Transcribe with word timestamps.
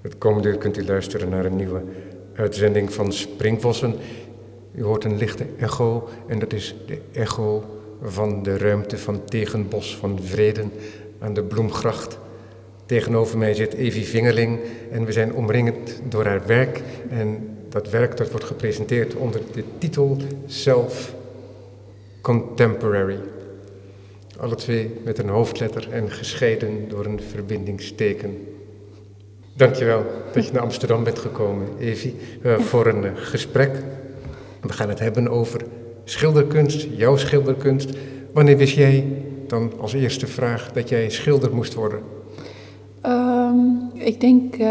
Het 0.00 0.18
komende 0.18 0.48
uur 0.48 0.58
kunt 0.58 0.76
u 0.76 0.84
luisteren 0.84 1.28
naar 1.28 1.44
een 1.44 1.56
nieuwe 1.56 1.82
uitzending 2.34 2.92
van 2.92 3.12
Springvossen. 3.12 3.94
U 4.74 4.82
hoort 4.82 5.04
een 5.04 5.16
lichte 5.16 5.46
echo 5.58 6.08
en 6.26 6.38
dat 6.38 6.52
is 6.52 6.74
de 6.86 6.98
echo 7.12 7.64
van 8.02 8.42
de 8.42 8.58
ruimte 8.58 8.98
van 8.98 9.24
Tegenbos 9.24 9.96
van 9.96 10.18
Vreden 10.22 10.72
aan 11.18 11.34
de 11.34 11.42
Bloemgracht. 11.42 12.18
Tegenover 12.86 13.38
mij 13.38 13.54
zit 13.54 13.74
Evie 13.74 14.06
Vingerling 14.06 14.60
en 14.90 15.04
we 15.04 15.12
zijn 15.12 15.34
omringend 15.34 16.00
door 16.08 16.24
haar 16.24 16.46
werk. 16.46 16.82
En 17.08 17.56
dat 17.68 17.90
werk 17.90 18.16
dat 18.16 18.30
wordt 18.30 18.46
gepresenteerd 18.46 19.14
onder 19.14 19.40
de 19.52 19.64
titel 19.78 20.16
Self 20.46 21.14
Contemporary. 22.20 23.18
Alle 24.38 24.54
twee 24.54 24.90
met 25.04 25.18
een 25.18 25.28
hoofdletter 25.28 25.88
en 25.90 26.10
gescheiden 26.10 26.88
door 26.88 27.04
een 27.04 27.20
verbindingsteken. 27.20 28.46
Dankjewel 29.60 30.04
dat 30.32 30.46
je 30.46 30.52
naar 30.52 30.62
Amsterdam 30.62 31.04
bent 31.04 31.18
gekomen, 31.18 31.66
Evie, 31.78 32.16
uh, 32.42 32.58
voor 32.58 32.86
een 32.86 33.04
uh, 33.04 33.10
gesprek. 33.14 33.84
We 34.60 34.72
gaan 34.72 34.88
het 34.88 34.98
hebben 34.98 35.28
over 35.28 35.60
schilderkunst, 36.04 36.86
jouw 36.96 37.16
schilderkunst. 37.16 37.90
Wanneer 38.32 38.56
wist 38.56 38.74
jij 38.74 39.22
dan 39.46 39.72
als 39.80 39.92
eerste 39.92 40.26
vraag 40.26 40.72
dat 40.72 40.88
jij 40.88 41.10
schilder 41.10 41.54
moest 41.54 41.74
worden? 41.74 42.00
Um, 43.06 43.90
ik 43.94 44.20
denk 44.20 44.56
uh, 44.56 44.68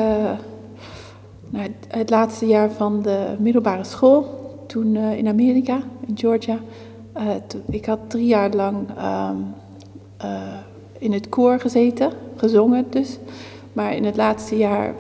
nou, 1.50 1.68
het, 1.88 2.10
laatste 2.10 2.46
jaar 2.46 2.72
van 2.72 3.02
de 3.02 3.36
middelbare 3.40 3.84
school, 3.84 4.26
toen 4.68 4.96
in 4.96 5.28
Amerika, 5.28 5.82
in 6.08 6.18
Georgia. 6.18 6.60
Toen, 7.48 7.62
ik 7.70 7.86
had 7.86 8.00
drie 8.08 8.28
jaar 8.28 8.50
lang 8.54 8.76
um, 8.78 9.54
in 10.98 11.14
het 11.14 11.30
koor 11.30 11.60
gezeten, 11.60 12.12
gezongen 12.36 12.86
dus. 12.90 13.20
Maar 13.80 13.96
in 13.96 14.06
het 14.06 14.16
laatste 14.16 14.58
jaar 14.58 14.94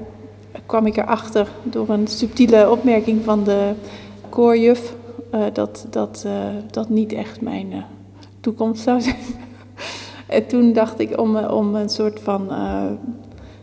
kwam 0.65 0.85
ik 0.85 0.97
erachter 0.97 1.47
door 1.63 1.89
een 1.89 2.07
subtiele 2.07 2.69
opmerking 2.69 3.23
van 3.23 3.43
de 3.43 3.73
koorjuf 4.29 4.95
uh, 5.33 5.43
dat 5.53 5.85
dat, 5.89 6.23
uh, 6.25 6.33
dat 6.71 6.89
niet 6.89 7.13
echt 7.13 7.41
mijn 7.41 7.71
uh, 7.71 7.77
toekomst 8.39 8.81
zou 8.81 9.01
zijn. 9.01 9.15
en 10.27 10.47
toen 10.47 10.73
dacht 10.73 10.99
ik 10.99 11.19
om, 11.19 11.37
om 11.37 11.75
een 11.75 11.89
soort 11.89 12.19
van 12.19 12.49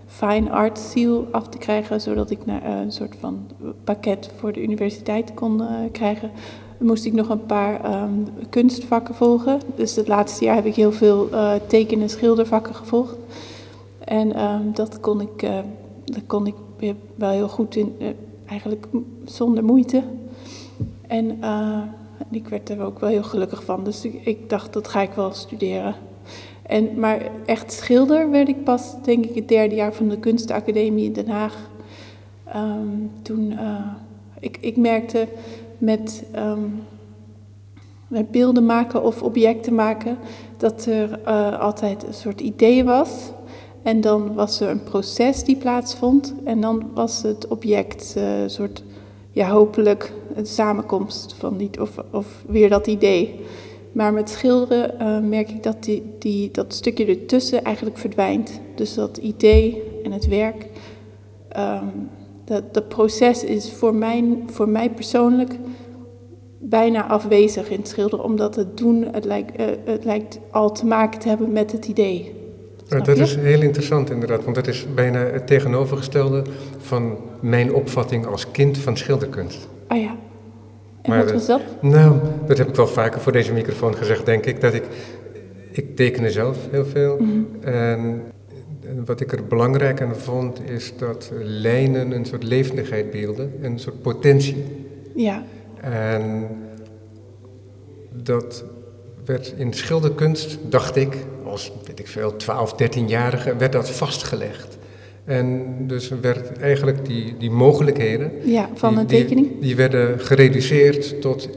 fine 0.06 0.50
art 0.50 0.78
seal 0.78 1.26
af 1.30 1.48
te 1.48 1.58
krijgen, 1.58 2.00
zodat 2.00 2.30
ik 2.30 2.46
naar, 2.46 2.64
een 2.64 2.92
soort 2.92 3.16
van 3.20 3.46
pakket 3.84 4.30
voor 4.36 4.52
de 4.52 4.62
universiteit 4.62 5.34
kon 5.34 5.62
krijgen, 5.92 6.30
moest 6.78 7.04
ik 7.04 7.12
nog 7.12 7.28
een 7.28 7.46
paar 7.46 8.02
um, 8.02 8.28
kunstvakken 8.50 9.14
volgen. 9.14 9.60
Dus 9.76 9.96
het 9.96 10.08
laatste 10.08 10.44
jaar 10.44 10.54
heb 10.54 10.66
ik 10.66 10.74
heel 10.74 10.92
veel 10.92 11.28
teken- 11.66 12.00
en 12.00 12.10
schildervakken 12.10 12.74
gevolgd. 12.74 13.16
En 14.06 14.42
um, 14.42 14.74
dat 14.74 15.00
kon 15.00 15.20
ik, 15.20 15.42
uh, 15.42 15.58
dat 16.04 16.22
kon 16.26 16.46
ik 16.46 16.54
wel 17.14 17.30
heel 17.30 17.48
goed 17.48 17.76
in, 17.76 17.96
uh, 17.98 18.08
eigenlijk 18.46 18.86
zonder 19.24 19.64
moeite. 19.64 20.02
En 21.06 21.38
uh, 21.40 21.82
ik 22.30 22.48
werd 22.48 22.68
er 22.68 22.80
ook 22.80 22.98
wel 22.98 23.08
heel 23.08 23.22
gelukkig 23.22 23.64
van. 23.64 23.84
Dus 23.84 24.04
ik, 24.04 24.50
dacht, 24.50 24.72
dat 24.72 24.88
ga 24.88 25.00
ik 25.00 25.10
wel 25.10 25.32
studeren. 25.32 25.94
En, 26.62 27.00
maar 27.00 27.30
echt 27.46 27.72
schilder 27.72 28.30
werd 28.30 28.48
ik 28.48 28.64
pas, 28.64 28.94
denk 29.02 29.24
ik, 29.24 29.34
het 29.34 29.48
derde 29.48 29.74
jaar 29.74 29.92
van 29.92 30.08
de 30.08 30.18
Kunstacademie 30.18 31.04
in 31.04 31.12
Den 31.12 31.28
Haag. 31.28 31.70
Um, 32.56 33.10
toen, 33.22 33.58
ik, 34.40 34.58
ik 34.60 34.76
merkte 34.76 35.28
met, 35.78 36.24
um, 36.36 36.82
met 38.08 38.30
beelden 38.30 38.66
maken 38.66 39.02
of 39.02 39.22
objecten 39.22 39.74
maken, 39.74 40.18
dat 40.56 40.86
er 40.86 41.18
altijd 41.58 42.06
een 42.06 42.14
soort 42.14 42.40
idee 42.40 42.84
was. 42.84 43.30
En 43.86 44.00
dan 44.00 44.34
was 44.34 44.60
er 44.60 44.68
een 44.68 44.82
proces 44.82 45.44
die 45.44 45.56
plaatsvond. 45.56 46.34
En 46.44 46.60
dan 46.60 46.90
was 46.94 47.22
het 47.22 47.46
object 47.48 48.14
een 48.16 48.42
uh, 48.42 48.48
soort, 48.48 48.82
ja, 49.30 49.48
hopelijk 49.48 50.12
een 50.34 50.46
samenkomst 50.46 51.34
van 51.38 51.56
die, 51.56 51.70
of, 51.80 52.02
of 52.10 52.44
weer 52.46 52.68
dat 52.68 52.86
idee. 52.86 53.40
Maar 53.92 54.12
met 54.12 54.30
schilderen 54.30 54.94
uh, 55.00 55.28
merk 55.28 55.50
ik 55.50 55.62
dat 55.62 55.84
die, 55.84 56.02
die, 56.18 56.50
dat 56.50 56.74
stukje 56.74 57.06
ertussen 57.06 57.64
eigenlijk 57.64 57.98
verdwijnt. 57.98 58.60
Dus 58.74 58.94
dat 58.94 59.16
idee 59.16 59.82
en 60.04 60.12
het 60.12 60.28
werk. 60.28 60.66
Um, 61.58 62.08
dat, 62.44 62.74
dat 62.74 62.88
proces 62.88 63.44
is 63.44 63.72
voor 63.72 63.94
mij, 63.94 64.38
voor 64.46 64.68
mij 64.68 64.90
persoonlijk 64.90 65.58
bijna 66.58 67.06
afwezig 67.06 67.70
in 67.70 67.78
het 67.78 67.88
schilderen. 67.88 68.24
Omdat 68.24 68.56
het 68.56 68.76
doen, 68.76 69.06
het 69.12 69.24
lijkt, 69.24 69.60
uh, 69.60 69.66
het 69.84 70.04
lijkt 70.04 70.38
al 70.50 70.72
te 70.72 70.86
maken 70.86 71.20
te 71.20 71.28
hebben 71.28 71.52
met 71.52 71.72
het 71.72 71.86
idee. 71.86 72.44
Snap 72.88 73.04
dat 73.04 73.18
is 73.18 73.36
heel 73.36 73.62
interessant 73.62 74.10
inderdaad, 74.10 74.44
want 74.44 74.56
dat 74.56 74.66
is 74.66 74.86
bijna 74.94 75.18
het 75.18 75.46
tegenovergestelde 75.46 76.42
van 76.78 77.18
mijn 77.40 77.74
opvatting 77.74 78.26
als 78.26 78.50
kind 78.50 78.78
van 78.78 78.96
schilderkunst. 78.96 79.68
Ah 79.86 80.00
ja. 80.00 80.16
En 81.02 81.10
maar 81.10 81.24
wat 81.24 81.32
was 81.32 81.46
dat? 81.46 81.60
Nou, 81.80 82.16
dat 82.46 82.58
heb 82.58 82.68
ik 82.68 82.74
wel 82.74 82.86
vaker 82.86 83.20
voor 83.20 83.32
deze 83.32 83.52
microfoon 83.52 83.96
gezegd, 83.96 84.26
denk 84.26 84.46
ik, 84.46 84.60
dat 84.60 84.74
ik, 84.74 84.84
ik 85.70 85.96
tekende 85.96 86.30
zelf 86.30 86.56
heel 86.70 86.84
veel. 86.84 87.16
Mm 87.18 87.28
-hmm. 87.28 87.60
En 87.60 88.22
wat 89.04 89.20
ik 89.20 89.32
er 89.32 89.46
belangrijk 89.46 90.00
aan 90.00 90.16
vond, 90.16 90.60
is 90.70 90.92
dat 90.98 91.30
lijnen 91.42 92.10
een 92.10 92.24
soort 92.24 92.42
levendigheid 92.42 93.10
beelden, 93.10 93.52
een 93.62 93.78
soort 93.78 94.02
potentie. 94.02 94.64
Ja. 95.14 95.44
En 95.80 96.48
dat 98.12 98.64
werd 99.24 99.54
in 99.56 99.72
schilderkunst, 99.72 100.58
dacht 100.68 100.96
ik, 100.96 101.16
als, 101.56 101.72
weet 101.86 101.98
ik 101.98 102.08
veel, 102.08 102.36
12, 102.36 102.74
13-jarige, 102.82 103.56
werd 103.56 103.72
dat 103.72 103.90
vastgelegd. 103.90 104.78
En 105.24 105.76
dus 105.86 106.08
werd 106.20 106.58
eigenlijk 106.58 107.06
die, 107.06 107.36
die 107.38 107.50
mogelijkheden... 107.50 108.32
Ja, 108.44 108.68
van 108.74 108.90
die, 108.90 109.00
een 109.00 109.06
tekening? 109.06 109.48
Die, 109.48 109.60
die, 109.60 109.76
werden 109.76 110.20
gereduceerd 110.20 111.20
tot 111.20 111.48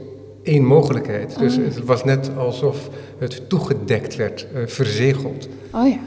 één 0.42 0.64
mogelijkheid. 0.64 1.38
Dus 1.38 1.58
Ah. 1.58 1.64
het 1.64 1.84
was 1.84 2.04
net 2.04 2.30
alsof 2.36 2.90
het 3.18 3.48
toegedekt 3.48 4.16
werd, 4.16 4.46
uh, 4.54 4.66
verzegeld. 4.66 5.48
Oh 5.72 5.88
ja. 5.88 5.98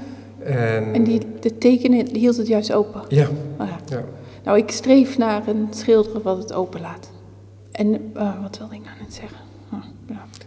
En, 0.46 0.94
En 0.94 1.04
die, 1.04 1.22
de 1.40 1.58
tekenen 1.58 2.16
hield 2.16 2.38
het 2.38 2.48
juist 2.48 2.74
open? 2.74 3.02
Ja. 3.08 3.28
Oh 3.60 3.68
ja. 3.68 3.80
ja. 3.90 4.04
Nou, 4.44 4.58
ik 4.58 4.72
streef 4.72 5.18
naar 5.18 5.48
een 5.48 5.68
schilderen 5.70 6.22
wat 6.22 6.38
het 6.38 6.54
open 6.54 6.82
laat. 6.82 7.12
En 7.72 8.12
uh, 8.18 8.42
wat 8.42 8.58
wilde 8.58 8.76
ik 8.76 8.82
nou 8.84 8.96
net 9.02 9.14
zeggen? 9.14 9.38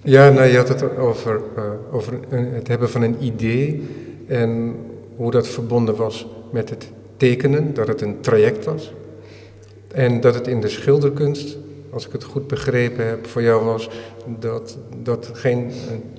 Ja. 0.06 0.30
Nou, 0.30 0.46
je 0.46 0.56
had 0.56 0.68
het 0.68 0.96
over, 0.98 1.40
uh, 1.58 1.64
over 1.92 2.18
een, 2.28 2.52
het 2.52 2.68
hebben 2.68 2.90
van 2.90 3.02
een 3.02 3.16
idee 3.20 3.82
en 4.26 4.74
hoe 5.16 5.30
dat 5.30 5.48
verbonden 5.48 5.96
was 5.96 6.26
met 6.50 6.70
het 6.70 6.90
tekenen, 7.16 7.74
dat 7.74 7.88
het 7.88 8.00
een 8.00 8.20
traject 8.20 8.64
was. 8.64 8.92
En 9.92 10.20
dat 10.20 10.34
het 10.34 10.46
in 10.46 10.60
de 10.60 10.68
schilderkunst, 10.68 11.56
als 11.90 12.06
ik 12.06 12.12
het 12.12 12.24
goed 12.24 12.46
begrepen 12.46 13.06
heb, 13.08 13.26
voor 13.26 13.42
jou 13.42 13.64
was 13.64 13.90
dat 14.40 14.78
dat 15.02 15.30
geen 15.32 15.70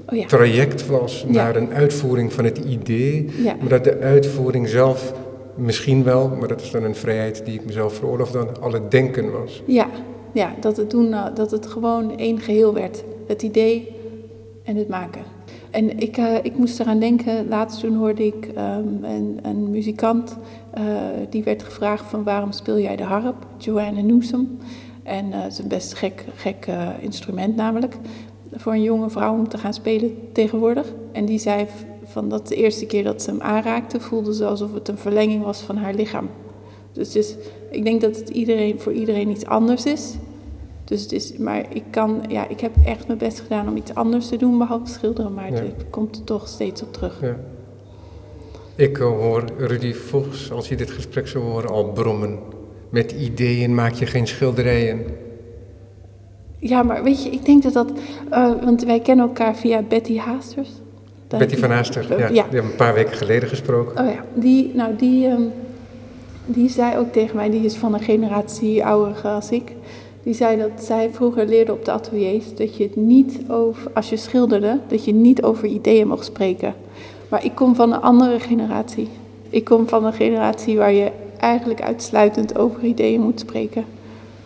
oh, 0.10 0.18
ja. 0.18 0.26
traject 0.26 0.88
was 0.88 1.26
Ja. 1.28 1.34
naar 1.34 1.56
een 1.56 1.74
uitvoering 1.74 2.34
van 2.34 2.46
het 2.46 2.58
idee, 2.58 3.30
Ja. 3.44 3.56
maar 3.60 3.70
dat 3.70 3.84
de 3.84 4.00
uitvoering 4.00 4.68
zelf 4.68 5.14
misschien 5.56 6.04
wel, 6.04 6.30
maar 6.40 6.48
dat 6.48 6.62
is 6.62 6.72
dan 6.72 6.84
een 6.84 6.96
vrijheid 6.96 7.46
die 7.46 7.54
ik 7.60 7.66
mezelf 7.66 7.94
veroorloof, 7.94 8.32
dan 8.32 8.62
al 8.62 8.72
het 8.72 8.92
denken 8.92 9.32
was. 9.32 9.64
Ja, 9.66 9.88
ja 10.32 10.56
dat, 10.60 10.78
het 10.78 10.90
doen, 10.92 11.08
uh, 11.08 11.26
dat 11.36 11.52
het 11.52 11.68
gewoon 11.68 12.18
één 12.18 12.40
geheel 12.40 12.74
werd. 12.74 13.04
Het 13.28 13.42
idee 13.42 13.96
en 14.64 14.76
het 14.76 14.88
maken. 14.88 15.22
En 15.70 16.00
ik, 16.00 16.18
uh, 16.18 16.36
ik 16.42 16.58
moest 16.58 16.80
eraan 16.80 17.00
denken, 17.00 17.48
laatst 17.48 17.80
toen 17.80 17.96
hoorde 17.96 18.26
ik 18.26 18.48
um, 18.48 19.04
een, 19.04 19.40
een 19.42 19.70
muzikant, 19.70 20.38
uh, 20.78 20.84
die 21.30 21.44
werd 21.44 21.64
gevraagd 21.64 22.06
van 22.06 22.24
waarom 22.24 22.52
speel 22.52 22.80
jij 22.80 22.96
de 22.96 23.04
harp? 23.04 23.46
Joanne 23.58 24.02
Newsom. 24.02 24.58
En 25.04 25.26
uh, 25.26 25.42
het 25.42 25.52
is 25.52 25.60
een 25.60 25.68
best 25.68 25.94
gek, 25.94 26.26
gek 26.36 26.68
instrument 27.00 27.56
namelijk, 27.56 27.96
voor 28.52 28.74
een 28.74 28.82
jonge 28.82 29.10
vrouw 29.10 29.34
om 29.34 29.48
te 29.48 29.58
gaan 29.58 29.74
spelen 29.74 30.18
tegenwoordig. 30.32 30.94
En 31.12 31.26
die 31.26 31.40
zei 31.40 31.66
van 32.04 32.30
dat 32.30 32.48
de 32.48 32.56
eerste 32.56 32.86
keer 32.86 33.04
dat 33.04 33.22
ze 33.22 33.30
hem 33.30 33.42
aanraakte, 33.42 34.00
voelde 34.00 34.34
ze 34.34 34.46
alsof 34.46 34.74
het 34.74 34.88
een 34.88 34.98
verlenging 34.98 35.44
was 35.44 35.60
van 35.62 35.78
haar 35.78 35.94
lichaam. 35.94 36.30
Dus, 36.92 37.12
dus 37.12 37.36
ik 37.72 37.84
denk 37.84 38.02
dat 38.02 38.16
het 38.16 38.30
iedereen, 38.30 38.80
voor 38.80 38.94
iedereen 38.94 39.30
iets 39.30 39.46
anders 39.46 39.86
is. 39.86 40.16
Dus 40.88 41.02
het 41.02 41.12
is, 41.12 41.38
maar 41.38 41.66
ik 41.70 41.84
kan, 41.90 42.24
ja, 42.28 42.48
ik 42.48 42.60
heb 42.60 42.72
echt 42.86 43.08
mijn 43.08 43.20
best 43.20 43.40
gedaan 43.40 43.68
om 43.68 43.76
iets 43.78 43.94
anders 43.94 44.28
te 44.28 44.38
doen 44.38 44.58
behalve 44.58 44.92
schilderen, 44.92 45.34
maar 45.34 45.52
Ja. 45.52 45.56
het 45.56 45.86
komt 45.90 46.16
er 46.16 46.24
toch 46.24 46.48
steeds 46.48 46.82
op 46.82 46.94
terug. 46.94 47.22
Ja. 47.22 47.36
Ik 48.76 48.98
uh, 48.98 49.06
hoor 49.06 49.44
Rudy 49.58 49.94
Vos, 49.94 50.52
als 50.52 50.70
je 50.70 50.76
dit 50.76 50.92
gesprek 50.92 51.28
zou 51.28 51.44
horen, 51.44 51.70
al 51.70 51.92
brommen. 51.92 52.40
Met 52.90 53.12
ideeën 53.12 53.76
maak 53.76 53.94
je 53.94 54.06
geen 54.06 54.28
schilderijen. 54.28 55.06
Ja, 56.58 56.84
maar 56.84 57.04
weet 57.04 57.24
je, 57.24 57.30
ik 57.30 57.46
denk 57.46 57.64
dat 57.64 57.74
dat, 57.74 57.92
uh, 58.32 58.64
want 58.64 58.84
wij 58.84 59.00
kennen 59.00 59.28
elkaar 59.28 59.56
via 59.56 59.82
Betty 59.82 60.18
Haasters. 60.18 60.70
Betty 61.28 61.58
van 61.58 61.72
Aaster, 61.72 62.10
ja, 62.10 62.18
ja. 62.18 62.28
die 62.28 62.42
hebben 62.42 62.62
we 62.64 62.70
een 62.70 62.76
paar 62.76 62.94
weken 62.94 63.18
geleden 63.18 63.50
gesproken. 63.50 64.06
Oh 64.06 64.12
ja, 64.12 64.24
die, 64.34 64.72
nou 64.76 64.96
die, 64.96 65.28
um, 65.28 65.52
die 66.46 66.70
zei 66.70 66.98
ook 66.98 67.12
tegen 67.12 67.36
mij, 67.36 67.50
die 67.50 67.66
is 67.66 67.76
van 67.76 67.94
een 67.94 68.00
generatie 68.00 68.86
ouder 68.86 69.22
als 69.22 69.52
ik. 69.52 69.72
Die 70.28 70.36
zei 70.36 70.58
dat 70.58 70.84
zij 70.84 71.10
vroeger 71.12 71.46
leerde 71.46 71.72
op 71.72 71.86
de 71.86 71.92
ateliers 71.92 72.56
dat 72.56 72.78
je 72.78 72.84
het 72.84 72.96
niet 72.96 73.40
over, 73.50 73.92
als 73.94 74.10
je 74.10 74.18
schilderde, 74.18 74.80
dat 74.88 75.06
je 75.06 75.14
niet 75.14 75.44
over 75.44 75.68
ideeën 75.68 76.08
mocht 76.08 76.26
spreken. 76.26 76.76
Maar 77.30 77.46
ik 77.46 77.56
kom 77.56 77.76
van 77.76 77.94
een 77.94 78.02
andere 78.02 78.40
generatie. 78.40 79.10
Ik 79.50 79.64
kom 79.64 79.88
van 79.88 80.06
een 80.06 80.14
generatie 80.14 80.78
waar 80.78 80.92
je 80.92 81.12
eigenlijk 81.40 81.82
uitsluitend 81.82 82.58
over 82.58 82.84
ideeën 82.84 83.22
moet 83.22 83.40
spreken. 83.40 83.86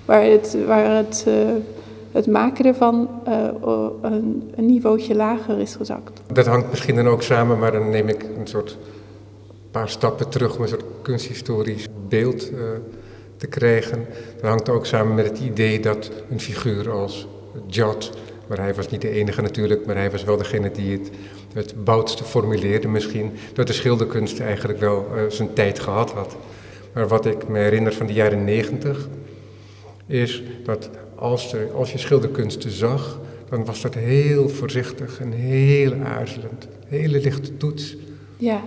Waar 0.06 0.24
het, 0.24 0.57
waar 0.66 0.95
het, 0.95 1.25
uh, 1.28 1.33
het 2.12 2.28
maken 2.28 2.66
ervan 2.66 3.10
uh, 3.28 3.48
een, 4.01 4.51
een 4.56 4.66
niveautje 4.66 5.16
lager 5.16 5.60
is 5.60 5.75
gezakt. 5.75 6.22
Dat 6.33 6.45
hangt 6.45 6.69
misschien 6.69 6.95
dan 6.95 7.07
ook 7.07 7.22
samen, 7.22 7.60
maar 7.60 7.72
dan 7.72 7.89
neem 7.89 8.07
ik 8.07 8.25
een 8.38 8.48
soort 8.48 8.78
paar 9.72 9.89
stappen 9.89 10.30
terug 10.30 10.56
om 10.56 10.62
een 10.62 10.68
soort 10.68 10.86
kunsthistorisch 11.01 11.88
beeld 12.07 12.51
uh, 12.51 12.60
te 13.42 13.48
krijgen. 13.48 14.06
Dat 14.36 14.50
hangt 14.50 14.70
ook 14.70 14.86
samen 14.86 15.16
met 15.16 15.26
het 15.26 15.40
idee 15.40 15.80
dat 15.80 16.12
een 16.30 16.40
figuur 16.40 16.92
als 16.92 17.28
Jot, 17.68 18.12
maar 18.48 18.58
hij 18.58 18.74
was 18.74 18.90
niet 18.90 19.02
de 19.02 19.10
enige 19.10 19.42
natuurlijk, 19.42 19.86
maar 19.86 19.96
hij 19.96 20.12
was 20.12 20.24
wel 20.24 20.38
degene 20.38 20.72
die 20.72 20.98
het 20.98 21.12
het 21.54 21.84
boutste 21.84 22.24
formuleerde 22.24 22.88
misschien, 22.88 23.32
dat 23.54 23.68
de 23.68 23.74
schilderkunst 23.74 24.40
eigenlijk 24.40 24.80
wel 24.80 25.08
uh, 25.16 25.22
zijn 25.30 25.54
tijd 25.54 25.80
gehad 25.80 26.12
had. 26.12 26.36
Maar 26.94 27.08
wat 27.08 27.26
ik 27.26 27.48
me 27.48 27.60
herinner 27.60 27.94
van 27.94 28.06
de 28.06 28.14
jaren 28.14 28.44
negentig, 28.44 29.08
is 30.08 30.44
dat 30.64 30.90
als, 31.16 31.54
er, 31.54 31.72
als 31.74 31.92
je 31.92 31.98
schilderkunsten 31.98 32.72
zag, 32.72 33.20
dan 33.50 33.66
was 33.66 33.82
dat 33.82 33.94
heel 33.94 34.50
voorzichtig 34.50 35.20
en 35.20 35.32
heel 35.32 35.94
aarzelend. 35.94 36.68
Hele 36.88 37.20
lichte 37.20 37.58
toets. 37.58 37.96
Ja. 38.38 38.62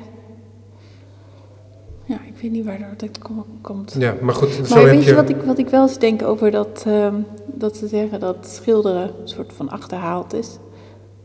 Ja, 2.07 2.15
ik 2.15 2.43
weet 2.43 2.51
niet 2.51 2.65
waar 2.65 2.95
dat 2.97 3.19
komt. 3.61 3.95
Ja, 3.99 4.15
maar 4.21 4.35
goed. 4.35 4.59
Maar 4.59 4.69
zo 4.69 4.85
weet 4.85 4.95
heb 4.95 5.03
je, 5.03 5.15
wat, 5.15 5.29
ik, 5.29 5.37
wat 5.37 5.59
ik 5.59 5.69
wel 5.69 5.83
eens 5.83 5.99
denk 5.99 6.23
over 6.23 6.51
dat, 6.51 6.85
uh, 6.89 7.15
dat 7.47 7.77
ze 7.77 7.89
zeggen 7.89 8.21
dat 8.21 8.37
schilderen 8.49 9.03
een 9.21 9.29
soort 9.29 9.53
van 9.53 9.69
achterhaald 9.69 10.35
is? 10.35 10.59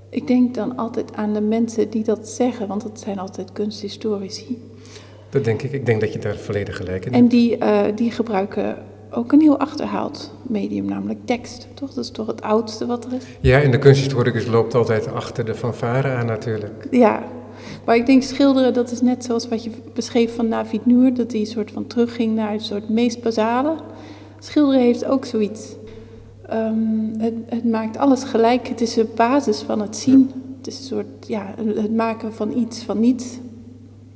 Ik 0.09 0.27
denk 0.27 0.55
dan 0.55 0.77
altijd 0.77 1.15
aan 1.15 1.33
de 1.33 1.41
mensen 1.41 1.89
die 1.89 2.03
dat 2.03 2.27
zeggen, 2.27 2.67
want 2.67 2.81
dat 2.81 2.99
zijn 2.99 3.19
altijd 3.19 3.51
kunsthistorici. 3.51 4.61
Dat 5.29 5.43
denk 5.43 5.61
ik. 5.61 5.71
Ik 5.71 5.85
denk 5.85 6.01
dat 6.01 6.13
je 6.13 6.19
daar 6.19 6.37
volledig 6.37 6.77
gelijk 6.77 7.05
in 7.05 7.11
hebt. 7.11 7.23
En 7.23 7.29
die, 7.29 7.57
uh, 7.57 7.81
die 7.95 8.11
gebruiken 8.11 8.77
ook 9.11 9.31
een 9.31 9.41
heel 9.41 9.59
achterhaald 9.59 10.33
medium, 10.41 10.85
namelijk 10.85 11.19
tekst. 11.25 11.67
Toch? 11.73 11.93
Dat 11.93 12.03
is 12.03 12.11
toch 12.11 12.27
het 12.27 12.41
oudste 12.41 12.85
wat 12.85 13.05
er 13.05 13.13
is? 13.13 13.23
Ja, 13.39 13.61
en 13.61 13.71
de 13.71 13.79
kunsthistoricus 13.79 14.45
loopt 14.45 14.75
altijd 14.75 15.13
achter 15.13 15.45
de 15.45 15.55
fanfare 15.55 16.09
aan 16.09 16.25
natuurlijk. 16.25 16.87
Ja, 16.91 17.23
maar 17.89 17.97
ik 17.97 18.05
denk 18.05 18.23
schilderen, 18.23 18.73
dat 18.73 18.91
is 18.91 19.01
net 19.01 19.23
zoals 19.23 19.47
wat 19.47 19.63
je 19.63 19.69
beschreef 19.93 20.35
van 20.35 20.47
Navid 20.47 20.85
Noor, 20.85 21.13
dat 21.13 21.31
hij 21.31 21.39
een 21.39 21.45
soort 21.45 21.71
van 21.71 21.87
terugging 21.87 22.35
naar 22.35 22.51
het 22.51 22.61
soort 22.61 22.89
meest 22.89 23.21
basale. 23.21 23.75
Schilderen 24.39 24.81
heeft 24.81 25.05
ook 25.05 25.25
zoiets. 25.25 25.75
Um, 26.53 27.13
het, 27.17 27.33
het, 27.45 27.65
maakt 27.65 27.97
alles 27.97 28.23
gelijk. 28.23 28.67
Het 28.67 28.81
is 28.81 28.93
de 28.93 29.05
basis 29.15 29.61
van 29.61 29.81
het 29.81 29.95
zien. 29.95 30.31
Het 30.57 30.67
is 30.67 30.77
een 30.77 30.83
soort, 30.83 31.27
ja, 31.27 31.53
het 31.75 31.95
maken 31.95 32.33
van 32.33 32.57
iets 32.57 32.83
van 32.83 32.99
niets. 32.99 33.39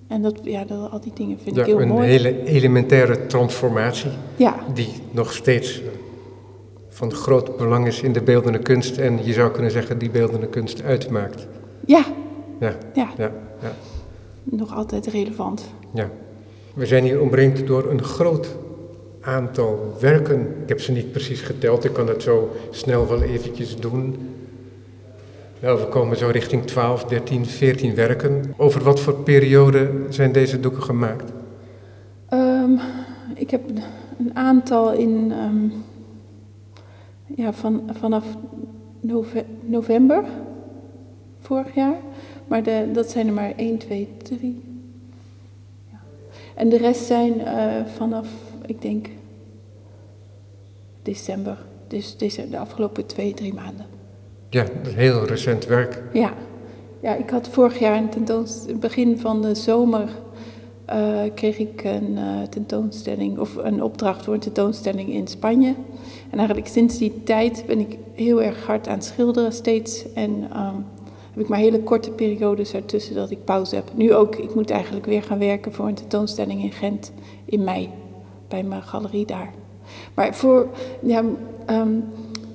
En 0.07 0.21
dat, 0.21 0.39
ja, 0.43 0.65
dat, 0.65 0.91
al 0.91 0.99
die 0.99 1.13
dingen 1.13 1.37
vind 1.43 1.57
ik 1.57 1.65
heel 1.65 1.81
een 1.81 1.87
mooi. 1.87 2.03
Een 2.03 2.09
hele 2.09 2.43
elementaire 2.43 3.25
transformatie. 3.25 4.11
Ja. 4.35 4.55
Die 4.73 4.89
nog 5.11 5.33
steeds 5.33 5.81
van 6.89 7.13
groot 7.13 7.57
belang 7.57 7.87
is 7.87 8.01
in 8.01 8.13
de 8.13 8.21
beeldende 8.21 8.59
kunst. 8.59 8.97
En 8.97 9.25
je 9.25 9.33
zou 9.33 9.51
kunnen 9.51 9.71
zeggen, 9.71 9.97
die 9.97 10.09
beeldende 10.09 10.47
kunst 10.47 10.83
uitmaakt. 10.83 11.47
Ja. 11.85 12.05
ja, 12.59 12.75
ja. 13.17 13.31
Nog 14.43 14.75
altijd 14.75 15.07
relevant. 15.07 15.65
Ja. 15.93 16.09
We 16.73 16.85
zijn 16.85 17.03
hier 17.03 17.21
omringd 17.21 17.67
door 17.67 17.89
een 17.89 18.03
groot 18.03 18.55
aantal 19.21 19.95
werken. 19.99 20.39
Ik 20.61 20.69
heb 20.69 20.79
ze 20.79 20.91
niet 20.91 21.11
precies 21.11 21.41
geteld, 21.41 21.83
ik 21.83 21.93
kan 21.93 22.05
dat 22.05 22.21
zo 22.21 22.51
snel 22.69 23.07
wel 23.07 23.21
eventjes 23.21 23.79
doen. 23.79 24.15
Nou, 25.59 25.79
we 25.79 25.87
komen 25.87 26.17
zo 26.17 26.27
richting 26.27 26.65
12, 26.65 27.03
13, 27.03 27.45
14 27.45 27.95
werken. 27.95 28.53
Over 28.57 28.83
wat 28.83 28.99
voor 28.99 29.13
periode 29.13 29.89
zijn 30.09 30.31
deze 30.31 30.59
doeken 30.59 30.83
gemaakt? 30.83 31.31
Um, 32.29 32.79
ik 33.35 33.49
heb 33.51 33.61
een 34.19 34.35
aantal 34.35 34.93
in, 34.93 35.31
um, 35.31 35.73
ja, 37.35 37.53
van, 37.53 37.89
vanaf 37.91 38.25
nove 38.99 39.45
november 39.61 40.23
vorig 41.39 41.75
jaar. 41.75 41.97
Maar 42.47 42.63
de, 42.63 42.89
dat 42.93 43.09
zijn 43.09 43.27
er 43.27 43.33
maar 43.33 43.53
1, 43.55 43.77
2, 43.77 44.07
3. 44.23 44.61
Ja. 45.91 45.99
En 46.55 46.69
de 46.69 46.77
rest 46.77 47.05
zijn 47.05 47.33
uh, 47.39 47.85
vanaf 47.95 48.27
ik 48.65 48.81
denk 48.81 49.07
december. 51.01 51.57
Dus 51.87 52.17
de 52.17 52.57
afgelopen 52.57 53.05
twee, 53.05 53.33
drie 53.33 53.53
maanden. 53.53 53.85
Ja, 54.49 54.65
heel 54.83 55.25
recent 55.25 55.65
werk. 55.65 56.01
Ja, 56.13 56.33
ja 56.99 57.15
ik 57.15 57.29
had 57.29 57.47
vorig 57.47 57.79
jaar 57.79 57.97
een 57.97 58.09
tentoonstelling, 58.09 58.79
begin 58.79 59.19
van 59.19 59.41
de 59.41 59.55
zomer 59.55 60.09
uh, 60.89 61.21
kreeg 61.35 61.57
ik 61.57 61.83
een 61.83 62.11
uh, 62.17 62.41
tentoonstelling 62.49 63.39
of 63.39 63.55
een 63.55 63.83
opdracht 63.83 64.23
voor 64.23 64.33
een 64.33 64.39
tentoonstelling 64.39 65.09
in 65.09 65.27
Spanje. 65.27 65.75
En 66.29 66.37
eigenlijk 66.37 66.67
sinds 66.67 66.97
die 66.97 67.23
tijd 67.23 67.63
ben 67.67 67.79
ik 67.79 67.97
heel 68.13 68.41
erg 68.41 68.65
hard 68.65 68.87
aan 68.87 68.93
het 68.93 69.05
schilderen 69.05 69.53
steeds. 69.53 70.13
En 70.13 70.31
um, 70.31 70.85
heb 71.33 71.43
ik 71.43 71.47
maar 71.47 71.59
hele 71.59 71.83
korte 71.83 72.11
periodes 72.11 72.73
ertussen 72.73 73.15
dat 73.15 73.31
ik 73.31 73.43
pauze 73.43 73.75
heb. 73.75 73.91
Nu 73.93 74.13
ook, 74.13 74.35
ik 74.35 74.55
moet 74.55 74.69
eigenlijk 74.69 75.05
weer 75.05 75.23
gaan 75.23 75.39
werken 75.39 75.73
voor 75.73 75.87
een 75.87 75.93
tentoonstelling 75.93 76.63
in 76.63 76.71
Gent 76.71 77.11
in 77.45 77.63
mei 77.63 77.89
bij 78.47 78.63
mijn 78.63 78.83
galerie 78.83 79.25
daar. 79.25 79.53
Maar 80.13 80.35
voor 80.35 80.67
ja, 81.01 81.23
um, 81.69 82.03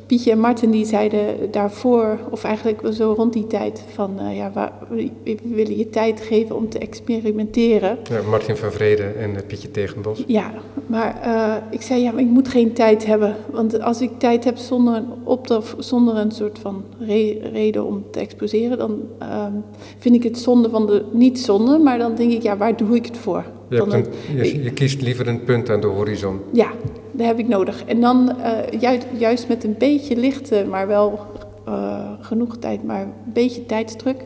Pietje 0.08 0.30
en 0.30 0.40
Martin 0.40 0.70
die 0.70 0.84
zeiden 0.84 1.50
daarvoor, 1.50 2.18
of 2.30 2.44
eigenlijk 2.44 2.80
zo 2.92 3.14
rond 3.16 3.32
die 3.32 3.46
tijd, 3.46 3.82
van 3.94 4.16
uh, 4.20 4.36
ja, 4.36 4.50
waar, 4.54 4.72
we 4.88 5.36
willen 5.42 5.76
je 5.76 5.90
tijd 5.90 6.20
geven 6.20 6.56
om 6.56 6.68
te 6.68 6.78
experimenteren. 6.78 7.98
Ja, 8.10 8.22
Martin 8.30 8.56
van 8.56 8.72
Vrede 8.72 9.02
en 9.02 9.30
uh, 9.30 9.36
Pietje 9.46 9.70
Tegenbos. 9.70 10.24
Ja, 10.26 10.52
maar 10.86 11.20
uh, 11.26 11.54
ik 11.70 11.82
zei 11.82 12.02
ja, 12.02 12.12
maar 12.12 12.20
ik 12.20 12.28
moet 12.28 12.48
geen 12.48 12.72
tijd 12.72 13.06
hebben. 13.06 13.36
Want 13.50 13.80
als 13.80 14.00
ik 14.00 14.10
tijd 14.18 14.44
heb 14.44 14.56
zonder 14.56 14.94
een 14.94 15.08
opdracht, 15.24 15.74
zonder 15.78 16.16
een 16.16 16.32
soort 16.32 16.58
van 16.58 16.84
re 16.98 17.38
reden 17.52 17.86
om 17.86 18.04
te 18.10 18.20
exposeren, 18.20 18.78
dan 18.78 18.90
um, 19.22 19.64
vind 19.98 20.14
ik 20.14 20.22
het 20.22 20.38
zonde 20.38 20.70
van 20.70 20.86
de, 20.86 21.04
niet 21.12 21.40
zonde, 21.40 21.78
maar 21.78 21.98
dan 21.98 22.14
denk 22.14 22.32
ik 22.32 22.42
ja, 22.42 22.56
waar 22.56 22.76
doe 22.76 22.96
ik 22.96 23.06
het 23.06 23.16
voor? 23.16 23.44
Je, 23.68 23.82
een, 23.88 24.06
je, 24.36 24.62
je, 24.62 24.72
kiest 24.72 25.02
liever 25.02 25.28
een 25.28 25.44
punt 25.44 25.70
aan 25.70 25.80
de 25.80 25.86
horizon. 25.86 26.40
Ja, 26.52 26.70
dat 27.18 27.26
heb 27.26 27.38
ik 27.38 27.48
nodig. 27.48 27.84
En 27.84 28.00
dan 28.00 28.36
uh, 28.38 28.80
juist, 28.80 29.06
juist, 29.16 29.48
met 29.48 29.64
een 29.64 29.74
beetje 29.78 30.16
lichte, 30.16 30.66
maar 30.68 30.86
wel 30.86 31.26
uh, 31.68 32.12
genoeg 32.20 32.58
tijd, 32.58 32.84
maar 32.84 33.02
een 33.02 33.12
beetje 33.24 33.66
tijdsdruk, 33.66 34.24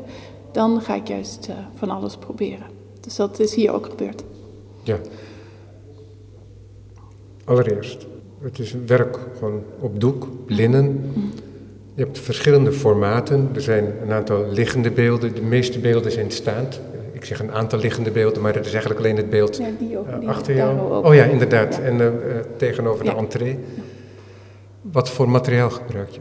dan 0.53 0.81
ga 0.81 0.94
ik 0.94 1.09
juist 1.09 1.47
uh, 1.50 1.56
van 1.75 1.91
alles 1.91 2.17
proberen. 2.17 2.67
Dus 3.00 3.17
dat 3.17 3.41
is 3.41 3.55
hier 3.55 3.73
ook 3.73 3.87
gebeurd. 3.87 4.25
Ja. 4.83 4.99
Allereerst, 7.44 8.06
het 8.41 8.58
is 8.58 8.75
werk 8.87 9.19
gewoon 9.39 9.63
op 9.81 10.01
doek, 10.01 10.29
linnen. 10.46 11.13
Je 11.94 12.03
hebt 12.03 12.19
verschillende 12.19 12.72
formaten. 12.72 13.51
Er 13.55 13.61
zijn 13.61 13.93
een 14.03 14.13
aantal 14.13 14.46
liggende 14.51 14.91
beelden. 14.91 15.34
De 15.34 15.43
meeste 15.43 15.79
beelden 15.79 16.13
zijn 16.13 16.31
staand 16.31 16.81
ik 17.22 17.29
zeg 17.29 17.41
een 17.41 17.52
aantal 17.52 17.79
liggende 17.79 18.10
beelden, 18.10 18.43
maar 18.43 18.52
dat 18.52 18.67
is 18.67 18.72
eigenlijk 18.72 19.00
alleen 19.00 19.17
het 19.17 19.31
beeld 19.31 19.56
ja, 19.56 19.69
die 19.79 19.98
ook, 19.98 20.06
die 20.14 20.22
uh, 20.22 20.29
achter 20.29 20.55
jou. 20.55 21.05
Oh 21.06 21.14
ja, 21.14 21.24
inderdaad. 21.24 21.76
Ja. 21.76 21.82
En 21.82 22.00
uh, 22.00 22.08
tegenover 22.56 23.05
ja. 23.05 23.10
de 23.10 23.17
entree. 23.17 23.58
Wat 24.81 25.10
voor 25.10 25.29
materiaal 25.29 25.70
gebruik 25.70 26.08
je? 26.08 26.20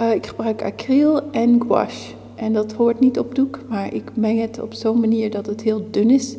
Uh, 0.00 0.14
ik 0.14 0.26
gebruik 0.26 0.62
acryl 0.62 1.30
en 1.30 1.60
gouache. 1.66 2.14
En 2.34 2.52
dat 2.52 2.72
hoort 2.72 3.00
niet 3.00 3.18
op 3.18 3.34
doek, 3.34 3.58
maar 3.68 3.94
ik 3.94 4.10
meng 4.14 4.40
het 4.40 4.60
op 4.60 4.74
zo'n 4.74 5.00
manier 5.00 5.30
dat 5.30 5.46
het 5.46 5.60
heel 5.60 5.86
dun 5.90 6.10
is. 6.10 6.36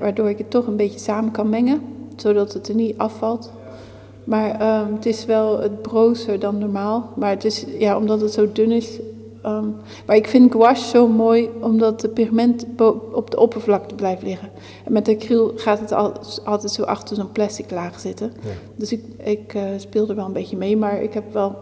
waardoor 0.00 0.28
ik 0.28 0.38
het 0.38 0.50
toch 0.50 0.66
een 0.66 0.76
beetje 0.76 0.98
samen 0.98 1.30
kan 1.30 1.48
mengen, 1.48 1.80
zodat 2.16 2.52
het 2.52 2.68
er 2.68 2.74
niet 2.74 2.98
afvalt. 2.98 3.52
Maar 4.24 4.80
um, 4.80 4.94
het 4.94 5.06
is 5.06 5.24
wel 5.24 5.60
het 5.60 5.82
brozer 5.82 6.38
dan 6.38 6.58
normaal. 6.58 7.12
Maar 7.16 7.30
het 7.30 7.44
is, 7.44 7.64
ja, 7.78 7.96
omdat 7.96 8.20
het 8.20 8.32
zo 8.32 8.52
dun 8.52 8.70
is, 8.70 8.98
Um, 9.46 9.76
maar 10.06 10.16
ik 10.16 10.26
vind 10.26 10.52
gouache 10.52 10.88
zo 10.88 11.08
mooi 11.08 11.50
omdat 11.60 12.00
de 12.00 12.08
pigment 12.08 12.66
op 13.12 13.30
de 13.30 13.38
oppervlakte 13.38 13.94
blijft 13.94 14.22
liggen. 14.22 14.50
En 14.84 14.92
met 14.92 15.08
acryl 15.08 15.52
gaat 15.56 15.80
het 15.80 15.92
al, 15.92 16.12
altijd 16.44 16.72
zo 16.72 16.82
achter 16.82 17.16
zo'n 17.16 17.32
plastic 17.32 17.70
laag 17.70 18.00
zitten. 18.00 18.32
Ja. 18.42 18.50
Dus 18.76 18.92
ik, 18.92 19.04
ik 19.24 19.54
uh, 19.54 19.62
speel 19.76 20.08
er 20.08 20.14
wel 20.14 20.26
een 20.26 20.32
beetje 20.32 20.56
mee, 20.56 20.76
maar 20.76 21.02
ik 21.02 21.14
heb 21.14 21.32
wel 21.32 21.56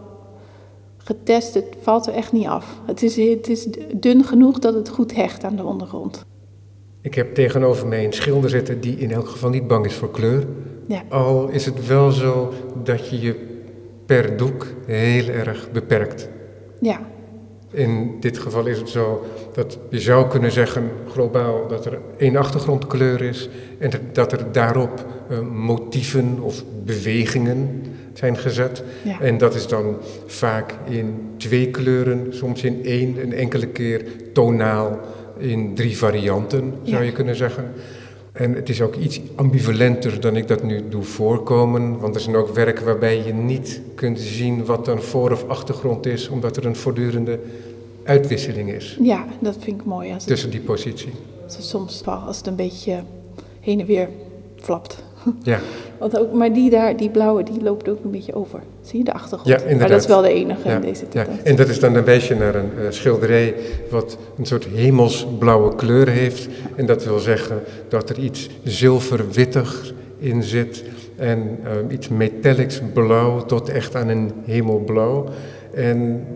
getest, 0.97 1.53
het 1.53 1.75
valt 1.81 2.07
er 2.07 2.13
echt 2.13 2.31
niet 2.31 2.47
af. 2.47 2.81
Het 2.85 3.03
is, 3.03 3.15
het 3.15 3.49
is 3.49 3.67
dun 3.95 4.23
genoeg 4.23 4.59
dat 4.59 4.73
het 4.73 4.89
goed 4.89 5.15
hecht 5.15 5.43
aan 5.43 5.55
de 5.55 5.63
ondergrond. 5.63 6.25
Ik 7.01 7.15
heb 7.15 7.33
tegenover 7.33 7.87
mij 7.87 8.05
een 8.05 8.13
schilder 8.13 8.49
zitten 8.49 8.81
die 8.81 8.97
in 8.97 9.11
elk 9.11 9.27
geval 9.27 9.49
niet 9.49 9.67
bang 9.67 9.85
is 9.85 9.93
voor 9.93 10.11
kleur. 10.11 10.47
Ja. 10.87 11.03
Al 11.09 11.49
is 11.49 11.65
het 11.65 11.87
wel 11.87 12.11
zo 12.11 12.53
dat 12.83 13.09
je 13.09 13.19
je 13.19 13.35
per 14.05 14.37
doek 14.37 14.67
heel 14.85 15.27
erg 15.27 15.71
beperkt. 15.71 16.29
Ja, 16.79 16.99
in 17.73 18.17
dit 18.19 18.37
geval 18.37 18.65
is 18.65 18.77
het 18.77 18.89
zo 18.89 19.25
dat 19.53 19.77
je 19.89 19.99
zou 19.99 20.27
kunnen 20.27 20.51
zeggen, 20.51 20.89
globaal, 21.11 21.67
dat 21.67 21.85
er 21.85 21.99
één 22.17 22.35
achtergrondkleur 22.35 23.21
is 23.21 23.49
en 23.77 23.91
dat 24.13 24.31
er 24.31 24.51
daarop 24.51 25.05
uh, 25.31 25.39
motieven 25.39 26.37
of 26.41 26.63
bewegingen 26.83 27.83
zijn 28.13 28.37
gezet. 28.37 28.83
Ja. 29.01 29.19
En 29.21 29.37
dat 29.37 29.55
is 29.55 29.67
dan 29.67 29.95
vaak 30.25 30.73
in 30.89 31.15
twee 31.37 31.69
kleuren, 31.69 32.27
soms 32.29 32.63
in 32.63 32.85
één, 32.85 33.17
een 33.21 33.33
enkele 33.33 33.67
keer 33.67 34.05
tonaal 34.33 34.99
in 35.37 35.75
drie 35.75 35.97
varianten, 35.97 36.73
zou 36.83 36.97
Ja. 36.97 37.01
je 37.01 37.11
kunnen 37.11 37.35
zeggen. 37.35 37.71
En 38.33 38.53
het 38.53 38.69
is 38.69 38.81
ook 38.81 38.95
iets 38.95 39.21
ambivalenter 39.35 40.19
dan 40.21 40.35
ik 40.35 40.47
dat 40.47 40.63
nu 40.63 40.89
doe 40.89 41.03
voorkomen. 41.03 41.99
Want 41.99 42.15
er 42.15 42.21
zijn 42.21 42.35
ook 42.35 42.49
werken 42.49 42.85
waarbij 42.85 43.23
je 43.25 43.33
niet 43.33 43.81
kunt 43.95 44.19
zien 44.19 44.65
wat 44.65 44.87
een 44.87 45.01
voor- 45.01 45.31
of 45.31 45.47
achtergrond 45.47 46.05
is, 46.05 46.27
omdat 46.29 46.57
er 46.57 46.65
een 46.65 46.75
voortdurende 46.75 47.39
uitwisseling 48.03 48.71
is 48.71 48.97
Ja, 49.01 49.25
dat 49.39 49.55
vind 49.59 49.79
ik 49.81 49.85
mooi. 49.87 50.13
Als 50.13 50.23
tussen 50.23 50.49
die 50.49 50.59
positie. 50.59 51.11
soms 51.47 52.01
wel 52.05 52.15
als 52.15 52.37
het 52.37 52.47
een 52.47 52.55
beetje 52.55 53.03
heen 53.59 53.79
en 53.79 53.85
weer 53.85 54.09
flapt. 54.55 55.03
Ja, 55.43 55.59
Want 55.99 56.17
ook, 56.19 56.33
maar 56.33 56.53
die 56.53 56.69
daar, 56.69 56.97
die 56.97 57.09
blauwe, 57.09 57.43
die 57.43 57.61
loopt 57.63 57.89
ook 57.89 58.03
een 58.03 58.11
beetje 58.11 58.33
over. 58.35 58.59
Zie 58.83 58.97
je 58.97 59.03
de 59.03 59.13
achtergrond? 59.13 59.47
Ja, 59.47 59.55
Maar 59.55 59.63
inderdaad. 59.63 59.89
dat 59.89 60.01
is 60.01 60.07
wel 60.07 60.21
de 60.21 60.33
enige 60.33 60.67
ja, 60.67 60.75
in 60.75 60.81
deze 60.81 61.03
ja. 61.03 61.09
tentoonstelling. 61.09 61.43
En 61.43 61.55
dat 61.55 61.69
is 61.69 61.79
dan 61.79 61.95
een 61.95 62.03
wijsje 62.03 62.35
naar 62.35 62.55
een 62.55 62.71
eh, 62.77 62.85
schilderij 62.89 63.55
wat 63.89 64.17
een 64.37 64.45
soort 64.45 64.65
hemelsblauwe 64.73 65.75
kleur 65.75 66.09
heeft. 66.09 66.47
En 66.75 66.85
dat 66.85 67.03
wil 67.03 67.19
zeggen 67.19 67.61
dat 67.87 68.09
er 68.09 68.19
iets 68.19 68.49
zilverwittig 68.63 69.93
in 70.19 70.43
zit 70.43 70.83
en 71.15 71.59
eh, 71.63 71.71
iets 71.93 72.07
metallics 72.07 72.81
blauw 72.93 73.45
tot 73.45 73.69
echt 73.69 73.95
aan 73.95 74.07
een 74.07 74.31
hemelblauw. 74.45 75.25
En 75.73 76.27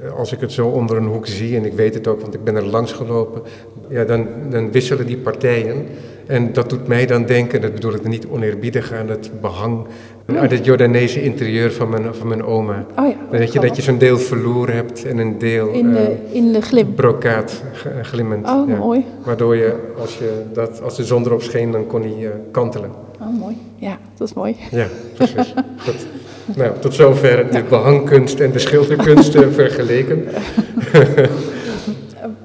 eh, 0.00 0.12
als 0.18 0.32
ik 0.32 0.40
het 0.40 0.52
zo 0.52 0.68
onder 0.68 0.96
een 0.96 1.06
hoek 1.06 1.26
zie, 1.26 1.56
en 1.56 1.64
ik 1.64 1.72
weet 1.72 1.94
het 1.94 2.06
ook, 2.06 2.20
want 2.20 2.34
ik 2.34 2.44
ben 2.44 2.56
er 2.56 2.66
langs 2.66 2.92
gelopen, 2.92 3.42
ja, 3.88 4.04
dan, 4.04 4.26
dan 4.50 4.72
wisselen 4.72 5.06
die 5.06 5.18
partijen. 5.18 5.86
En 6.26 6.52
dat 6.52 6.70
doet 6.70 6.86
mij 6.86 7.06
dan 7.06 7.24
denken, 7.26 7.60
dat 7.60 7.74
bedoel 7.74 7.94
ik 7.94 8.08
niet 8.08 8.26
oneerbiedig, 8.26 8.92
aan 8.92 9.08
het 9.08 9.30
behang, 9.40 9.86
aan 10.26 10.48
het 10.48 10.64
Jordaanese 10.64 11.22
interieur 11.22 11.72
van 11.72 11.88
mijn, 11.88 12.14
van 12.14 12.28
mijn 12.28 12.44
oma. 12.44 12.86
Oh 12.98 13.06
ja, 13.08 13.38
dat 13.38 13.52
je, 13.52 13.60
dat 13.60 13.76
je 13.76 13.82
zo'n 13.82 13.98
deel 13.98 14.18
verloor 14.18 14.68
hebt 14.68 15.04
en 15.04 15.18
een 15.18 15.38
deel 15.38 15.68
in, 15.68 15.92
de, 15.92 15.98
eh, 15.98 16.34
in 16.36 16.52
de 16.52 16.60
glim. 16.60 16.94
brokaat 16.94 17.62
ge- 17.72 17.90
glimmend. 18.02 18.46
Oh, 18.48 18.68
ja. 18.68 18.76
mooi. 18.76 19.04
Waardoor 19.24 19.56
je, 19.56 19.74
als, 19.98 20.18
je 20.18 20.42
dat, 20.52 20.82
als 20.82 20.96
de 20.96 21.04
zon 21.04 21.24
erop 21.24 21.42
scheen, 21.42 21.70
dan 21.70 21.86
kon 21.86 22.00
hij 22.02 22.10
eh, 22.26 22.28
kantelen. 22.50 22.90
Oh, 23.20 23.38
mooi. 23.40 23.56
Ja, 23.76 23.98
dat 24.16 24.28
is 24.28 24.34
mooi. 24.34 24.56
Ja, 24.70 24.86
precies. 25.16 25.54
Goed. 25.84 26.06
Nou, 26.56 26.70
tot 26.80 26.94
zover 26.94 27.50
de 27.50 27.62
behangkunst 27.68 28.40
en 28.40 28.50
de 28.50 28.58
schilderkunst 28.58 29.34
eh, 29.34 29.42
vergeleken. 29.50 30.24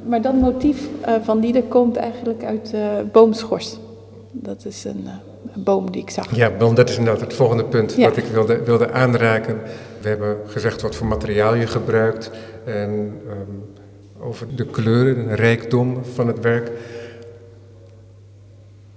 Maar 0.08 0.22
dat 0.22 0.34
motief 0.34 0.88
eh, 1.02 1.14
van 1.24 1.40
Lieder 1.40 1.64
komt 1.64 1.96
eigenlijk 1.96 2.44
uit 2.44 2.72
eh, 2.74 2.82
boomschors. 3.12 3.78
Dat 4.32 4.66
is 4.66 4.84
een, 4.84 5.04
eh, 5.06 5.12
een 5.56 5.64
boom 5.64 5.92
die 5.92 6.02
ik 6.02 6.10
zag. 6.10 6.36
Ja, 6.36 6.52
want 6.58 6.76
dat 6.76 6.90
is 6.90 6.98
inderdaad 6.98 7.22
het 7.22 7.34
volgende 7.34 7.64
punt 7.64 7.94
Ja. 7.96 8.08
wat 8.08 8.18
ik 8.18 8.26
wilde, 8.26 8.64
wilde 8.64 8.92
aanraken. 8.92 9.60
We 10.02 10.08
hebben 10.10 10.38
gezegd 10.46 10.82
wat 10.82 10.96
voor 10.96 11.08
materiaal 11.08 11.56
je 11.56 11.68
gebruikt 11.68 12.32
en 12.66 13.22
ehm, 13.30 14.26
over 14.28 14.48
de 14.56 14.66
kleuren, 14.66 15.28
de 15.28 15.36
rijkdom 15.36 15.98
van 16.14 16.28
het 16.28 16.40
werk. 16.40 16.72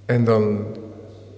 En 0.06 0.24
dan 0.24 0.64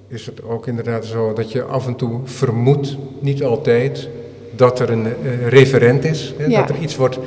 is 0.08 0.26
het 0.26 0.42
ook 0.42 0.66
inderdaad 0.66 1.04
zo 1.04 1.32
dat 1.32 1.52
je 1.52 1.62
af 1.62 1.86
en 1.86 1.96
toe 1.96 2.20
vermoedt, 2.24 2.96
niet 3.20 3.42
altijd, 3.44 4.08
dat 4.56 4.80
er 4.80 4.90
een 4.90 5.06
referent 5.48 6.04
is. 6.04 6.34
Hè, 6.38 6.44
Ja. 6.46 6.60
Dat 6.60 6.76
er 6.76 6.82
iets 6.82 6.96
wordt. 6.96 7.18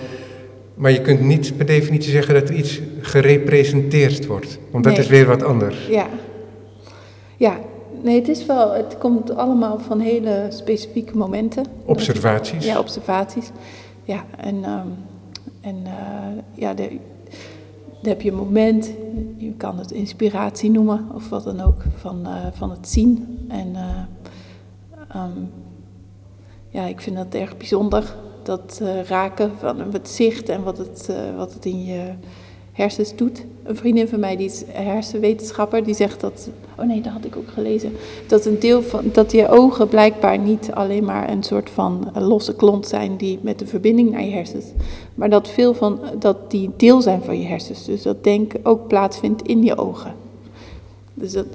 Maar 0.76 0.92
je 0.92 1.02
kunt 1.02 1.22
niet 1.22 1.58
per 1.58 1.66
definitie 1.66 2.12
zeggen 2.12 2.34
dat 2.34 2.50
er 2.50 2.56
iets 2.56 2.82
gerepresenteerd 3.02 4.26
wordt. 4.26 4.60
Want 4.72 4.84
dat 4.84 4.94
Nee. 4.94 5.02
is 5.02 5.08
weer 5.10 5.26
wat 5.26 5.44
anders. 5.44 5.88
Ja. 5.88 6.08
Ja, 7.38 7.60
nee, 8.04 8.16
het 8.20 8.28
is 8.28 8.46
wel, 8.46 8.74
het 8.74 8.98
komt 8.98 9.36
allemaal 9.36 9.80
van 9.80 10.00
hele 10.00 10.46
specifieke 10.50 11.18
momenten. 11.18 11.66
Observaties. 11.86 12.66
Ja, 12.66 12.80
observaties. 12.80 13.52
Ja, 14.04 14.26
en, 14.38 14.64
ehm, 14.64 14.88
en 15.62 15.76
eh, 15.86 16.42
ja, 16.54 16.74
de, 16.74 16.88
dan 18.02 18.10
heb 18.14 18.22
je 18.22 18.30
een 18.30 18.36
moment, 18.38 18.90
je 19.38 19.52
kan 19.58 19.78
het 19.78 19.92
inspiratie 19.92 20.72
noemen 20.72 21.06
of 21.14 21.30
wat 21.30 21.44
dan 21.44 21.62
ook, 21.62 21.84
van, 21.98 22.26
eh, 22.26 22.32
van 22.54 22.70
het 22.70 22.88
zien. 22.90 23.40
En 23.48 23.76
eh, 23.76 24.00
ehm, 25.10 25.40
ja, 26.70 26.86
ik 26.86 27.02
vind 27.02 27.16
dat 27.16 27.34
erg 27.34 27.58
bijzonder, 27.58 28.16
dat 28.46 28.80
eh, 28.82 29.04
raken 29.04 29.52
van 29.60 29.78
het 29.92 30.10
zicht 30.10 30.50
en 30.50 30.64
wat 30.64 30.78
het, 30.78 31.10
eh, 31.10 31.38
wat 31.38 31.54
het 31.54 31.66
in 31.66 31.86
je 31.86 32.02
hersens 32.72 33.16
doet. 33.16 33.46
Een 33.64 33.76
vriendin 33.76 34.08
van 34.08 34.20
mij, 34.20 34.36
die 34.36 34.46
is 34.46 34.64
hersenwetenschapper, 34.68 35.84
die 35.84 35.94
zegt 35.94 36.22
dat, 36.22 36.50
oh 36.78 36.86
nee, 36.86 37.02
dat 37.02 37.12
had 37.12 37.26
ik 37.26 37.36
ook 37.36 37.48
gelezen, 37.48 37.92
dat 38.28 38.46
een 38.46 38.60
deel 38.60 38.82
van, 38.82 39.04
dat 39.14 39.32
je 39.32 39.50
ogen 39.50 39.88
blijkbaar 39.88 40.38
niet 40.38 40.72
alleen 40.72 41.04
maar 41.04 41.30
een 41.30 41.44
soort 41.44 41.70
van 41.70 42.10
eh, 42.14 42.28
losse 42.28 42.56
klont 42.56 42.88
zijn 42.88 43.18
die 43.18 43.40
met 43.42 43.60
de 43.60 43.68
verbinding 43.68 44.12
naar 44.12 44.24
je 44.24 44.32
hersens, 44.32 44.66
maar 45.16 45.30
dat 45.30 45.50
veel 45.50 45.74
van, 45.74 46.00
dat 46.20 46.52
die 46.52 46.70
deel 46.78 47.02
zijn 47.02 47.24
van 47.24 47.40
je 47.40 47.48
hersens. 47.48 47.86
Dus 47.86 48.02
dat 48.02 48.24
denken 48.24 48.60
ook 48.64 48.88
plaatsvindt 48.88 49.42
in 49.42 49.64
je 49.64 49.78
ogen. 49.78 50.14
Dus 51.14 51.32
dat, 51.32 51.46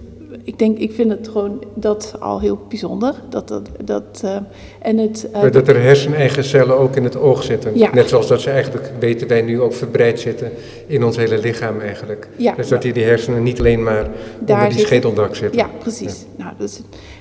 ik 0.44 0.58
denk, 0.58 0.78
ik 0.78 0.92
vind 0.92 1.10
het 1.10 1.28
gewoon 1.28 1.64
dat 1.74 2.14
al 2.20 2.40
heel 2.40 2.58
bijzonder. 2.68 3.14
Dat, 3.28 3.48
dat, 3.48 3.68
dat, 3.84 4.20
eh, 4.24 4.36
en 4.82 4.98
het, 4.98 5.30
eh, 5.32 5.40
Maar 5.40 5.50
dat 5.50 5.68
er 5.68 5.82
herseneigen 5.82 6.44
cellen 6.44 6.78
ook 6.78 6.96
in 6.96 7.04
het 7.04 7.16
oog 7.16 7.42
zitten. 7.42 7.78
Ja. 7.78 7.94
Net 7.94 8.08
zoals 8.08 8.26
dat 8.26 8.40
ze 8.40 8.50
eigenlijk, 8.50 8.90
weten 8.98 9.28
wij 9.28 9.42
nu, 9.42 9.60
ook 9.60 9.72
verbreid 9.72 10.20
zitten 10.20 10.52
in 10.86 11.04
ons 11.04 11.16
hele 11.16 11.38
lichaam 11.38 11.80
eigenlijk. 11.80 12.28
Ja. 12.36 12.54
Dus 12.54 12.68
dat 12.68 12.82
die, 12.82 12.92
die 12.92 13.04
hersenen 13.04 13.42
niet 13.42 13.58
alleen 13.58 13.82
maar 13.82 14.08
onder 14.40 14.68
die 14.68 14.78
schedeldak 14.78 15.34
zitten. 15.34 15.60
Ja, 15.60 15.70
precies. 15.78 16.26
Nou. 16.36 16.52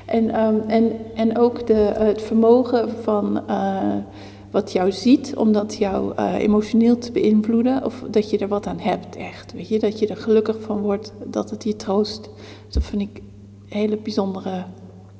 En, 0.05 0.29
ehm, 0.33 0.55
en, 0.67 0.91
en 1.15 1.37
ook 1.37 1.67
de, 1.67 1.91
het 1.93 2.21
vermogen 2.21 2.89
van 3.01 3.41
eh, 3.47 3.93
wat 4.51 4.71
jou 4.71 4.91
ziet, 4.91 5.35
om 5.35 5.51
dat 5.51 5.75
jou 5.75 6.13
eh, 6.15 6.33
emotioneel 6.39 6.97
te 6.97 7.11
beïnvloeden. 7.11 7.85
Of 7.85 8.03
dat 8.11 8.29
je 8.29 8.37
er 8.37 8.47
wat 8.47 8.67
aan 8.67 8.79
hebt, 8.79 9.15
echt. 9.15 9.53
Weet 9.53 9.67
je, 9.67 9.79
dat 9.79 9.99
je 9.99 10.07
er 10.07 10.17
gelukkig 10.17 10.55
van 10.61 10.77
wordt, 10.79 11.13
dat 11.25 11.49
het 11.49 11.63
je 11.63 11.75
troost. 11.75 12.29
Dat 12.69 12.83
vind 12.83 13.01
ik 13.01 13.21
hele 13.67 13.97
bijzondere 13.97 14.63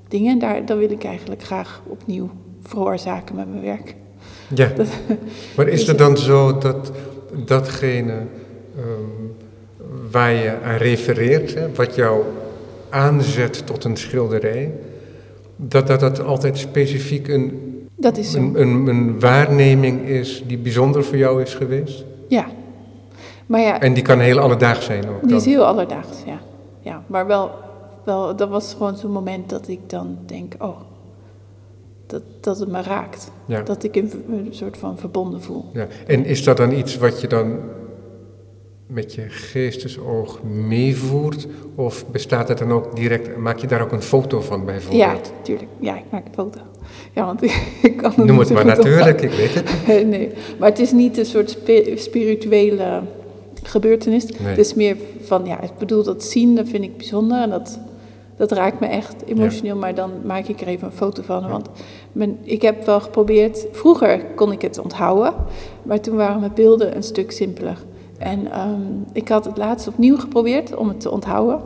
dingen. 0.08 0.32
En 0.34 0.40
daar, 0.40 0.66
dat 0.66 0.78
wil 0.78 0.92
ik 0.92 1.04
eigenlijk 1.04 1.44
graag 1.44 1.82
opnieuw 1.88 2.30
veroorzaken 2.62 3.36
met 3.36 3.50
mijn 3.50 3.62
werk. 3.64 3.96
Ja. 4.56 4.68
Dat- 4.78 4.88
Maar 5.56 5.68
is 5.68 5.80
Dus 5.80 5.88
het 5.88 5.98
dan 5.98 6.18
zo 6.18 6.58
dat 6.58 6.92
datgene 7.46 8.14
ehm, 8.78 8.88
waar 10.12 10.32
je 10.34 10.58
aan 10.64 10.76
refereert, 10.78 11.54
hè, 11.54 11.74
wat 11.74 11.96
jou 11.96 12.24
aanzet 12.90 13.66
tot 13.66 13.84
een 13.84 13.98
schilderij, 13.98 14.74
dat 15.56 15.88
dat, 15.88 16.00
dat 16.00 16.20
altijd 16.24 16.58
specifiek 16.58 17.28
een, 17.28 17.69
Dat 18.00 18.18
is 18.18 18.32
zo. 18.32 18.38
een, 18.38 18.62
een, 18.62 18.88
een 18.88 19.20
waarneming 19.20 20.08
is 20.08 20.44
die 20.48 20.58
bijzonder 20.58 21.04
voor 21.04 21.18
jou 21.18 21.42
is 21.42 21.54
geweest? 21.54 22.04
Ja. 22.28 22.46
Maar 23.46 23.62
ja, 23.62 23.80
En 23.82 23.94
die 23.94 24.04
kan 24.04 24.20
heel 24.20 24.40
alledaags 24.40 24.86
zijn 24.86 25.10
ook. 25.10 25.20
Die 25.20 25.30
dan. 25.30 25.38
is 25.38 25.46
heel 25.46 25.66
alledaags, 25.66 26.18
ja. 26.26 26.40
ja 26.80 27.04
maar 27.08 27.28
wel, 27.28 27.52
wel, 28.04 28.36
dat 28.36 28.50
was 28.50 28.74
gewoon 28.74 28.98
zo'n 28.98 29.12
moment 29.12 29.50
dat 29.50 29.68
ik 29.68 29.80
dan 29.88 30.18
denk, 30.26 30.54
oh, 30.60 30.78
dat, 32.06 32.22
dat 32.40 32.60
het 32.60 32.70
me 32.70 32.82
raakt. 32.82 33.32
Ja. 33.46 33.62
Dat 33.62 33.84
ik 33.84 33.96
een, 33.96 34.12
een 34.30 34.48
soort 34.52 34.78
van 34.78 34.98
verbonden 34.98 35.42
voel. 35.42 35.66
Ja. 35.74 35.88
En 36.08 36.26
is 36.26 36.44
dat 36.44 36.58
dan 36.58 36.72
iets 36.72 36.98
wat 36.98 37.22
je 37.22 37.28
dan 37.28 37.60
met 38.88 39.14
je 39.14 39.26
geestesoog 39.30 40.44
meevoert? 40.44 41.48
Of 41.76 42.06
bestaat 42.08 42.48
het 42.48 42.58
dan 42.58 42.72
ook 42.72 42.96
direct, 42.96 43.38
maak 43.38 43.58
je 43.58 43.68
daar 43.68 43.82
ook 43.82 43.92
een 43.92 44.02
foto 44.02 44.42
van 44.42 44.60
Ja, 44.60 44.66
bijvoorbeeld? 44.66 45.32
tuurlijk. 45.42 45.70
Ja, 45.80 45.98
ik 45.98 46.04
maak 46.12 46.26
een 46.26 46.34
foto. 46.34 46.60
Ja, 47.14 47.26
want 47.26 47.44
ik 47.82 47.98
kan 47.98 48.12
er 48.12 48.26
Noem 48.26 48.38
niet 48.38 48.40
het 48.40 48.54
maar 48.54 48.66
natuurlijk, 48.66 49.22
ik 49.22 49.32
weet 49.32 49.54
het. 49.54 49.86
nee, 50.08 50.30
maar 50.60 50.70
het 50.70 50.80
is 50.80 50.92
niet 50.92 51.18
een 51.18 51.26
soort 51.26 51.50
spi- 51.50 51.94
spirituele 51.98 53.02
gebeurtenis. 53.64 54.26
Nee. 54.26 54.48
Het 54.48 54.58
is 54.58 54.74
meer 54.74 54.98
van, 55.22 55.46
ja, 55.46 55.62
ik 55.62 55.78
bedoel, 55.78 56.04
dat 56.04 56.24
zien, 56.24 56.56
dat 56.56 56.68
vind 56.68 56.84
ik 56.84 56.98
bijzonder. 56.98 57.42
En 57.42 57.50
dat, 57.50 57.80
dat 58.38 58.52
raakt 58.52 58.80
me 58.80 58.88
echt 58.88 59.16
emotioneel. 59.26 59.76
Maar 59.76 59.96
dan 59.96 60.12
maak 60.26 60.46
ik 60.46 60.62
er 60.62 60.68
even 60.68 60.88
een 60.88 60.94
foto 60.94 61.22
van. 61.22 61.50
Want 61.50 61.70
mijn, 62.12 62.38
ik 62.44 62.62
heb 62.62 62.86
wel 62.86 63.02
geprobeerd, 63.02 63.66
vroeger 63.72 64.26
kon 64.36 64.52
ik 64.52 64.62
het 64.62 64.80
onthouden. 64.80 65.34
Maar 65.84 66.00
toen 66.00 66.16
waren 66.16 66.40
mijn 66.40 66.52
beelden 66.56 66.96
een 66.96 67.04
stuk 67.04 67.32
simpeler. 67.32 67.78
En 68.18 68.52
ehm, 68.52 68.82
ik 69.14 69.28
had 69.28 69.46
het 69.46 69.58
laatst 69.58 69.88
opnieuw 69.88 70.18
geprobeerd 70.18 70.76
om 70.76 70.88
het 70.88 71.00
te 71.00 71.12
onthouden. 71.12 71.60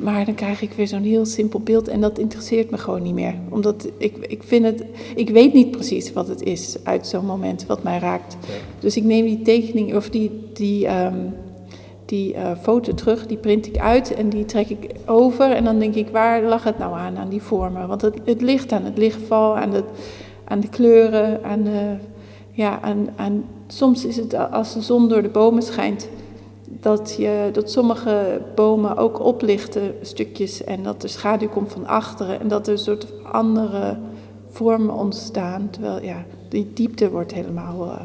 Maar 0.00 0.24
dan 0.24 0.34
krijg 0.34 0.62
ik 0.62 0.72
weer 0.72 0.86
zo'n 0.86 1.02
heel 1.02 1.26
simpel 1.26 1.60
beeld 1.60 1.88
en 1.88 2.00
dat 2.00 2.18
interesseert 2.18 2.70
me 2.70 2.78
gewoon 2.78 3.02
niet 3.02 3.14
meer. 3.14 3.34
Omdat 3.48 3.88
ik, 3.98 4.16
ik 4.16 4.42
vind 4.42 4.64
het, 4.64 4.84
ik 5.14 5.30
weet 5.30 5.52
niet 5.52 5.70
precies 5.70 6.12
wat 6.12 6.28
het 6.28 6.42
is 6.42 6.76
uit 6.82 7.06
zo'n 7.06 7.26
moment 7.26 7.66
wat 7.66 7.82
mij 7.82 7.98
raakt. 7.98 8.36
Dus 8.78 8.96
ik 8.96 9.04
neem 9.04 9.24
die 9.24 9.42
tekening 9.42 9.94
of 9.94 10.10
die, 10.10 10.30
die, 10.52 10.86
ehm, 10.86 11.18
die 12.04 12.34
eh, 12.34 12.50
foto 12.62 12.94
terug, 12.94 13.26
die 13.26 13.36
print 13.36 13.66
ik 13.66 13.78
uit 13.78 14.14
en 14.14 14.28
die 14.28 14.44
trek 14.44 14.68
ik 14.68 14.90
over. 15.06 15.50
En 15.50 15.64
dan 15.64 15.78
denk 15.78 15.94
ik, 15.94 16.08
waar 16.08 16.42
lag 16.42 16.64
het 16.64 16.78
nou 16.78 16.94
aan, 16.94 17.16
aan 17.16 17.28
die 17.28 17.42
vormen? 17.42 17.88
Want 17.88 18.02
het, 18.02 18.18
het 18.24 18.40
ligt 18.40 18.72
aan 18.72 18.84
het 18.84 18.98
lichtval, 18.98 19.56
aan 19.56 19.70
de, 19.70 19.84
aan 20.44 20.60
de 20.60 20.68
kleuren, 20.68 21.44
aan 21.44 21.62
de, 21.62 21.96
ja, 22.50 22.80
aan, 22.80 23.08
aan, 23.16 23.44
soms 23.66 24.04
is 24.04 24.16
het 24.16 24.34
als 24.50 24.74
de 24.74 24.80
zon 24.80 25.08
door 25.08 25.22
de 25.22 25.28
bomen 25.28 25.62
schijnt, 25.62 26.08
dat, 26.80 27.14
je, 27.18 27.48
dat 27.52 27.70
sommige 27.70 28.40
bomen 28.54 28.96
ook 28.96 29.20
oplichten 29.24 29.94
stukjes 30.02 30.64
en 30.64 30.82
dat 30.82 31.00
de 31.00 31.08
schaduw 31.08 31.48
komt 31.48 31.72
van 31.72 31.86
achteren 31.86 32.40
en 32.40 32.48
dat 32.48 32.66
er 32.66 32.72
een 32.72 32.78
soort 32.78 33.06
andere 33.32 33.96
vormen 34.50 34.94
ontstaan. 34.94 35.68
Terwijl 35.70 36.02
ja, 36.02 36.24
die 36.48 36.70
diepte 36.74 37.10
wordt 37.10 37.32
helemaal 37.34 37.84
eh, 37.84 38.04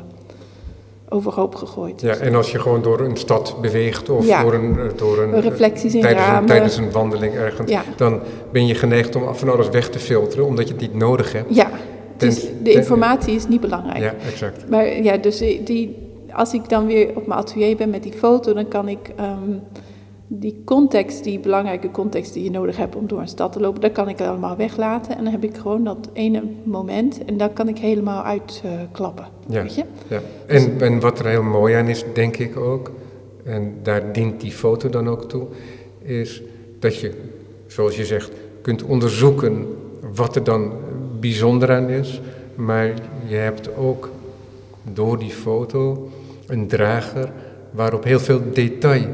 overhoop 1.10 1.56
gegooid. 1.56 2.02
Ja, 2.02 2.16
en 2.16 2.36
als 2.36 2.52
je 2.52 2.60
gewoon 2.60 2.82
door 2.82 3.00
een 3.00 3.18
stad 3.18 3.56
beweegt 3.62 4.10
of 4.10 4.26
Ja. 4.28 4.42
door 4.44 4.54
een, 4.54 4.80
eh, 4.80 4.86
door 4.98 5.18
een, 5.24 5.42
Reflecties 5.42 5.96
in 5.96 6.02
tijdens, 6.02 6.26
een, 6.26 6.32
ramen. 6.32 6.48
tijdens 6.48 6.78
een 6.78 6.92
wandeling 6.92 7.34
ergens, 7.34 7.72
Ja. 7.72 7.82
dan 7.96 8.20
ben 8.52 8.68
je 8.68 8.76
geneigd 8.76 9.16
om 9.16 9.36
van 9.36 9.50
alles 9.50 9.70
weg 9.70 9.90
te 9.90 10.00
filteren, 10.00 10.46
omdat 10.46 10.68
je 10.68 10.74
het 10.74 10.82
niet 10.82 10.94
nodig 10.96 11.32
hebt. 11.34 11.56
Ja, 11.56 11.70
dus 12.18 12.48
de 12.64 12.72
informatie 12.72 13.36
is 13.36 13.48
niet 13.48 13.62
belangrijk. 13.62 13.98
Ja, 14.00 14.14
exact. 14.28 14.70
Maar 14.70 15.02
ja, 15.04 15.18
dus 15.18 15.38
die- 15.64 16.04
als 16.36 16.54
ik 16.54 16.70
dan 16.70 16.86
weer 16.86 17.10
op 17.16 17.28
mijn 17.28 17.40
atelier 17.40 17.76
ben 17.76 17.90
met 17.90 18.04
die 18.04 18.14
foto, 18.14 18.54
dan 18.54 18.68
kan 18.68 18.88
ik 18.88 19.14
ehm, 19.16 19.52
die 20.28 20.62
context, 20.66 21.24
die 21.24 21.40
belangrijke 21.40 21.92
context 21.92 22.34
die 22.34 22.44
je 22.44 22.52
nodig 22.52 22.78
hebt 22.78 22.96
om 22.96 23.08
door 23.08 23.20
een 23.20 23.28
stad 23.28 23.52
te 23.52 23.60
lopen, 23.60 23.82
dat 23.82 23.92
kan 23.92 24.10
ik 24.10 24.22
allemaal 24.22 24.56
weglaten. 24.56 25.18
En 25.18 25.24
dan 25.24 25.32
heb 25.32 25.44
ik 25.44 25.58
gewoon 25.58 25.84
dat 25.84 26.10
ene 26.14 26.44
moment 26.64 27.26
en 27.26 27.38
dan 27.38 27.54
kan 27.54 27.68
ik 27.68 27.78
helemaal 27.78 28.24
uitklappen. 28.24 29.26
Ja. 29.48 29.62
Weet 29.62 29.76
je? 29.76 29.84
Ja. 30.08 30.22
En, 30.46 30.82
en 30.82 31.00
wat 31.00 31.20
er 31.20 31.26
heel 31.26 31.44
mooi 31.44 31.74
aan 31.74 31.88
is, 31.88 32.06
denk 32.14 32.38
ik 32.38 32.58
ook, 32.58 32.92
en 33.44 33.74
daar 33.84 34.14
dient 34.14 34.42
die 34.42 34.52
foto 34.52 34.90
dan 34.90 35.10
ook 35.10 35.30
toe, 35.30 35.46
is 36.02 36.42
dat 36.80 37.00
je, 37.00 37.12
zoals 37.68 37.96
je 37.96 38.06
zegt, 38.06 38.32
kunt 38.62 38.84
onderzoeken 38.84 39.68
wat 40.16 40.36
er 40.36 40.44
dan 40.44 40.72
bijzonder 41.20 41.72
aan 41.72 41.90
is, 41.90 42.22
maar 42.56 42.94
je 43.28 43.36
hebt 43.36 43.78
ook 43.78 44.10
door 44.94 45.20
die 45.20 45.32
foto 45.32 46.10
een 46.48 46.68
drager 46.68 47.32
waarop 47.72 48.04
heel 48.04 48.20
veel 48.20 48.42
detail 48.54 49.06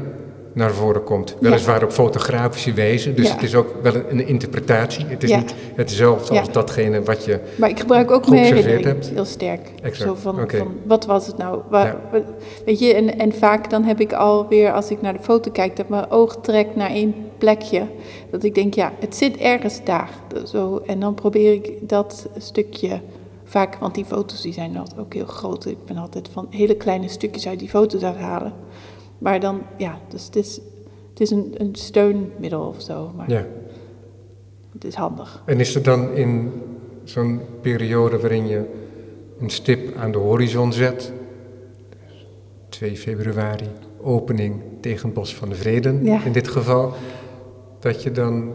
naar 0.54 0.70
voren 0.70 1.04
komt. 1.04 1.36
Weliswaar 1.40 1.82
op 1.82 1.90
fotografische 1.90 2.72
wijze, 2.72 3.14
dus 3.14 3.26
Ja. 3.26 3.32
het 3.34 3.42
is 3.42 3.54
ook 3.54 3.74
wel 3.82 3.94
een, 4.08 4.26
interpretatie. 4.26 5.04
Het 5.06 5.22
is 5.22 5.30
Ja. 5.30 5.36
niet 5.36 5.54
hetzelfde 5.74 6.38
als 6.38 6.52
datgene 6.52 7.02
wat 7.02 7.24
je 7.24 7.40
Maar 7.56 7.68
ik 7.68 7.80
gebruik 7.80 8.10
ook 8.10 8.28
mijn 8.28 8.44
Geobserveerd 8.44 8.64
herinnering 8.66 9.02
hebt. 9.04 9.14
heel 9.14 9.24
sterk. 9.24 9.60
Exact, 9.82 10.08
Zo 10.08 10.14
van, 10.14 10.48
wat 10.86 11.06
was 11.06 11.26
het 11.26 11.36
nou? 11.38 11.60
Waar, 11.70 11.96
weet 12.64 12.78
je, 12.78 12.94
en, 12.94 13.18
en 13.18 13.32
vaak 13.32 13.70
dan 13.70 13.84
heb 13.84 14.00
ik 14.00 14.12
alweer, 14.12 14.72
als 14.72 14.90
ik 14.90 15.00
naar 15.00 15.12
de 15.12 15.22
foto 15.22 15.50
kijk, 15.50 15.76
dat 15.76 15.88
mijn 15.88 16.10
oog 16.10 16.36
trekt 16.40 16.76
naar 16.76 16.90
één 16.90 17.14
plekje. 17.38 17.82
Dat 18.30 18.42
ik 18.42 18.54
denk, 18.54 18.74
ja, 18.74 18.92
het 18.98 19.16
zit 19.16 19.36
ergens 19.36 19.80
daar. 19.84 20.10
Zo, 20.46 20.82
en 20.86 21.00
dan 21.00 21.14
probeer 21.14 21.52
ik 21.52 21.72
dat 21.80 22.26
stukje 22.38 23.00
vaak, 23.52 23.74
want 23.74 23.94
die 23.94 24.04
foto's 24.04 24.42
die 24.42 24.52
zijn 24.52 24.76
altijd 24.76 25.00
ook 25.00 25.14
heel 25.14 25.26
groot. 25.26 25.66
Ik 25.66 25.84
ben 25.84 25.96
altijd 25.96 26.28
van 26.28 26.46
hele 26.50 26.76
kleine 26.76 27.08
stukjes 27.08 27.46
uit 27.48 27.58
die 27.58 27.68
foto's 27.68 28.02
aan 28.02 28.12
het 28.12 28.20
halen. 28.22 28.52
Maar 29.18 29.40
dan, 29.40 29.62
ja, 29.76 29.98
dus 30.08 30.24
het 30.24 30.36
is, 30.36 30.60
het 31.10 31.20
is 31.20 31.30
een, 31.30 31.54
een 31.56 31.74
steunmiddel 31.74 32.60
of 32.66 32.82
zo. 32.82 33.12
Maar 33.16 33.30
Ja. 33.30 33.46
het 34.72 34.84
is 34.84 34.94
handig. 34.94 35.42
En 35.46 35.60
is 35.60 35.74
er 35.74 35.82
dan 35.82 36.12
in 36.14 36.52
zo'n 37.04 37.40
periode 37.60 38.18
waarin 38.18 38.46
je 38.46 38.64
een 39.40 39.50
stip 39.50 39.96
aan 39.96 40.12
de 40.12 40.18
horizon 40.18 40.72
zet, 40.72 41.12
2 42.68 42.96
februari, 42.96 43.68
opening 44.00 44.62
tegen 44.80 45.04
het 45.06 45.14
Bos 45.14 45.34
van 45.34 45.48
de 45.48 45.54
Vreden 45.54 46.04
Ja. 46.04 46.24
in 46.24 46.32
dit 46.32 46.48
geval, 46.48 46.92
dat 47.80 48.02
je 48.02 48.10
dan 48.10 48.52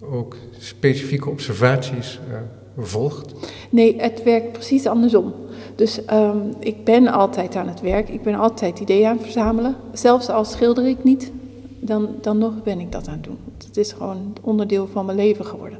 ook 0.00 0.36
specifieke 0.58 1.30
observaties 1.30 2.20
eh, 2.30 2.36
volgt? 2.78 3.32
Nee, 3.70 4.00
het 4.00 4.22
werkt 4.22 4.52
precies 4.52 4.86
andersom. 4.86 5.32
Dus 5.74 6.04
ehm, 6.04 6.38
ik 6.58 6.84
ben 6.84 7.08
altijd 7.08 7.56
aan 7.56 7.68
het 7.68 7.80
werk, 7.80 8.08
ik 8.08 8.22
ben 8.22 8.34
altijd 8.34 8.80
ideeën 8.80 9.06
aan 9.06 9.14
het 9.16 9.22
verzamelen. 9.22 9.76
Zelfs 9.92 10.28
al 10.28 10.44
schilder 10.44 10.86
ik 10.86 11.04
niet, 11.04 11.32
dan, 11.80 12.08
dan 12.20 12.38
nog 12.38 12.62
ben 12.62 12.80
ik 12.80 12.92
dat 12.92 13.08
aan 13.08 13.14
het 13.14 13.24
doen. 13.24 13.38
Het 13.66 13.76
is 13.76 13.92
gewoon 13.92 14.32
onderdeel 14.40 14.86
van 14.86 15.06
mijn 15.06 15.18
leven 15.18 15.44
geworden. 15.44 15.78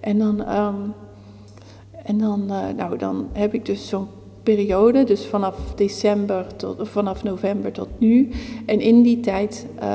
En 0.00 0.18
dan, 0.18 0.44
ehm, 0.44 0.74
en 2.04 2.18
dan, 2.18 2.50
eh, 2.50 2.74
nou, 2.76 2.98
dan 2.98 3.28
heb 3.32 3.54
ik 3.54 3.66
dus 3.66 3.88
zo'n 3.88 4.06
periode, 4.42 5.04
dus 5.04 5.26
vanaf 5.26 5.56
december 5.74 6.46
tot 6.56 6.88
vanaf 6.88 7.22
november 7.22 7.72
tot 7.72 7.88
nu. 7.98 8.30
En 8.66 8.80
in 8.80 9.02
die 9.02 9.20
tijd 9.20 9.66
eh, 9.78 9.88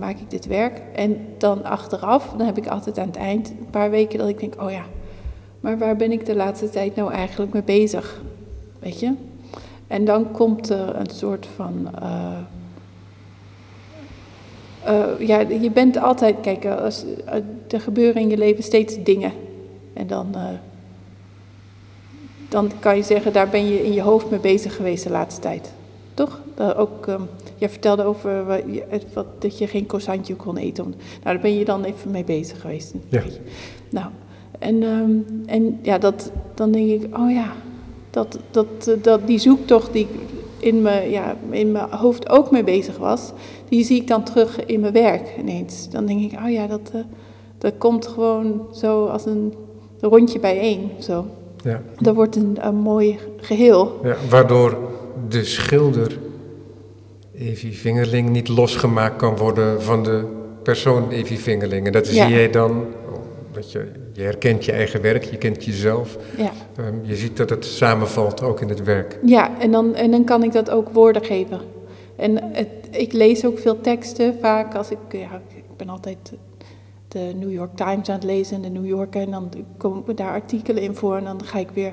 maak 0.00 0.18
ik 0.18 0.30
dit 0.30 0.46
werk. 0.46 0.82
En 0.94 1.16
dan 1.38 1.64
achteraf, 1.64 2.34
dan 2.36 2.46
heb 2.46 2.58
ik 2.58 2.66
altijd 2.66 2.98
aan 2.98 3.06
het 3.06 3.16
eind 3.16 3.48
een 3.48 3.70
paar 3.70 3.90
weken 3.90 4.18
dat 4.18 4.28
ik 4.28 4.40
denk, 4.40 4.62
oh 4.62 4.70
ja, 4.70 4.84
maar 5.60 5.78
waar 5.78 5.96
ben 5.96 6.12
ik 6.12 6.26
de 6.26 6.34
laatste 6.36 6.70
tijd 6.70 6.96
nou 6.96 7.12
eigenlijk 7.12 7.52
mee 7.52 7.62
bezig? 7.62 8.20
Weet 8.78 9.00
je? 9.00 9.12
En 9.86 10.04
dan 10.04 10.30
komt 10.30 10.68
er 10.70 10.96
een 10.96 11.10
soort 11.10 11.46
van. 11.56 11.88
eh, 12.02 12.38
eh, 14.84 15.26
ja, 15.28 15.38
je 15.40 15.70
bent 15.70 15.96
altijd. 15.98 16.36
Kijk, 16.42 16.66
als, 16.66 17.04
eh, 17.26 17.34
er 17.68 17.80
gebeuren 17.80 18.22
in 18.22 18.28
je 18.28 18.36
leven 18.38 18.62
steeds 18.64 19.02
dingen. 19.02 19.32
En 19.92 20.06
dan. 20.06 20.34
dan 22.48 22.70
kan 22.78 22.96
je 22.96 23.02
zeggen, 23.02 23.32
daar 23.32 23.48
ben 23.48 23.66
je 23.68 23.84
in 23.84 23.92
je 23.92 24.02
hoofd 24.02 24.30
mee 24.30 24.40
bezig 24.40 24.76
geweest 24.76 25.04
de 25.04 25.10
laatste 25.10 25.40
tijd. 25.40 25.72
Toch? 26.14 26.40
Ook, 26.76 27.06
ehm, 27.06 27.22
jij 27.56 27.68
vertelde 27.68 28.02
over 28.04 28.46
wat, 29.14 29.26
dat 29.38 29.58
je 29.58 29.66
geen 29.66 29.86
croissantje 29.86 30.34
kon 30.36 30.56
eten. 30.56 30.84
Om- 30.84 30.90
Nou, 30.90 31.00
daar 31.22 31.40
ben 31.40 31.54
je 31.58 31.64
dan 31.64 31.84
even 31.84 32.10
mee 32.10 32.24
bezig 32.24 32.60
geweest. 32.60 32.94
Ja. 33.08 33.22
Nou, 33.90 34.06
en, 34.60 34.82
ehm, 34.82 35.10
en 35.46 35.78
ja, 35.82 35.98
dat, 35.98 36.30
dan 36.54 36.70
denk 36.70 36.90
ik, 37.02 37.18
oh 37.18 37.30
ja, 37.30 37.52
dat, 38.10 38.38
dat, 38.50 38.66
eh, 38.86 38.94
dat, 39.02 39.26
die 39.26 39.38
zoektocht 39.38 39.92
die 39.92 40.02
ik 40.02 40.08
in 40.58 40.82
mijn, 40.82 41.10
ja, 41.10 41.36
in 41.50 41.72
mijn 41.72 41.90
hoofd 41.90 42.28
ook 42.28 42.50
mee 42.50 42.64
bezig 42.64 42.96
was, 42.96 43.32
die 43.68 43.84
zie 43.84 44.00
ik 44.00 44.06
dan 44.06 44.24
terug 44.24 44.64
in 44.64 44.80
mijn 44.80 44.92
werk 44.92 45.34
ineens. 45.38 45.88
Dan 45.90 46.06
denk 46.06 46.32
ik, 46.32 46.38
oh 46.44 46.50
ja, 46.50 46.66
dat, 46.66 46.90
eh, 46.92 47.00
dat 47.58 47.72
komt 47.78 48.06
gewoon 48.06 48.66
zo 48.74 49.06
als 49.06 49.26
een 49.26 49.54
rondje 50.00 50.38
bijeen. 50.38 50.90
Zo. 50.98 51.26
Ja. 51.64 51.82
Dat 52.00 52.14
wordt 52.14 52.36
een, 52.36 52.56
een 52.60 52.74
mooi 52.76 53.18
geheel. 53.36 54.00
Ja, 54.02 54.16
waardoor 54.28 54.78
de 55.28 55.44
schilder, 55.44 56.18
Evie 57.34 57.72
Vingerling, 57.78 58.28
niet 58.30 58.48
losgemaakt 58.48 59.16
kan 59.16 59.36
worden 59.36 59.82
van 59.82 60.02
de 60.02 60.24
persoon 60.62 61.10
Evie 61.10 61.38
Vingerling. 61.38 61.86
En 61.86 61.92
dat 61.92 62.06
Ja. 62.14 62.26
zie 62.26 62.34
jij 62.34 62.50
dan, 62.50 62.84
dat 63.60 63.72
je, 63.72 63.92
je 64.12 64.22
herkent 64.22 64.64
je 64.64 64.72
eigen 64.72 65.00
werk, 65.02 65.24
je 65.24 65.36
kent 65.36 65.64
jezelf. 65.64 66.18
Ja, 66.36 66.50
Ehm, 66.76 66.94
je 67.02 67.16
ziet 67.16 67.36
dat 67.36 67.50
het 67.50 67.64
samenvalt 67.64 68.42
ook 68.42 68.60
in 68.60 68.68
het 68.68 68.82
werk. 68.82 69.18
ja 69.24 69.58
en, 69.58 69.70
dan, 69.70 69.94
en 69.94 70.10
dan 70.10 70.24
kan 70.24 70.42
ik 70.42 70.52
dat 70.52 70.70
ook 70.70 70.88
woorden 70.88 71.24
geven. 71.24 71.60
En 72.16 72.42
het, 72.52 72.68
ik 72.90 73.12
lees 73.12 73.44
ook 73.44 73.58
veel 73.58 73.80
teksten 73.80 74.34
vaak 74.40 74.74
als 74.74 74.90
ik, 74.90 74.98
ja, 75.10 75.42
ik 75.54 75.76
ben 75.76 75.88
altijd 75.88 76.32
de 77.08 77.32
New 77.36 77.52
York 77.52 77.76
Times 77.76 78.08
aan 78.08 78.14
het 78.14 78.24
lezen 78.24 78.56
en 78.56 78.62
de 78.62 78.80
New 78.80 78.86
Yorker. 78.86 79.20
En 79.22 79.30
dan 79.30 79.50
komen 79.76 80.16
daar 80.16 80.32
artikelen 80.32 80.82
in 80.82 80.94
voor 80.94 81.16
en 81.16 81.24
dan 81.24 81.44
ga 81.44 81.58
ik 81.58 81.70
weer 81.74 81.92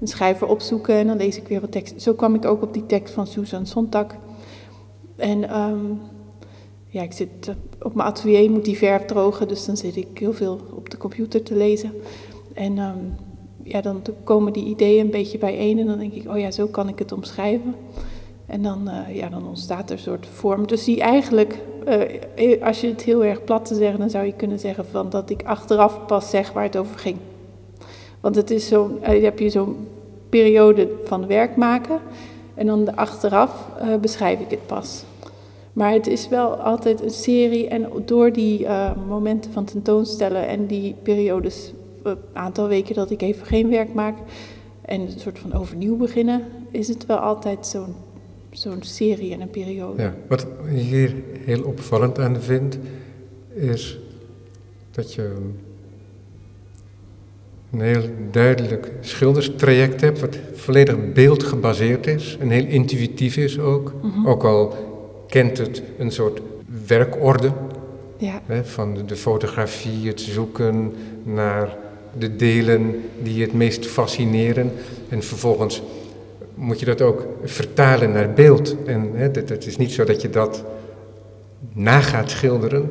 een 0.00 0.06
schrijver 0.06 0.46
opzoeken 0.46 0.94
en 0.94 1.06
dan 1.06 1.16
lees 1.16 1.36
ik 1.36 1.48
weer 1.48 1.60
wat 1.60 1.72
tekst. 1.72 2.02
Zo 2.02 2.14
kwam 2.14 2.34
ik 2.34 2.44
ook 2.44 2.62
op 2.62 2.72
die 2.72 2.86
tekst 2.86 3.14
van 3.14 3.26
Susan 3.26 3.66
Sontag. 3.66 4.06
En 5.16 5.48
ehm, 5.48 5.76
ja, 6.88 7.02
ik 7.02 7.12
zit 7.12 7.28
eh, 7.48 7.54
op 7.82 7.94
mijn 7.94 8.08
atelier, 8.08 8.50
moet 8.50 8.64
die 8.64 8.76
verf 8.76 9.04
drogen, 9.04 9.48
dus 9.48 9.66
dan 9.66 9.76
zit 9.76 9.96
ik 9.96 10.18
heel 10.18 10.32
veel 10.32 10.60
op 10.74 10.90
de 10.90 10.96
computer 10.96 11.42
te 11.42 11.56
lezen. 11.56 11.92
En 12.54 12.78
ehm, 12.78 12.98
ja, 13.62 13.80
dan 13.80 14.02
komen 14.24 14.52
die 14.52 14.64
ideeën 14.64 15.04
een 15.04 15.10
beetje 15.10 15.38
bijeen 15.38 15.78
en 15.78 15.86
dan 15.86 15.98
denk 15.98 16.12
ik, 16.12 16.30
oh 16.30 16.38
ja, 16.38 16.50
zo 16.50 16.66
kan 16.66 16.88
ik 16.88 16.98
het 16.98 17.12
omschrijven. 17.12 17.74
En 18.48 18.62
dan, 18.62 18.88
eh, 18.88 19.16
ja, 19.16 19.28
dan 19.28 19.46
ontstaat 19.46 19.90
er 19.90 19.96
een 19.96 20.02
soort 20.02 20.26
vorm. 20.26 20.66
Dus 20.66 20.84
die 20.84 21.00
eigenlijk, 21.00 21.58
eh, 21.84 22.62
als 22.62 22.80
je 22.80 22.86
het 22.86 23.02
heel 23.02 23.24
erg 23.24 23.44
plat 23.44 23.64
te 23.64 23.74
zeggen, 23.74 23.98
dan 23.98 24.10
zou 24.10 24.26
je 24.26 24.32
kunnen 24.32 24.58
zeggen 24.58 24.86
van 24.86 25.10
dat 25.10 25.30
ik 25.30 25.42
achteraf 25.44 26.06
pas 26.06 26.30
zeg 26.30 26.52
waar 26.52 26.62
het 26.62 26.76
over 26.76 26.98
ging. 26.98 27.16
Want 28.20 28.34
het 28.34 28.50
is 28.50 28.68
zo, 28.68 28.98
eh, 29.00 29.22
heb 29.22 29.38
je 29.38 29.50
zo'n 29.50 29.76
periode 30.28 30.88
van 31.04 31.26
werk 31.26 31.56
maken 31.56 32.00
en 32.54 32.66
dan 32.66 32.96
achteraf 32.96 33.68
beschrijf 34.00 34.40
ik 34.40 34.50
het 34.50 34.66
pas. 34.66 35.04
Maar 35.78 35.92
het 35.92 36.06
is 36.06 36.28
wel 36.28 36.54
altijd 36.54 37.02
een 37.02 37.10
serie 37.10 37.68
en 37.68 37.86
door 38.04 38.32
die 38.32 38.66
eh, 38.66 38.90
momenten 39.08 39.52
van 39.52 39.64
tentoonstellen 39.64 40.48
en 40.48 40.66
die 40.66 40.94
periodes, 41.02 41.72
een 42.02 42.16
aantal 42.32 42.68
weken 42.68 42.94
dat 42.94 43.10
ik 43.10 43.22
even 43.22 43.46
geen 43.46 43.70
werk 43.70 43.94
maak 43.94 44.16
en 44.82 45.00
een 45.00 45.18
soort 45.18 45.38
van 45.38 45.52
overnieuw 45.52 45.96
beginnen, 45.96 46.42
is 46.70 46.88
het 46.88 47.06
wel 47.06 47.16
altijd 47.16 47.66
zo'n 47.66 47.94
zo'n 48.50 48.82
serie 48.82 49.32
en 49.32 49.40
een 49.40 49.50
periode. 49.50 50.02
Ja, 50.02 50.14
wat 50.28 50.42
ik 50.42 50.78
hier 50.78 51.14
heel 51.44 51.62
opvallend 51.62 52.18
aan 52.18 52.40
vind, 52.40 52.78
is 53.54 53.98
dat 54.90 55.14
je 55.14 55.34
een 57.72 57.80
heel 57.80 58.04
duidelijk 58.30 58.92
schilderstraject 59.00 60.00
hebt, 60.00 60.20
wat 60.20 60.38
volledig 60.52 61.12
beeldgebaseerd 61.12 62.06
is 62.06 62.36
en 62.40 62.50
heel 62.50 62.66
intuïtief 62.66 63.36
is 63.36 63.58
ook. 63.58 63.94
Ook 64.24 64.44
al 64.44 64.87
kent 65.28 65.58
het 65.58 65.82
een 65.98 66.10
soort 66.10 66.40
werkorde 66.86 67.52
Ja, 68.16 68.40
hè, 68.46 68.64
van 68.64 68.98
de 69.06 69.16
fotografie, 69.16 70.08
het 70.08 70.20
zoeken 70.20 70.92
naar 71.22 71.76
de 72.18 72.36
delen 72.36 73.02
die 73.22 73.34
je 73.34 73.42
het 73.42 73.52
meest 73.52 73.86
fascineren. 73.86 74.72
En 75.08 75.22
vervolgens 75.22 75.82
moet 76.54 76.80
je 76.80 76.86
dat 76.86 77.00
ook 77.00 77.26
vertalen 77.44 78.12
naar 78.12 78.32
beeld. 78.32 78.76
En 78.84 79.10
hè, 79.14 79.22
het, 79.22 79.48
het 79.48 79.66
is 79.66 79.76
niet 79.76 79.92
zo 79.92 80.04
dat 80.04 80.22
je 80.22 80.30
dat 80.30 80.64
na 81.72 82.00
gaat 82.00 82.30
schilderen. 82.30 82.90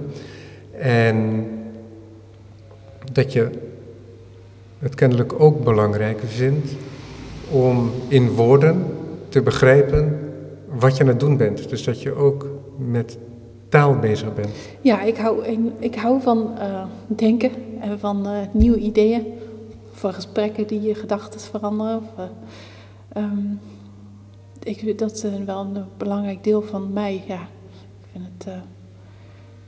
En 0.80 1.48
dat 3.12 3.34
je 3.34 3.50
het 4.80 4.96
kennelijk 4.96 5.40
ook 5.40 5.64
belangrijk 5.64 6.20
vindt 6.28 6.72
om 7.50 7.92
in 8.08 8.30
woorden 8.30 8.86
te 9.30 9.42
begrijpen 9.42 10.27
wat 10.80 10.98
je 10.98 11.04
aan 11.04 11.10
het 11.10 11.20
doen 11.20 11.38
bent. 11.38 11.70
Dus 11.70 11.84
dat 11.84 12.02
je 12.02 12.14
ook 12.14 12.48
met 12.78 13.18
taal 13.70 14.00
bezig 14.00 14.34
bent. 14.34 14.50
Ja, 14.82 15.02
ik 15.02 15.18
hou, 15.18 15.46
ik 15.80 15.96
hou 15.96 16.22
van 16.22 16.52
uh, 16.58 16.84
denken 17.08 17.52
en 17.80 18.00
van 18.00 18.28
uh, 18.28 18.38
nieuwe 18.52 18.78
ideeën. 18.78 19.26
Van 19.92 20.14
gesprekken 20.14 20.68
die 20.68 20.82
je 20.82 20.96
gedachten 20.96 21.40
veranderen. 21.40 21.98
Of, 21.98 22.26
uh, 23.18 23.24
ik, 24.64 24.98
dat 24.98 25.12
is 25.12 25.24
wel 25.46 25.60
een 25.60 25.86
belangrijk 25.98 26.44
deel 26.44 26.62
van 26.62 26.94
mij. 26.94 27.24
Ja, 27.28 27.42
ik 27.42 28.08
vind 28.12 28.26
het 28.38 28.54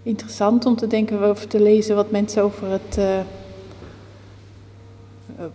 interessant 0.04 0.66
om 0.66 0.76
te 0.76 0.88
denken 0.88 1.30
of 1.30 1.46
te 1.46 1.62
lezen 1.62 1.96
wat 1.96 2.12
mensen 2.12 2.44
over 2.44 2.68
het. 2.72 3.00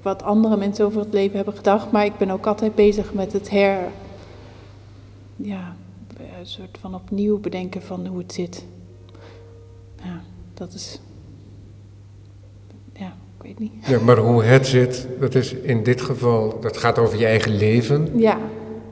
wat 0.03 0.23
andere 0.23 0.57
mensen 0.57 0.85
over 0.85 1.01
het 1.01 1.13
leven 1.13 1.37
hebben 1.37 1.55
gedacht. 1.55 1.91
Maar 1.91 2.05
ik 2.05 2.17
ben 2.19 2.31
ook 2.31 2.47
altijd 2.47 2.75
bezig 2.75 3.13
met 3.13 3.33
het 3.33 3.51
her. 3.51 3.79
Ja, 5.37 5.77
een 6.19 6.47
soort 6.47 6.79
van 6.81 6.95
opnieuw 6.95 7.39
bedenken 7.39 7.83
van 7.83 8.07
hoe 8.07 8.19
het 8.19 8.33
zit. 8.33 8.65
Ja, 10.03 10.21
dat 10.55 10.73
is. 10.73 11.01
Ja, 12.93 13.17
ik 13.39 13.43
weet 13.43 13.59
niet. 13.59 13.73
Ja, 13.87 14.01
maar 14.01 14.19
hoe 14.19 14.43
het 14.43 14.67
zit, 14.67 15.07
dat 15.21 15.35
is 15.35 15.53
in 15.53 15.83
dit 15.83 16.01
geval, 16.01 16.61
dat 16.61 16.77
gaat 16.77 16.99
over 16.99 17.19
je 17.19 17.27
eigen 17.27 17.57
leven. 17.57 18.09
Ja. 18.19 18.39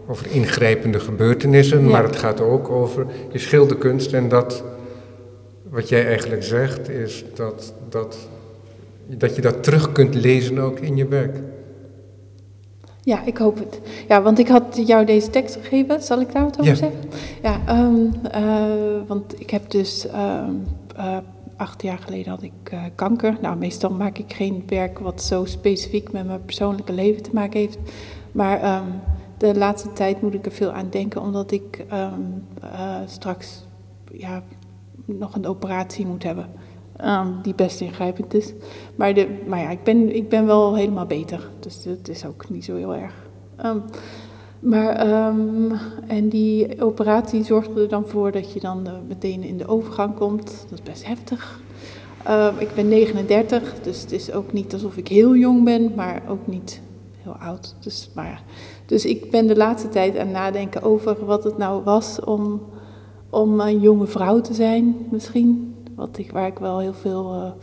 Over 0.07 0.31
ingrijpende 0.31 1.01
gebeurtenissen, 1.01 1.89
maar 1.89 2.03
het 2.03 2.17
gaat 2.17 2.41
ook 2.41 2.69
over 2.69 3.07
je 3.33 3.39
schilderkunst. 3.39 4.13
En 4.13 4.29
dat, 4.29 4.65
wat 5.69 5.89
jij 5.89 6.07
eigenlijk 6.07 6.43
zegt, 6.43 6.89
is 6.89 7.25
dat, 7.35 7.75
dat, 7.89 8.29
dat 9.07 9.37
je 9.37 9.43
dat 9.43 9.63
terug 9.63 9.93
kunt 9.93 10.15
lezen 10.15 10.59
ook 10.59 10.79
in 10.79 10.97
je 10.97 11.07
werk. 11.09 11.37
Ja, 13.05 13.25
ik 13.25 13.37
hoop 13.37 13.59
het. 13.59 13.81
Ja, 14.09 14.23
want 14.23 14.39
ik 14.39 14.49
had 14.49 14.81
jou 14.87 15.05
deze 15.05 15.31
tekst 15.31 15.57
gegeven. 15.57 16.03
Zal 16.03 16.21
ik 16.21 16.33
daar 16.33 16.45
wat 16.45 16.61
over 16.61 16.77
zeggen? 16.77 17.01
Ja, 17.43 17.81
um, 17.81 18.13
uh, 18.35 19.09
want 19.09 19.41
ik 19.41 19.51
heb 19.51 19.71
dus 19.71 20.07
um, 20.07 20.67
uh, 20.97 21.17
acht 21.57 21.83
jaar 21.83 21.99
geleden 21.99 22.31
had 22.31 22.43
ik 22.43 22.53
uh, 22.73 22.83
kanker. 22.95 23.37
Nou, 23.41 23.57
meestal 23.57 23.91
maak 23.91 24.19
ik 24.19 24.33
geen 24.33 24.63
werk 24.67 24.99
wat 24.99 25.23
zo 25.23 25.45
specifiek 25.45 26.13
met 26.13 26.27
mijn 26.27 26.45
persoonlijke 26.45 26.93
leven 26.93 27.23
te 27.23 27.31
maken 27.33 27.61
heeft. 27.61 27.79
Maar 28.33 28.77
um, 28.77 29.01
de 29.39 29.59
laatste 29.59 29.93
tijd 29.93 30.23
moet 30.23 30.35
ik 30.35 30.47
er 30.47 30.53
veel 30.53 30.73
aan 30.73 30.91
denken, 30.91 31.23
omdat 31.23 31.51
ik 31.51 31.85
straks 33.07 33.65
ja, 34.13 34.43
nog 35.05 35.35
een 35.35 35.47
operatie 35.47 36.07
moet 36.07 36.23
hebben. 36.23 36.47
Um, 37.05 37.39
die 37.43 37.55
best 37.55 37.81
ingrijpend 37.81 38.35
is. 38.35 38.53
Maar, 38.95 39.15
de, 39.15 39.29
maar 39.47 39.59
ja, 39.59 39.71
ik 39.71 39.83
ben, 39.83 40.15
ik 40.15 40.29
ben 40.29 40.47
wel 40.47 40.75
helemaal 40.75 41.07
beter. 41.07 41.51
Dus 41.61 41.83
dat 41.83 42.09
is 42.09 42.27
ook 42.27 42.51
niet 42.51 42.65
zo 42.65 42.77
heel 42.77 42.95
erg. 42.95 43.15
Um, 43.65 43.83
maar, 44.59 45.27
um, 45.27 45.73
en 46.07 46.29
die 46.29 46.83
operatie 46.83 47.45
zorgt 47.45 47.77
er 47.77 47.89
dan 47.89 48.07
voor 48.07 48.33
dat 48.33 48.53
je 48.53 48.61
dan 48.61 48.87
uh, 48.87 48.93
meteen 49.09 49.43
in 49.43 49.57
de 49.57 49.69
overgang 49.69 50.15
komt. 50.15 50.67
Dat 50.69 50.79
is 50.79 50.85
best 50.85 51.07
heftig. 51.07 51.61
ik 52.59 52.75
ben 52.75 52.89
39, 52.89 53.75
dus 53.83 54.01
het 54.01 54.13
is 54.13 54.33
ook 54.33 54.53
niet 54.53 54.73
alsof 54.73 54.97
ik 54.97 55.09
heel 55.09 55.37
jong 55.37 55.65
ben, 55.65 55.93
maar 55.97 56.23
ook 56.29 56.47
niet 56.47 56.81
heel 57.23 57.37
oud. 57.37 57.75
Dus, 57.81 58.11
maar, 58.15 58.43
dus 58.87 59.05
ik 59.05 59.31
ben 59.31 59.47
de 59.47 59.57
laatste 59.57 59.89
tijd 59.89 60.19
aan 60.19 60.27
het 60.27 60.37
nadenken 60.37 60.83
over 60.83 61.25
wat 61.25 61.45
het 61.45 61.59
nou 61.59 61.85
was 61.85 62.21
om, 62.21 62.61
om 63.31 63.61
een 63.61 63.81
jonge 63.81 64.07
vrouw 64.07 64.41
te 64.41 64.55
zijn, 64.55 64.97
misschien 65.11 65.72
ik, 66.13 66.33
waar 66.33 66.47
ik 66.47 66.59
wel 66.59 66.79
heel 66.79 66.95
veel 66.95 67.55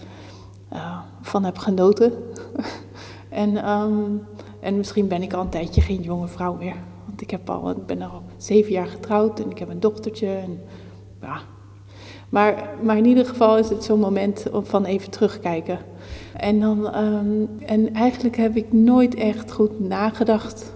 uh, 0.73 0.99
van 1.21 1.43
heb 1.43 1.57
genoten. 1.57 2.13
en, 3.29 3.69
um, 3.69 4.21
en 4.59 4.77
misschien 4.77 5.07
ben 5.07 5.21
ik 5.21 5.33
al 5.33 5.41
een 5.41 5.49
tijdje 5.49 5.81
geen 5.81 6.01
jonge 6.01 6.27
vrouw 6.27 6.55
meer. 6.55 6.75
Want 7.05 7.21
ik, 7.21 7.29
heb 7.29 7.49
al, 7.49 7.69
ik 7.69 7.85
ben 7.85 8.01
al 8.01 8.21
zeven 8.37 8.71
jaar 8.71 8.87
getrouwd 8.87 9.39
en 9.39 9.49
ik 9.49 9.59
heb 9.59 9.69
een 9.69 9.79
dochtertje. 9.79 10.27
En, 10.27 10.61
ja. 11.21 11.39
maar, 12.29 12.69
maar 12.81 12.97
in 12.97 13.05
ieder 13.05 13.25
geval 13.25 13.57
is 13.57 13.69
het 13.69 13.83
zo'n 13.83 13.99
moment 13.99 14.49
om 14.51 14.65
van 14.65 14.85
even 14.85 15.11
terugkijken. 15.11 15.79
En, 16.35 16.59
dan, 16.59 16.97
um, 16.97 17.49
en 17.65 17.93
eigenlijk 17.93 18.37
heb 18.37 18.55
ik 18.55 18.73
nooit 18.73 19.15
echt 19.15 19.51
goed 19.51 19.79
nagedacht 19.79 20.73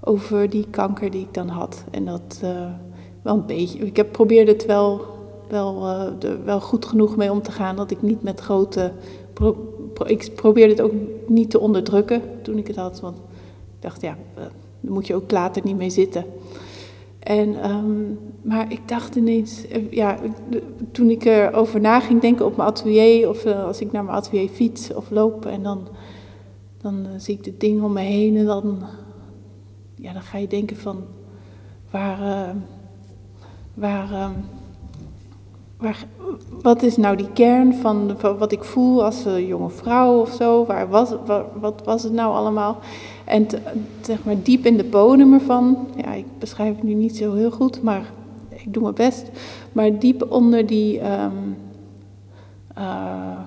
over 0.00 0.50
die 0.50 0.66
kanker 0.70 1.10
die 1.10 1.20
ik 1.20 1.34
dan 1.34 1.48
had. 1.48 1.84
En 1.90 2.04
dat 2.04 2.40
uh, 2.44 2.66
wel 3.22 3.34
een 3.34 3.46
beetje. 3.46 3.78
Ik 3.78 3.96
heb 3.96 4.12
probeerde 4.12 4.52
het 4.52 4.66
wel 4.66 5.13
wel, 5.54 5.80
de, 6.18 6.38
wel 6.44 6.60
goed 6.60 6.84
genoeg 6.84 7.16
mee 7.16 7.32
om 7.32 7.42
te 7.42 7.52
gaan 7.52 7.76
dat 7.76 7.90
ik 7.90 8.02
niet 8.02 8.22
met 8.22 8.40
grote. 8.40 8.92
Ik 10.06 10.30
probeerde 10.34 10.72
het 10.72 10.80
ook 10.80 10.92
niet 11.26 11.50
te 11.50 11.60
onderdrukken 11.60 12.22
toen 12.42 12.58
ik 12.58 12.66
het 12.66 12.76
had. 12.76 13.00
Want 13.00 13.16
ik 13.16 13.82
dacht, 13.82 14.00
ja, 14.00 14.16
uh, 14.38 14.42
daar 14.80 14.92
moet 14.92 15.06
je 15.06 15.14
ook 15.14 15.30
later 15.30 15.62
niet 15.64 15.76
mee 15.76 15.90
zitten. 15.90 16.24
En, 17.18 17.70
um, 17.70 18.18
maar 18.42 18.72
ik 18.72 18.88
dacht 18.88 19.14
ineens, 19.14 19.64
uh, 19.68 19.92
ja, 19.92 20.18
toen 20.92 21.10
ik 21.10 21.24
erover 21.24 21.80
na 21.80 22.00
ging 22.00 22.20
denken 22.20 22.46
op 22.46 22.56
mijn 22.56 22.68
atelier, 22.68 23.28
of 23.28 23.46
als 23.46 23.80
ik 23.80 23.92
naar 23.92 24.04
mijn 24.04 24.16
atelier 24.16 24.48
fiets 24.48 24.94
of 24.94 25.10
loop, 25.10 25.46
en 25.46 25.62
dan, 25.62 25.88
dan 26.80 27.06
zie 27.16 27.34
ik 27.34 27.44
de 27.44 27.56
dingen 27.56 27.84
om 27.84 27.92
me 27.92 28.00
heen, 28.00 28.36
en 28.36 28.44
dan, 28.44 28.82
ja, 29.94 30.12
dan 30.12 30.22
ga 30.22 30.38
je 30.38 30.46
denken 30.46 30.76
van, 30.76 31.04
waar, 31.90 32.54
waar 33.74 34.32
wat 36.62 36.82
is 36.82 36.96
nou 36.96 37.16
die 37.16 37.32
kern 37.32 37.74
van, 37.74 38.16
wat 38.38 38.52
ik 38.52 38.64
voel 38.64 39.04
als 39.04 39.24
een 39.24 39.46
jonge 39.46 39.70
vrouw 39.70 40.20
of 40.20 40.30
zo? 40.30 40.64
Waar 40.66 40.88
was, 40.88 41.12
waar, 41.26 41.44
wat 41.60 41.82
was 41.84 42.02
het 42.02 42.12
nou 42.12 42.34
allemaal? 42.34 42.78
En 43.24 43.46
zeg 44.00 44.24
maar 44.24 44.42
diep 44.42 44.66
in 44.66 44.76
de 44.76 44.84
bodem 44.84 45.32
ervan, 45.32 45.88
ja, 45.96 46.12
ik 46.12 46.26
beschrijf 46.38 46.74
het 46.74 46.84
nu 46.84 46.94
niet 46.94 47.16
zo 47.16 47.34
heel 47.34 47.50
goed, 47.50 47.82
maar 47.82 48.12
ik 48.48 48.72
doe 48.72 48.82
mijn 48.82 48.94
best. 48.94 49.30
Maar 49.72 49.98
diep 49.98 50.32
onder 50.32 50.66
die 50.66 51.00
um, 51.00 51.56
uh, 52.78 53.38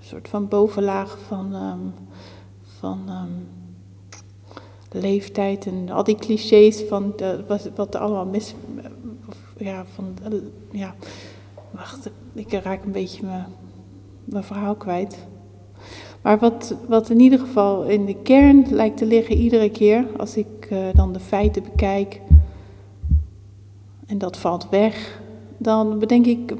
soort 0.00 0.28
van 0.28 0.48
bovenlaag 0.48 1.18
van, 1.26 1.54
um, 1.54 1.92
van 2.78 2.98
um, 3.08 3.48
leeftijd 5.00 5.66
en 5.66 5.90
al 5.90 6.04
die 6.04 6.16
clichés 6.16 6.82
van 6.88 7.14
wat, 7.48 7.70
wat 7.74 7.94
er 7.94 8.00
allemaal 8.00 8.26
mis, 8.26 8.54
ja, 9.56 9.84
van, 9.94 10.16
ja, 10.70 10.94
Wacht, 11.74 12.10
ik 12.32 12.52
raak 12.52 12.84
een 12.84 12.92
beetje 12.92 13.22
mijn, 14.24 14.44
verhaal 14.44 14.74
kwijt. 14.74 15.18
Maar 16.22 16.38
wat, 16.38 16.74
wat 16.88 17.10
in 17.10 17.20
ieder 17.20 17.38
geval 17.38 17.84
in 17.84 18.06
de 18.06 18.16
kern 18.22 18.66
lijkt 18.70 18.96
te 18.96 19.06
liggen 19.06 19.36
iedere 19.36 19.70
keer 19.70 20.06
als 20.16 20.36
ik 20.36 20.68
uh, 20.72 20.78
dan 20.94 21.12
de 21.12 21.20
feiten 21.20 21.62
bekijk 21.62 22.20
en 24.06 24.18
dat 24.18 24.36
valt 24.36 24.68
weg, 24.70 25.20
dan 25.58 25.98
bedenk 25.98 26.26
ik, 26.26 26.54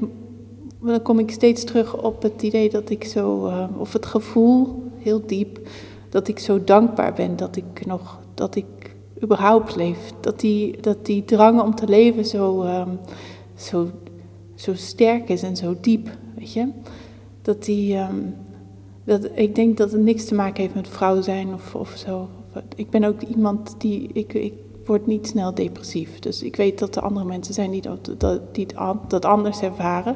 dan 0.81 1.01
kom 1.01 1.19
ik 1.19 1.31
steeds 1.31 1.63
terug 1.63 2.03
op 2.03 2.21
het 2.21 2.41
idee 2.41 2.69
dat 2.69 2.89
ik 2.89 3.03
zo, 3.03 3.47
uh, 3.47 3.65
of 3.77 3.93
het 3.93 4.05
gevoel 4.05 4.83
heel 4.97 5.21
diep, 5.25 5.59
dat 6.09 6.27
ik 6.27 6.39
zo 6.39 6.63
dankbaar 6.63 7.13
ben 7.13 7.35
dat 7.35 7.55
ik 7.55 7.85
nog, 7.85 8.19
dat 8.33 8.55
ik 8.55 8.95
überhaupt 9.23 9.75
leef. 9.75 10.11
Dat 10.19 10.39
die, 10.39 10.81
dat 10.81 11.05
die 11.05 11.25
drang 11.25 11.61
om 11.61 11.75
te 11.75 11.87
leven 11.87 12.25
zo, 12.25 12.63
um, 12.63 12.99
zo 13.55 13.89
zo 14.63 14.73
sterk 14.75 15.29
is 15.29 15.43
en 15.43 15.55
zo 15.55 15.75
diep, 15.81 16.09
weet 16.35 16.53
je. 16.53 16.67
Dat 17.41 17.63
die, 17.65 17.97
um, 17.97 18.35
dat, 19.03 19.29
ik 19.33 19.55
denk 19.55 19.77
dat 19.77 19.91
het 19.91 20.01
niks 20.01 20.25
te 20.25 20.35
maken 20.35 20.61
heeft 20.61 20.75
met 20.75 20.87
vrouw 20.87 21.21
zijn 21.21 21.53
of, 21.53 21.75
of 21.75 21.89
zo. 21.89 22.29
Ik 22.75 22.89
ben 22.89 23.03
ook 23.03 23.21
iemand 23.21 23.75
die, 23.77 24.09
ik, 24.13 24.33
ik 24.33 24.53
word 24.85 25.07
niet 25.07 25.27
snel 25.27 25.53
depressief. 25.53 26.19
Dus 26.19 26.43
ik 26.43 26.55
weet 26.55 26.79
dat 26.79 26.95
er 26.95 27.01
andere 27.01 27.25
mensen 27.25 27.53
zijn 27.53 27.71
die 27.71 27.81
dat, 27.81 28.15
dat, 28.17 28.55
die 28.55 28.67
dat 29.07 29.25
anders 29.25 29.61
ervaren. 29.61 30.15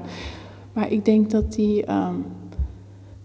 Maar 0.74 0.92
ik 0.92 1.06
denk 1.06 1.30
dat 1.30 1.54
die, 1.54 1.92
um, 1.92 2.26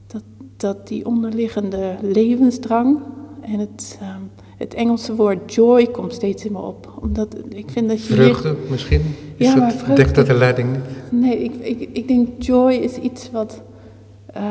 dat, 0.06 0.22
dat 0.56 0.88
die 0.88 1.06
onderliggende 1.06 1.96
levensdrang 2.00 3.00
en 3.40 3.58
het, 3.58 3.98
um, 4.02 4.30
het 4.62 4.74
Engelse 4.74 5.14
woord 5.14 5.54
joy 5.54 5.86
komt 5.86 6.12
steeds 6.12 6.44
in 6.44 6.52
me 6.52 6.58
op. 6.58 6.92
Omdat 7.00 7.36
ik 7.48 7.70
vind 7.70 7.88
dat 7.88 8.06
je. 8.06 8.14
Vreugde 8.14 8.48
hier... 8.48 8.70
misschien? 8.70 9.02
Is 9.36 9.46
ja, 9.46 9.56
maar 9.56 9.72
vreugde... 9.72 9.94
Dekt 9.94 10.14
dat 10.14 10.26
de 10.26 10.34
leiding 10.34 10.72
niet? 10.72 10.82
Nee, 11.22 11.38
ik, 11.38 11.54
ik, 11.54 11.88
ik 11.92 12.08
denk 12.08 12.42
joy 12.42 12.72
is 12.72 12.96
iets 12.96 13.30
wat. 13.30 13.62
Uh, 14.36 14.42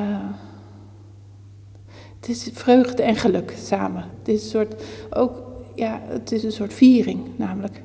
het 2.19 2.29
is 2.29 2.49
vreugde 2.53 3.03
en 3.03 3.15
geluk 3.15 3.53
samen. 3.57 4.05
Het 4.19 4.27
is 4.27 4.43
een 4.43 4.49
soort. 4.49 4.83
Ook, 5.09 5.41
ja, 5.75 6.01
het 6.03 6.31
is 6.31 6.43
een 6.43 6.51
soort 6.51 6.73
viering 6.73 7.19
namelijk. 7.35 7.81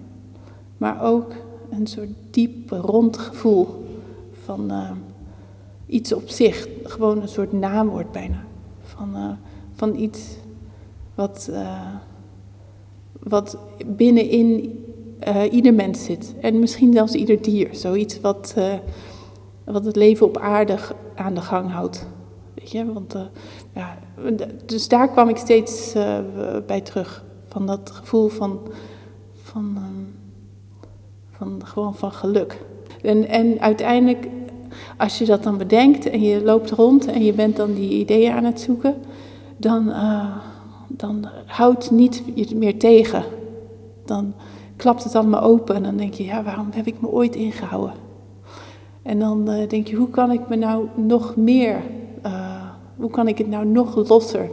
Maar 0.77 1.03
ook 1.03 1.33
een 1.71 1.87
soort 1.87 2.11
diep 2.31 2.71
rond 2.71 3.19
gevoel 3.19 3.87
van 4.45 4.73
uh, 4.73 4.91
iets 5.87 6.13
op 6.13 6.29
zich. 6.29 6.69
Gewoon 6.83 7.23
een 7.23 7.29
soort 7.29 7.53
naamwoord 7.53 8.13
bijna. 8.13 8.45
Van, 8.83 9.17
uh, 9.17 9.31
van 9.75 9.97
iets 9.99 10.37
wat 11.15 11.51
wat 13.29 13.59
binnenin 13.87 14.79
uh, 15.29 15.43
ieder 15.53 15.75
mens 15.75 16.05
zit. 16.05 16.35
En 16.41 16.59
misschien 16.59 16.93
zelfs 16.93 17.13
ieder 17.13 17.43
dier. 17.43 17.69
Zoiets 17.73 18.21
wat, 18.21 18.55
uh, 18.59 18.75
wat 19.65 19.85
het 19.85 19.97
leven 19.97 20.27
op 20.27 20.39
aarde 20.39 20.79
aan 21.15 21.35
de 21.35 21.41
gang 21.41 21.71
houdt. 21.71 22.07
Weet 22.55 22.71
je, 22.71 22.93
want 22.93 23.15
uh, 23.15 23.23
ja, 23.75 23.99
dus 24.67 24.89
daar 24.89 25.11
kwam 25.11 25.29
ik 25.29 25.37
steeds 25.37 25.93
bij 26.67 26.81
terug. 26.81 27.25
Van 27.49 27.67
dat 27.67 27.91
gevoel 27.91 28.29
van 28.29 28.61
van, 29.57 29.77
ehm, 29.77 30.05
van 31.31 31.67
gewoon 31.67 31.95
van 31.95 32.13
geluk. 32.13 32.65
En, 33.03 33.29
en 33.29 33.61
uiteindelijk, 33.61 34.29
als 34.97 35.19
je 35.19 35.25
dat 35.25 35.43
dan 35.43 35.59
bedenkt 35.59 36.11
en 36.11 36.21
je 36.21 36.43
loopt 36.43 36.71
rond 36.71 37.07
en 37.07 37.25
je 37.25 37.33
bent 37.33 37.57
dan 37.57 37.75
die 37.75 37.91
ideeën 37.91 38.33
aan 38.33 38.45
het 38.45 38.61
zoeken, 38.61 38.95
dan, 39.57 39.89
dan 40.89 41.29
houdt 41.47 41.91
niet 41.91 42.23
je 42.35 42.57
meer 42.57 42.79
tegen. 42.79 43.25
Dan 44.05 44.35
klapt 44.77 45.05
het 45.05 45.15
allemaal 45.15 45.43
open 45.43 45.75
en 45.75 45.83
dan 45.83 45.97
denk 45.97 46.15
je, 46.15 46.25
ja, 46.25 46.43
waarom 46.43 46.69
heb 46.73 46.87
ik 46.87 47.01
me 47.01 47.09
ooit 47.09 47.35
ingehouden? 47.37 47.95
En 49.03 49.19
dan 49.19 49.51
uh, 49.51 49.69
denk 49.69 49.87
je, 49.89 49.97
hoe 49.97 50.11
kan 50.11 50.31
ik 50.31 50.49
me 50.49 50.57
nou 50.57 50.87
nog 50.95 51.37
meer, 51.37 51.77
uh, 52.27 52.63
hoe 52.97 53.11
kan 53.11 53.29
ik 53.29 53.39
het 53.39 53.49
nou 53.49 53.67
nog 53.67 54.09
losser 54.09 54.49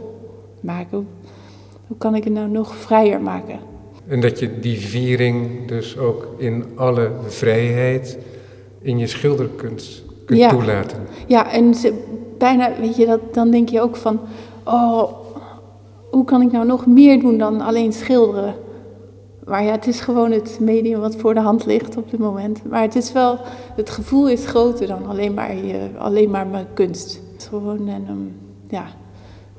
maken? 0.60 0.96
Hoe, 0.96 1.06
hoe 1.86 1.96
kan 1.96 2.14
ik 2.14 2.24
het 2.24 2.32
nou 2.32 2.48
nog 2.48 2.74
vrijer 2.76 3.20
maken? 3.20 3.58
En 4.06 4.20
dat 4.20 4.38
je 4.38 4.60
die 4.60 4.78
viering 4.80 5.68
dus 5.68 5.98
ook 5.98 6.26
in 6.36 6.64
alle 6.74 7.10
vrijheid 7.26 8.18
in 8.80 8.98
je 8.98 9.06
schilderkunst 9.06 10.02
kunt 10.24 10.38
Ja. 10.38 10.48
toelaten. 10.48 10.98
Ja, 11.26 11.52
en 11.52 11.74
ze, 11.74 12.02
bijna, 12.38 12.70
weet 12.80 12.96
je, 12.96 13.06
dat, 13.06 13.34
dan 13.34 13.50
denk 13.50 13.68
je 13.68 13.80
ook 13.80 13.96
van, 13.96 14.20
oh, 14.64 15.12
hoe 16.14 16.24
kan 16.24 16.42
ik 16.42 16.52
nou 16.52 16.66
nog 16.66 16.86
meer 16.86 17.20
doen 17.20 17.38
dan 17.38 17.60
alleen 17.60 17.92
schilderen? 17.92 18.54
Maar 19.44 19.64
ja, 19.64 19.70
het 19.70 19.86
is 19.86 20.00
gewoon 20.00 20.30
het 20.30 20.58
medium 20.60 21.00
wat 21.00 21.16
voor 21.16 21.34
de 21.34 21.40
hand 21.40 21.66
ligt 21.66 21.96
op 21.96 22.10
dit 22.10 22.20
moment. 22.20 22.62
Maar 22.68 22.82
het 22.82 22.94
is 22.94 23.12
wel, 23.12 23.38
het 23.76 23.90
gevoel 23.90 24.28
is 24.28 24.46
groter 24.46 24.86
dan 24.86 25.06
alleen 25.06 25.34
maar, 25.34 25.56
je, 25.56 25.88
alleen 25.98 26.30
maar 26.30 26.46
mijn 26.46 26.66
kunst. 26.74 27.20
Het 27.32 27.42
is 27.42 27.46
gewoon, 27.46 27.88
en, 27.88 28.04
ehm, 28.06 28.16
ja, 28.68 28.86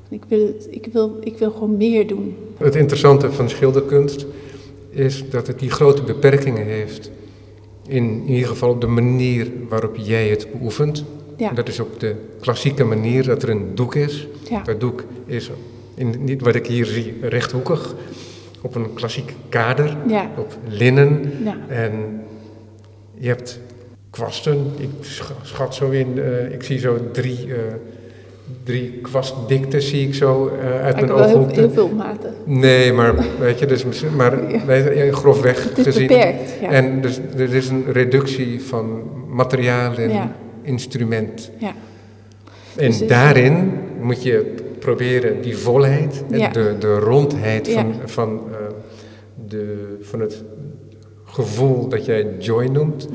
ik 0.08 0.22
wil, 0.28 0.54
ik, 0.70 0.88
wil, 0.92 1.16
ik 1.20 1.38
wil 1.38 1.50
gewoon 1.50 1.76
meer 1.76 2.06
doen. 2.06 2.36
Het 2.56 2.74
interessante 2.74 3.32
van 3.32 3.48
schilderkunst 3.48 4.26
is 4.90 5.30
dat 5.30 5.46
het 5.46 5.58
die 5.58 5.70
grote 5.70 6.02
beperkingen 6.02 6.66
heeft. 6.66 7.10
In, 7.86 8.22
ieder 8.28 8.48
geval 8.48 8.70
op 8.70 8.80
de 8.80 8.86
manier 8.86 9.52
waarop 9.68 9.96
jij 9.96 10.28
het 10.28 10.46
beoefent. 10.52 11.04
Ja. 11.36 11.48
En 11.48 11.54
Dat 11.54 11.68
is 11.68 11.80
op 11.80 12.00
de 12.00 12.14
klassieke 12.40 12.84
manier 12.84 13.24
dat 13.24 13.42
er 13.42 13.50
een 13.50 13.74
doek 13.74 13.94
is. 13.94 14.26
Ja. 14.50 14.62
Dat 14.62 14.80
doek 14.80 15.04
is, 15.26 15.50
in, 15.96 16.14
niet 16.24 16.40
wat 16.42 16.54
ik 16.54 16.66
hier 16.66 16.84
zie, 16.86 17.14
rechthoekig. 17.22 17.94
Op 18.62 18.74
een 18.74 18.94
klassiek 18.94 19.34
kader. 19.48 19.96
Ja. 20.06 20.30
Op 20.38 20.56
linnen. 20.68 21.32
Ja. 21.44 21.56
En 21.68 21.92
je 23.14 23.28
hebt 23.28 23.60
kwasten. 24.10 24.66
Ik 24.78 24.88
sch- 25.00 25.30
schat 25.42 25.74
zo 25.74 25.90
in, 25.90 26.18
eh, 26.18 26.52
ik 26.52 26.62
zie 26.62 26.78
zo 26.78 26.98
drie, 27.12 27.46
eh 27.54 27.58
drie 28.64 28.98
kwastdikte 29.02 29.80
zie 29.80 30.06
ik 30.08 30.14
zo 30.14 30.46
eh, 30.60 30.80
uit 30.82 30.94
Ik 30.98 31.00
mijn 31.06 31.18
wel 31.18 31.26
heel, 31.28 31.46
heel 31.48 31.70
veel 31.70 31.88
maten. 31.88 32.34
Nee, 32.44 32.92
maar 32.92 33.14
weet 33.40 33.58
je, 33.58 33.66
dus, 33.66 33.84
maar 34.16 34.40
Ja. 34.66 34.74
je, 34.74 35.12
grofweg 35.12 35.64
Het 35.68 35.78
is 35.78 35.84
gezien. 35.84 36.06
beperkt, 36.06 36.52
ja. 36.60 36.68
En 36.70 37.00
dus 37.00 37.20
er 37.36 37.54
is 37.54 37.68
een 37.68 37.84
reductie 37.92 38.62
van 38.62 39.02
materiaal 39.28 39.94
en 39.96 40.30
instrument. 40.62 41.50
Ja. 41.58 41.72
En 42.76 42.86
Dus 42.86 43.06
daarin 43.06 43.72
moet 44.00 44.22
je 44.22 44.54
proberen 44.86 45.42
die 45.42 45.56
volheid 45.56 46.24
en 46.30 46.52
de, 46.52 46.76
de 46.78 46.98
rondheid 46.98 47.68
van, 47.68 47.94
van, 48.04 48.40
eh, 48.50 48.56
de, 49.48 49.96
van 50.00 50.20
het 50.20 50.44
gevoel 51.24 51.88
dat 51.88 52.04
jij 52.04 52.36
joy 52.38 52.66
noemt, 52.66 53.08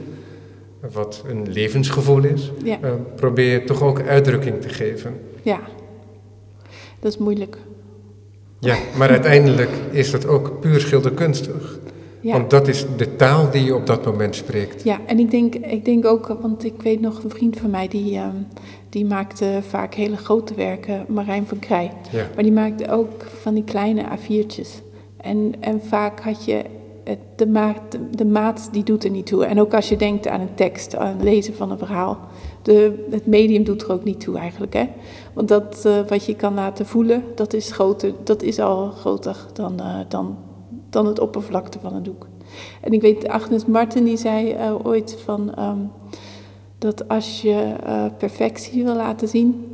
wat 0.93 1.23
een 1.27 1.51
levensgevoel 1.51 2.23
is, 2.23 2.51
Ja. 2.63 2.77
eh, 2.81 2.91
probeer 3.15 3.65
toch 3.65 3.83
ook 3.83 4.01
uitdrukking 4.01 4.61
te 4.61 4.69
geven. 4.69 5.13
ja, 5.41 5.59
dat 6.99 7.11
is 7.11 7.17
moeilijk. 7.17 7.57
Ja, 8.59 8.75
maar 8.97 9.09
uiteindelijk 9.17 9.69
is 9.91 10.11
dat 10.11 10.27
ook 10.27 10.59
puur 10.59 10.79
schilderkunstig. 10.79 11.79
Ja. 12.21 12.31
Want 12.31 12.49
dat 12.49 12.67
is 12.67 12.85
de 12.97 13.15
taal 13.15 13.51
die 13.51 13.63
je 13.63 13.75
op 13.75 13.85
dat 13.85 14.05
moment 14.05 14.35
spreekt. 14.35 14.83
Ja, 14.83 14.99
en 15.05 15.19
ik 15.19 15.31
denk, 15.31 15.55
ik 15.55 15.85
denk 15.85 16.05
ook, 16.05 16.37
want 16.41 16.63
ik 16.63 16.81
weet 16.81 17.01
nog 17.01 17.23
een 17.23 17.29
vriend 17.29 17.57
van 17.57 17.69
mij 17.69 17.87
die, 17.87 18.15
ehm, 18.15 18.35
die 18.91 19.05
maakte 19.05 19.59
vaak 19.61 19.93
hele 19.93 20.17
grote 20.17 20.53
werken, 20.53 21.05
Marijn 21.07 21.47
van 21.47 21.59
Krij. 21.59 21.91
Ja. 22.11 22.27
Maar 22.33 22.43
die 22.43 22.51
maakte 22.51 22.91
ook 22.91 23.23
van 23.23 23.53
die 23.53 23.63
kleine 23.63 24.03
A4'tjes. 24.03 24.83
En, 25.17 25.53
en 25.59 25.81
vaak 25.81 26.19
had 26.19 26.45
je 26.45 26.61
het, 27.03 27.19
de, 27.35 27.47
maat, 27.47 27.77
de 28.11 28.25
maat 28.25 28.69
die 28.71 28.83
doet 28.83 29.03
er 29.03 29.09
niet 29.09 29.25
toe. 29.25 29.45
En 29.45 29.59
ook 29.59 29.73
als 29.73 29.89
je 29.89 29.97
denkt 29.97 30.27
aan 30.27 30.39
een 30.39 30.55
tekst, 30.55 30.95
aan 30.95 31.07
het 31.07 31.23
lezen 31.23 31.55
van 31.55 31.71
een 31.71 31.77
verhaal. 31.77 32.19
De, 32.61 33.05
het 33.09 33.25
medium 33.25 33.63
doet 33.63 33.81
er 33.81 33.91
ook 33.91 34.03
niet 34.03 34.19
toe 34.19 34.37
eigenlijk. 34.37 34.73
Hè? 34.73 34.87
Want 35.33 35.47
dat 35.47 35.85
eh, 35.85 35.99
wat 36.07 36.25
je 36.25 36.35
kan 36.35 36.53
laten 36.53 36.85
voelen, 36.85 37.23
dat 37.35 37.53
is, 37.53 37.71
groter, 37.71 38.13
dat 38.23 38.41
is 38.41 38.59
al 38.59 38.91
groter 38.91 39.37
dan, 39.53 39.79
eh, 39.79 39.99
dan, 40.07 40.37
dan 40.89 41.05
het 41.05 41.19
oppervlakte 41.19 41.79
van 41.79 41.93
een 41.95 42.03
doek. 42.03 42.27
En 42.81 42.91
ik 42.91 43.01
weet, 43.01 43.27
Agnes 43.27 43.65
Martin 43.65 44.03
die 44.03 44.17
zei 44.17 44.51
eh, 44.51 44.85
ooit 44.85 45.17
van, 45.23 45.53
ehm, 45.55 45.79
dat 46.81 47.07
als 47.07 47.41
je 47.41 47.75
eh, 47.83 48.05
perfectie 48.17 48.83
wil 48.83 48.95
laten 48.95 49.27
zien, 49.27 49.65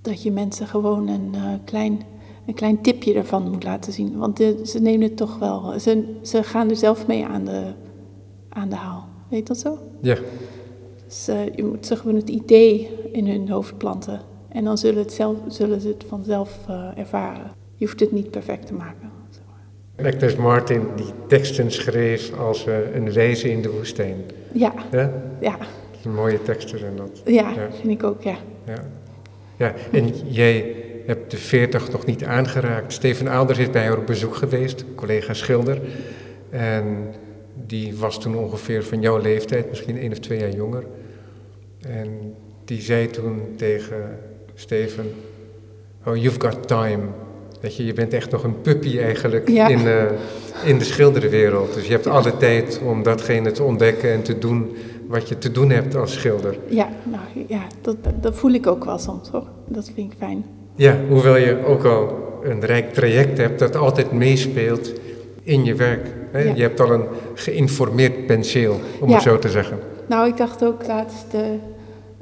dat 0.00 0.22
je 0.22 0.30
mensen 0.30 0.66
gewoon 0.66 1.08
een, 1.08 1.30
eh, 1.34 1.48
klein, 1.64 2.00
een 2.46 2.54
klein 2.54 2.80
tipje 2.80 3.14
ervan 3.14 3.50
moet 3.50 3.64
laten 3.64 3.92
zien. 3.92 4.16
Want 4.18 4.36
de- 4.36 4.60
ze 4.64 4.80
nemen 4.80 5.06
het 5.06 5.16
toch 5.16 5.38
wel, 5.38 5.80
ze, 5.80 6.14
ze 6.22 6.42
gaan 6.42 6.70
er 6.70 6.76
zelf 6.76 7.06
mee 7.06 7.24
aan 7.24 7.44
de, 7.44 7.62
aan 8.48 8.68
de 8.68 8.76
haal. 8.76 9.04
Weet 9.28 9.46
dat 9.46 9.58
zo? 9.58 9.78
Ja, 10.00 10.16
Dus 11.06 11.28
eh, 11.28 11.54
je 11.54 11.64
moet 11.64 11.86
ze 11.86 11.96
gewoon 11.96 12.16
het 12.16 12.28
idee 12.30 12.88
in 13.12 13.26
hun 13.28 13.48
hoofd 13.48 13.78
planten. 13.78 14.20
En 14.48 14.64
dan 14.64 14.78
zullen, 14.78 15.02
het 15.02 15.12
zelf, 15.12 15.36
zullen 15.48 15.80
ze 15.80 15.88
het 15.88 16.04
vanzelf 16.08 16.58
ervaren. 16.96 17.50
Je 17.76 17.84
hoeft 17.86 18.00
het 18.00 18.12
niet 18.12 18.30
perfect 18.30 18.66
te 18.66 18.74
maken. 18.74 19.10
Agnes 20.02 20.36
Martin 20.36 20.80
die 20.96 21.06
teksten 21.28 21.70
schreef 21.72 22.38
als 22.38 22.66
een 22.94 23.12
wijze 23.12 23.50
in 23.50 23.62
de 23.62 23.70
woestijn. 23.70 24.16
Ja, 24.52 24.72
Ja? 24.90 25.12
ja, 25.40 25.56
mooie 26.08 26.42
teksten 26.42 26.78
zijn 26.78 26.96
dat. 26.96 27.22
ja, 27.24 27.32
Ja. 27.50 27.68
vind 27.80 27.92
ik 27.92 28.02
ook, 28.04 28.22
ja. 28.22 28.36
Ja. 28.66 28.84
ja, 29.56 29.74
en 29.92 30.10
jij 30.28 30.74
hebt 31.06 31.30
de 31.30 31.36
40 31.36 31.92
nog 31.92 32.04
niet 32.06 32.24
aangeraakt. 32.24 32.92
Steven 32.92 33.28
Aalders 33.28 33.58
is 33.58 33.70
bij 33.70 33.84
haar 33.86 33.98
op 33.98 34.06
bezoek 34.06 34.34
geweest, 34.34 34.84
collega 34.94 35.34
schilder. 35.34 35.80
En 36.50 36.84
die 37.66 37.96
was 37.96 38.20
toen 38.20 38.36
ongeveer 38.36 38.84
van 38.84 39.00
jouw 39.00 39.18
leeftijd, 39.18 39.68
misschien 39.68 39.98
één 39.98 40.10
of 40.12 40.18
twee 40.18 40.38
jaar 40.38 40.50
jonger. 40.50 40.84
En 41.80 42.34
die 42.64 42.80
zei 42.80 43.06
toen 43.10 43.42
tegen 43.56 44.18
Steven, 44.54 45.12
oh, 46.06 46.16
you've 46.16 46.40
got 46.40 46.68
time. 46.68 47.02
Weet 47.60 47.76
je, 47.76 47.84
je 47.84 47.92
bent 47.92 48.12
echt 48.14 48.30
nog 48.30 48.44
een 48.44 48.60
puppy 48.60 48.98
eigenlijk 48.98 49.48
Ja. 49.48 49.68
in, 49.68 49.86
eh, 49.86 50.04
in 50.64 50.78
de 50.78 50.84
schilderwereld. 50.84 51.74
Dus 51.74 51.86
je 51.86 51.92
hebt 51.92 52.06
alle 52.06 52.36
tijd 52.36 52.80
om 52.84 53.02
datgene 53.02 53.50
te 53.52 53.62
ontdekken 53.62 54.12
en 54.12 54.22
te 54.22 54.38
doen 54.38 54.76
wat 55.08 55.28
je 55.28 55.38
te 55.38 55.50
doen 55.52 55.70
hebt 55.70 55.94
als 55.96 56.12
schilder. 56.12 56.58
Ja, 56.68 56.88
nou, 57.04 57.46
ja 57.48 57.62
dat, 57.80 57.96
dat 58.20 58.34
voel 58.34 58.50
ik 58.52 58.66
ook 58.66 58.84
wel 58.84 58.98
soms 58.98 59.28
hoor. 59.28 59.46
Dat 59.68 59.90
vind 59.94 60.12
ik 60.12 60.18
fijn. 60.18 60.44
Ja, 60.74 60.96
hoewel 61.08 61.36
je 61.36 61.64
ook 61.66 61.84
al 61.84 62.16
een 62.42 62.60
rijk 62.60 62.92
traject 62.94 63.38
hebt 63.38 63.58
dat 63.58 63.76
altijd 63.76 64.12
meespeelt 64.12 64.92
in 65.42 65.64
je 65.64 65.74
werk. 65.74 66.14
Hè? 66.30 66.38
Ja. 66.40 66.54
Je 66.54 66.62
hebt 66.62 66.80
al 66.80 66.92
een 66.92 67.04
geïnformeerd 67.34 68.26
penseel, 68.26 68.80
om 69.00 69.08
Ja. 69.08 69.14
het 69.14 69.22
zo 69.22 69.38
te 69.38 69.48
zeggen. 69.48 69.78
Nou, 70.08 70.28
ik 70.28 70.36
dacht 70.36 70.64
ook 70.64 70.86
laatst, 70.86 71.26
eh, 71.34 71.40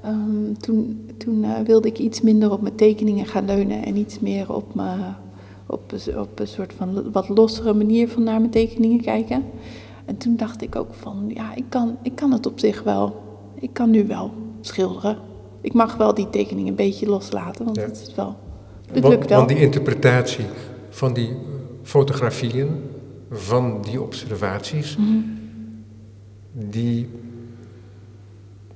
ehm, 0.03 0.53
toen, 0.61 1.09
toen 1.17 1.45
eh, 1.45 1.51
wilde 1.67 1.89
ik 1.89 1.99
iets 1.99 2.21
minder 2.21 2.53
op 2.53 2.63
mijn 2.63 2.75
tekeningen 2.75 3.27
gaan 3.27 3.45
leunen 3.45 3.85
en 3.85 3.97
iets 3.97 4.21
meer 4.21 4.53
op, 4.55 4.75
mijn, 4.75 5.01
op, 5.67 5.93
een- 5.93 6.21
op 6.21 6.39
een 6.41 6.47
soort 6.49 6.73
van 6.77 7.05
wat 7.13 7.29
lossere 7.29 7.75
manier 7.75 8.09
van 8.09 8.23
naar 8.23 8.39
mijn 8.39 8.51
tekeningen 8.51 9.01
kijken. 9.01 9.45
En 10.11 10.17
toen 10.17 10.37
dacht 10.37 10.63
ik 10.63 10.77
ook 10.77 10.95
van, 10.95 11.25
ja, 11.35 11.55
ik 11.55 11.65
kan, 11.69 11.99
ik 12.03 12.15
kan 12.15 12.33
het 12.33 12.47
op 12.47 12.59
zich 12.59 12.83
wel. 12.83 13.23
Ik 13.55 13.71
kan 13.73 13.91
nu 13.91 14.07
wel 14.07 14.31
schilderen. 14.61 15.17
Ik 15.61 15.73
mag 15.73 15.97
wel 15.97 16.15
die 16.15 16.31
tekeningen 16.31 16.69
een 16.71 16.75
beetje 16.77 17.07
loslaten, 17.07 17.65
want 17.65 17.77
Ja. 17.77 17.83
het 17.83 18.01
is 18.09 18.15
wel, 18.15 18.37
het 18.87 19.01
Want, 19.01 19.15
lukt 19.15 19.29
wel. 19.29 19.37
want 19.39 19.49
die 19.51 19.61
interpretatie 19.61 20.45
van 20.89 21.13
die 21.13 21.29
eh, 21.29 21.35
fotografieën, 21.83 22.69
van 23.31 23.83
die 23.83 24.03
observaties, 24.03 24.97
Mhm. 24.97 25.07
die 26.53 27.09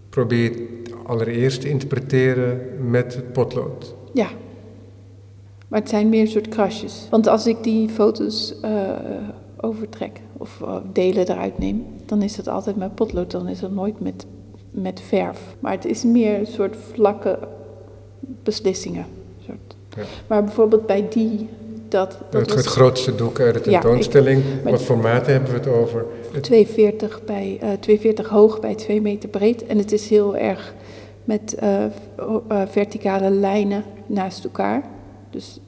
probeer 0.08 0.52
je 0.52 0.82
allereerst 1.06 1.60
te 1.60 1.68
interpreteren 1.68 2.60
met 2.90 3.14
het 3.14 3.32
potlood. 3.32 3.94
Ja. 4.12 4.28
Maar 5.68 5.80
het 5.80 5.88
zijn 5.88 6.08
meer 6.08 6.20
een 6.20 6.28
soort 6.28 6.48
krasjes. 6.48 7.06
Want 7.10 7.26
als 7.26 7.46
ik 7.46 7.62
die 7.62 7.88
foto's 7.88 8.60
eh, 8.60 8.70
overtrek 9.64 10.20
of 10.36 10.60
eh, 10.62 10.76
delen 10.92 11.28
eruit 11.30 11.58
neem, 11.58 11.86
dan 12.06 12.22
is 12.22 12.36
het 12.36 12.48
altijd 12.48 12.76
met 12.76 12.94
potlood. 12.94 13.30
Dan 13.30 13.48
is 13.48 13.60
het 13.60 13.74
nooit 13.74 14.00
met, 14.00 14.26
met 14.70 15.00
verf. 15.00 15.40
Maar 15.60 15.72
het 15.72 15.84
is 15.84 16.04
meer 16.04 16.38
een 16.38 16.46
soort 16.46 16.76
vlakke 16.92 17.38
beslissingen. 18.42 19.06
Soort. 19.46 19.76
Ja. 19.96 20.02
Maar 20.26 20.44
bijvoorbeeld 20.44 20.86
bij 20.86 21.06
die, 21.10 21.48
dat, 21.88 22.18
dat 22.30 22.40
het, 22.40 22.50
was 22.54 22.58
het 22.64 22.66
grootste 22.74 23.14
doek 23.14 23.40
uit 23.40 23.64
de 23.64 23.70
Ja, 23.70 23.76
ik- 23.76 23.82
tentoonstelling. 23.82 24.42
Wat 24.64 24.82
formaten 24.82 25.32
hebben 25.32 25.50
we 25.50 25.56
het 25.56 25.66
over? 25.68 26.04
Het, 26.32 26.42
240, 26.42 27.24
bij, 27.24 27.58
eh 27.60 27.68
240 27.80 28.28
hoog 28.28 28.60
bij 28.60 28.74
2 28.74 29.00
meter 29.00 29.28
breed. 29.28 29.66
En 29.66 29.78
het 29.78 29.92
is 29.92 30.08
heel 30.08 30.36
erg 30.36 30.74
met 31.24 31.54
eh, 31.54 31.84
eh, 31.84 31.90
verticale 32.68 33.30
lijnen 33.30 33.84
naast 34.06 34.44
elkaar. 34.44 34.82
Dus 35.30 35.60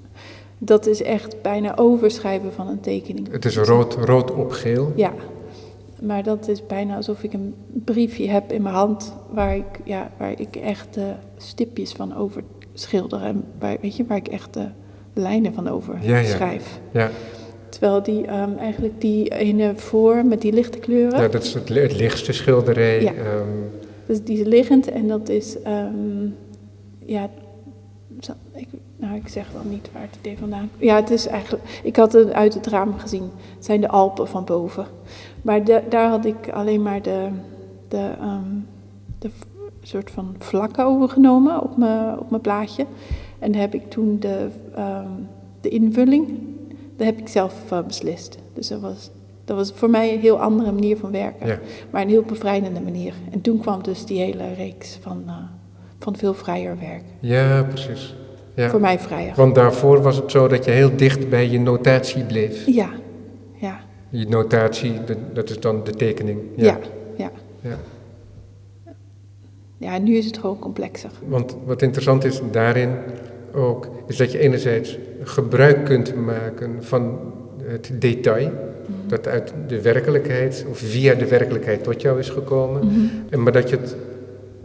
Dat 0.59 0.87
is 0.87 1.03
echt 1.03 1.43
bijna 1.43 1.77
overschrijven 1.77 2.53
van 2.53 2.69
een 2.69 2.81
tekening. 2.81 3.33
Het 3.33 3.45
is 3.45 3.57
rood, 3.57 3.95
rood 3.95 4.35
op 4.35 4.51
geel. 4.51 4.93
Ja, 4.97 5.13
maar 6.03 6.23
dat 6.23 6.49
is 6.49 6.67
bijna 6.67 6.97
alsof 6.97 7.23
ik 7.23 7.33
een 7.33 7.55
briefje 7.85 8.29
heb 8.29 8.53
in 8.53 8.63
mijn 8.63 8.75
hand 8.75 9.15
waar 9.31 9.57
ik, 9.57 9.65
ja, 9.85 10.11
waar 10.19 10.41
ik 10.41 10.57
echt 10.57 10.95
de 10.95 11.13
stipjes 11.37 11.93
van 11.93 12.17
over 12.17 12.43
schilder 12.75 13.23
en 13.23 13.45
waar, 13.59 13.77
weet 13.81 13.97
je, 13.97 14.05
waar 14.07 14.17
ik 14.17 14.29
echt 14.29 14.55
de 14.55 14.67
lijnen 15.15 15.55
van 15.55 15.69
over 15.69 15.99
Ja, 16.03 16.19
ja. 16.19 16.25
schrijf. 16.25 16.81
Ja, 16.91 17.11
Terwijl 17.69 18.03
die 18.03 18.27
ehm, 18.27 18.57
eigenlijk 18.59 19.01
die 19.01 19.29
ene 19.29 19.73
voor 19.77 20.25
met 20.25 20.41
die 20.41 20.53
lichte 20.53 20.79
kleuren, 20.79 21.21
ja 21.21 21.29
dat 21.29 21.43
is 21.43 21.55
het, 21.55 21.69
li- 21.69 21.81
het 21.81 21.97
lichtste 21.97 22.33
schilderij. 22.33 23.03
Ja. 23.03 23.13
ehm, 23.13 23.49
dus 24.07 24.23
die 24.23 24.39
is 24.41 24.47
liggend 24.47 24.89
en 24.91 25.09
dat 25.09 25.29
is, 25.29 25.63
ehm, 25.63 26.27
ja, 26.99 27.31
ik, 28.55 28.69
nou 28.97 29.15
ik 29.17 29.29
zeg 29.29 29.51
wel 29.53 29.63
niet 29.65 29.89
waar 29.93 30.03
het 30.03 30.17
idee 30.19 30.39
vandaan 30.39 30.69
komt. 30.71 30.83
Ja, 30.83 30.97
het 30.97 31.11
is 31.11 31.27
eigenlijk, 31.27 31.81
ik 31.83 31.97
had 31.97 32.13
het 32.13 32.33
uit 32.33 32.55
het 32.55 32.67
raam 32.67 32.99
gezien, 32.99 33.31
het 33.55 33.65
zijn 33.65 33.81
de 33.81 33.89
Alpen 33.89 34.29
van 34.29 34.45
boven. 34.45 34.87
Maar 35.43 35.65
de- 35.65 35.83
daar 35.89 36.09
had 36.09 36.25
ik 36.25 36.49
alleen 36.53 36.83
maar 36.83 37.03
de, 37.03 37.29
de, 37.89 38.11
ehm, 38.21 38.43
de 39.19 39.31
soort 39.83 40.11
van 40.11 40.35
vlakken 40.39 40.85
overgenomen 40.85 41.63
op 41.63 41.77
mijn, 41.77 42.19
op 42.19 42.31
mijn 42.31 42.43
plaatje. 42.43 42.87
En 43.39 43.53
daar 43.53 43.61
heb 43.61 43.75
ik 43.75 43.91
toen 43.91 44.17
de, 44.21 44.49
ehm, 44.75 45.09
de 45.61 45.69
invulling, 45.69 46.39
daar 46.97 47.07
heb 47.07 47.19
ik 47.19 47.29
zelf 47.29 47.71
eh, 47.71 47.83
beslist. 47.87 48.39
Dus 48.55 48.69
dat 48.69 48.81
was, 48.81 49.11
dat 49.45 49.57
was 49.57 49.73
voor 49.75 49.91
mij 49.91 50.15
een 50.15 50.21
heel 50.21 50.41
andere 50.41 50.73
manier 50.73 50.97
van 50.97 51.11
werken. 51.11 51.47
Ja. 51.47 51.59
Maar 51.91 52.03
een 52.03 52.09
heel 52.09 52.23
bevrijdende 52.23 52.81
manier. 52.81 53.15
En 53.31 53.41
toen 53.41 53.59
kwam 53.59 53.83
dus 53.83 54.05
die 54.05 54.21
hele 54.21 54.53
reeks 54.53 54.99
van, 55.01 55.23
eh, 55.27 55.35
van 55.99 56.17
veel 56.17 56.35
vrijer 56.35 56.79
werk. 56.81 57.03
ja, 57.21 57.63
precies. 57.63 58.15
Ja. 58.57 58.71
Voor 58.71 58.81
mij 58.81 58.99
vrijer. 58.99 59.33
Want 59.37 59.55
daarvoor 59.55 60.03
was 60.03 60.17
het 60.17 60.31
zo 60.31 60.49
dat 60.49 60.65
je 60.65 60.71
heel 60.71 60.97
dicht 60.97 61.29
bij 61.29 61.49
je 61.49 61.61
notatie 61.61 62.25
bleef. 62.25 62.67
Ja, 62.67 62.89
ja, 63.55 63.81
Je 64.09 64.29
notatie, 64.29 64.93
dat 65.33 65.51
is 65.51 65.61
dan 65.61 65.85
de 65.85 65.91
tekening. 65.91 66.39
ja, 66.57 66.79
ja. 67.17 67.31
Ja. 67.61 67.79
Ja, 69.79 69.99
nu 69.99 70.17
is 70.17 70.27
het 70.27 70.39
gewoon 70.39 70.59
complexer. 70.59 71.11
Want 71.27 71.57
wat 71.65 71.83
interessant 71.83 72.25
is 72.25 72.41
daarin 72.51 72.91
ook, 73.55 73.89
is 74.07 74.17
dat 74.17 74.33
je 74.33 74.39
enerzijds 74.39 74.99
gebruik 75.23 75.85
kunt 75.85 76.15
maken 76.25 76.77
van 76.85 77.19
het 77.63 77.91
detail, 77.93 78.51
dat 79.07 79.27
uit 79.29 79.53
de 79.69 79.81
werkelijkheid 79.83 80.65
of 80.71 80.79
via 80.79 81.15
de 81.15 81.29
werkelijkheid 81.29 81.83
tot 81.85 82.03
jou 82.03 82.19
is 82.19 82.29
gekomen, 82.29 82.87
Mhm. 83.31 83.43
maar 83.43 83.53
dat 83.53 83.71
je 83.71 83.77
het, 83.77 83.97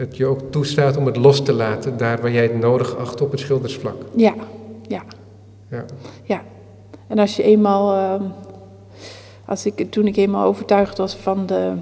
het 0.02 0.18
je 0.18 0.26
ook 0.26 0.40
toestaat 0.52 0.98
om 0.98 1.06
het 1.06 1.16
los 1.16 1.44
te 1.44 1.54
laten 1.54 1.98
daar 1.98 2.22
waar 2.22 2.32
jij 2.32 2.44
het 2.44 2.60
nodig 2.60 2.98
acht 2.98 3.22
op 3.22 3.32
het 3.32 3.40
schildersvlak. 3.40 3.96
Ja, 4.16 4.34
ja, 4.88 5.04
Ja. 5.68 5.86
ja. 6.24 6.42
En 7.08 7.20
als 7.20 7.36
je 7.36 7.44
eenmaal, 7.44 7.94
ehm, 7.94 8.30
als 9.46 9.66
ik, 9.66 9.92
toen 9.92 10.08
ik 10.08 10.16
eenmaal 10.16 10.46
overtuigd 10.46 10.98
was 10.98 11.16
van, 11.16 11.46
de, 11.46 11.74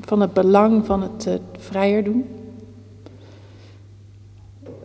van 0.00 0.20
het 0.20 0.32
belang 0.32 0.86
van 0.86 1.02
het 1.02 1.26
eh, 1.26 1.34
vrijer 1.58 2.04
doen, 2.04 2.24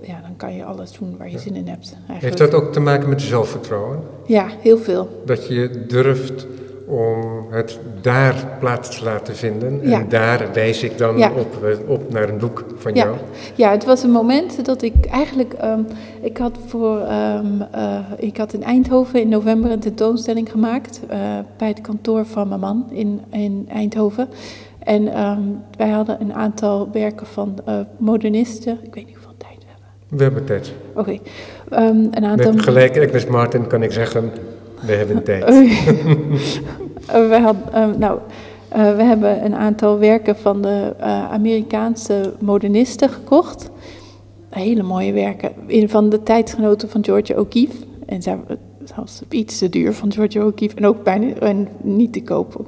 ja, 0.02 0.22
dan 0.22 0.36
kan 0.38 0.54
je 0.56 0.64
alles 0.64 0.92
doen 0.92 1.18
waar 1.18 1.30
je 1.30 1.40
zin 1.40 1.56
in 1.56 1.68
hebt. 1.68 1.94
Eigenlijk. 1.94 2.22
Heeft 2.22 2.52
dat 2.52 2.54
ook 2.54 2.74
te 2.74 2.80
maken 2.80 3.10
met 3.10 3.22
zelfvertrouwen? 3.22 4.00
Ja, 4.26 4.48
heel 4.60 4.78
veel. 4.78 5.22
Dat 5.26 5.48
je 5.48 5.86
durft 5.88 6.48
om 6.90 7.46
het 7.50 7.80
daar 8.02 8.48
plaats 8.60 8.98
te 8.98 9.04
laten 9.04 9.36
vinden. 9.36 9.80
Ja. 9.90 10.00
En 10.00 10.10
daar 10.10 10.48
wijs 10.54 10.84
ik 10.84 10.98
dan 10.98 11.18
Ja. 11.18 11.32
op, 11.32 11.64
eh, 11.64 11.90
op 11.90 12.12
naar 12.12 12.30
een 12.30 12.38
boek 12.38 12.66
van 12.78 12.94
Ja. 12.94 13.04
jou. 13.04 13.16
Ja, 13.56 13.72
het 13.72 13.86
was 13.86 14.04
een 14.04 14.12
moment 14.12 14.66
dat 14.66 14.82
ik 14.82 15.06
eigenlijk, 15.06 15.54
ehm, 15.54 15.80
ik 16.22 16.38
had 16.38 16.58
voor, 16.68 17.00
ehm, 17.00 17.46
eh, 17.72 18.00
ik 18.18 18.38
had 18.38 18.54
in 18.54 18.64
Eindhoven 18.64 19.22
in 19.22 19.30
november 19.30 19.72
een 19.72 19.80
tentoonstelling 19.80 20.52
gemaakt 20.52 21.02
eh, 21.08 21.20
bij 21.58 21.68
het 21.68 21.82
kantoor 21.82 22.26
van 22.26 22.48
mijn 22.48 22.60
man 22.60 22.86
in, 22.92 23.22
in 23.32 23.68
Eindhoven. 23.72 24.28
En 24.80 25.14
ehm, 25.14 25.42
wij 25.78 25.90
hadden 25.90 26.22
een 26.22 26.34
aantal 26.34 26.90
werken 26.92 27.28
van 27.28 27.54
modernisten. 27.98 28.78
Ik 28.84 28.94
weet 28.96 29.06
niet 29.06 29.16
hoeveel 29.16 29.34
tijd 29.38 29.58
we 29.60 29.66
hebben. 29.68 30.18
We 30.18 30.24
hebben 30.24 30.46
tijd. 30.46 30.74
Oké, 30.96 31.18
Ehm, 31.70 31.98
een 32.12 32.26
aantal. 32.26 32.54
Met 32.54 32.62
gelijk 32.62 32.98
Agnes 32.98 33.26
Martin 33.26 33.68
kan 33.68 33.84
ik 33.84 33.92
zeggen, 33.92 34.32
we 34.82 34.92
hebben 34.92 35.24
tijd. 35.24 35.44
Eh, 37.10 37.30
we, 37.30 37.54
eh, 37.72 37.86
nou, 37.98 38.20
eh, 38.70 38.96
we 38.96 39.04
hebben 39.04 39.46
een 39.46 39.56
aantal 39.56 40.00
werken 40.00 40.38
van 40.38 40.62
de 40.62 40.94
Amerikaanse 41.32 42.34
modernisten 42.40 43.10
gekocht. 43.10 43.70
Hele 44.50 44.84
mooie 44.84 45.14
werken. 45.14 45.52
Van 45.90 46.10
de 46.10 46.24
tijdsgenoten 46.24 46.90
van 46.90 47.04
Georgia 47.04 47.36
O'Keeffe. 47.36 47.84
En 48.06 48.22
zij 48.90 48.96
zelfs 49.06 49.22
iets 49.30 49.58
te 49.58 49.70
duur 49.70 49.94
van 49.94 50.12
Georgia 50.14 50.46
O'Keeffe. 50.46 50.78
En 50.78 50.86
ook 50.86 51.04
bijna 51.04 51.34
en 51.34 51.68
niet 51.82 52.14
te 52.14 52.22
koop. 52.24 52.66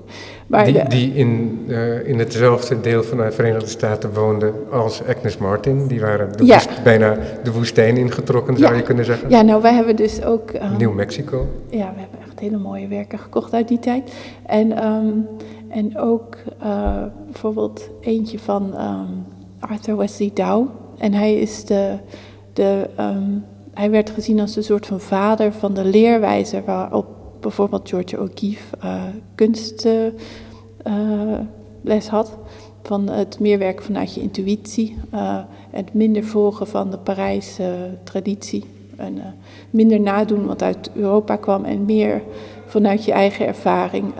Maar 0.47 0.65
Die, 0.65 0.73
de- 0.73 0.85
die 0.87 1.13
in, 1.13 1.63
eh, 1.67 2.07
in 2.07 2.19
hetzelfde 2.19 2.81
deel 2.81 3.03
van 3.03 3.17
de 3.17 3.31
Verenigde 3.31 3.67
Staten 3.69 4.13
woonden 4.13 4.53
als 4.71 5.01
Agnes 5.07 5.37
Martin. 5.37 5.87
Die 5.87 5.99
waren 6.01 6.37
de 6.37 6.45
Ja. 6.45 6.53
woest- 6.55 6.83
bijna 6.83 7.17
de 7.43 7.51
woestijn 7.51 7.97
ingetrokken, 7.97 8.57
zou 8.57 8.71
Ja. 8.71 8.77
je 8.77 8.83
kunnen 8.83 9.05
zeggen. 9.05 9.29
ja, 9.29 9.41
nou, 9.41 9.61
wij 9.61 9.73
hebben 9.73 9.95
dus 9.95 10.23
ook... 10.23 10.49
eh, 10.51 10.77
Nieuw-Mexico. 10.77 11.47
Ja, 11.69 11.93
we 11.95 11.99
hebben 11.99 12.19
echt 12.27 12.39
hele 12.39 12.57
mooie 12.57 12.87
werken 12.87 13.19
gekocht 13.19 13.53
uit 13.53 13.67
die 13.67 13.79
tijd. 13.79 14.11
En, 14.45 14.71
ehm, 14.77 15.07
en 15.69 15.97
ook 15.99 16.37
eh, 16.59 17.03
bijvoorbeeld 17.25 17.89
eentje 18.01 18.39
van 18.39 18.75
ehm, 18.75 19.05
Arthur 19.59 19.97
Wesley 19.97 20.31
Dow. 20.33 20.67
En 20.97 21.13
hij 21.13 21.35
is 21.35 21.65
de, 21.65 21.95
de 22.53 22.89
ehm, 22.97 23.23
hij 23.73 23.91
werd 23.91 24.09
gezien 24.09 24.39
als 24.39 24.55
een 24.55 24.63
soort 24.63 24.85
van 24.85 24.99
vader 24.99 25.53
van 25.53 25.73
de 25.73 25.85
leerwijze 25.85 26.63
waarop 26.65 27.05
bijvoorbeeld 27.39 27.89
Georgia 27.89 28.19
O'Keeffe 28.19 28.77
eh 28.79 29.03
kunstles 29.35 30.11
les 31.81 32.07
had. 32.07 32.37
Van 32.83 33.09
het 33.09 33.39
meer 33.39 33.57
werken 33.57 33.85
vanuit 33.85 34.13
je 34.13 34.21
intuïtie. 34.21 34.97
eh, 35.09 35.37
het 35.69 35.93
minder 35.93 36.23
volgen 36.23 36.67
van 36.67 36.89
de 36.89 36.97
Parijse 36.97 37.97
traditie. 38.03 38.65
En 38.95 39.17
eh, 39.17 39.25
minder 39.69 39.99
nadoen 39.99 40.45
wat 40.45 40.61
uit 40.61 40.89
Europa 40.93 41.35
kwam. 41.35 41.65
En 41.65 41.85
meer 41.85 42.21
vanuit 42.65 43.05
je 43.05 43.11
eigen 43.11 43.47
ervaring 43.47 44.13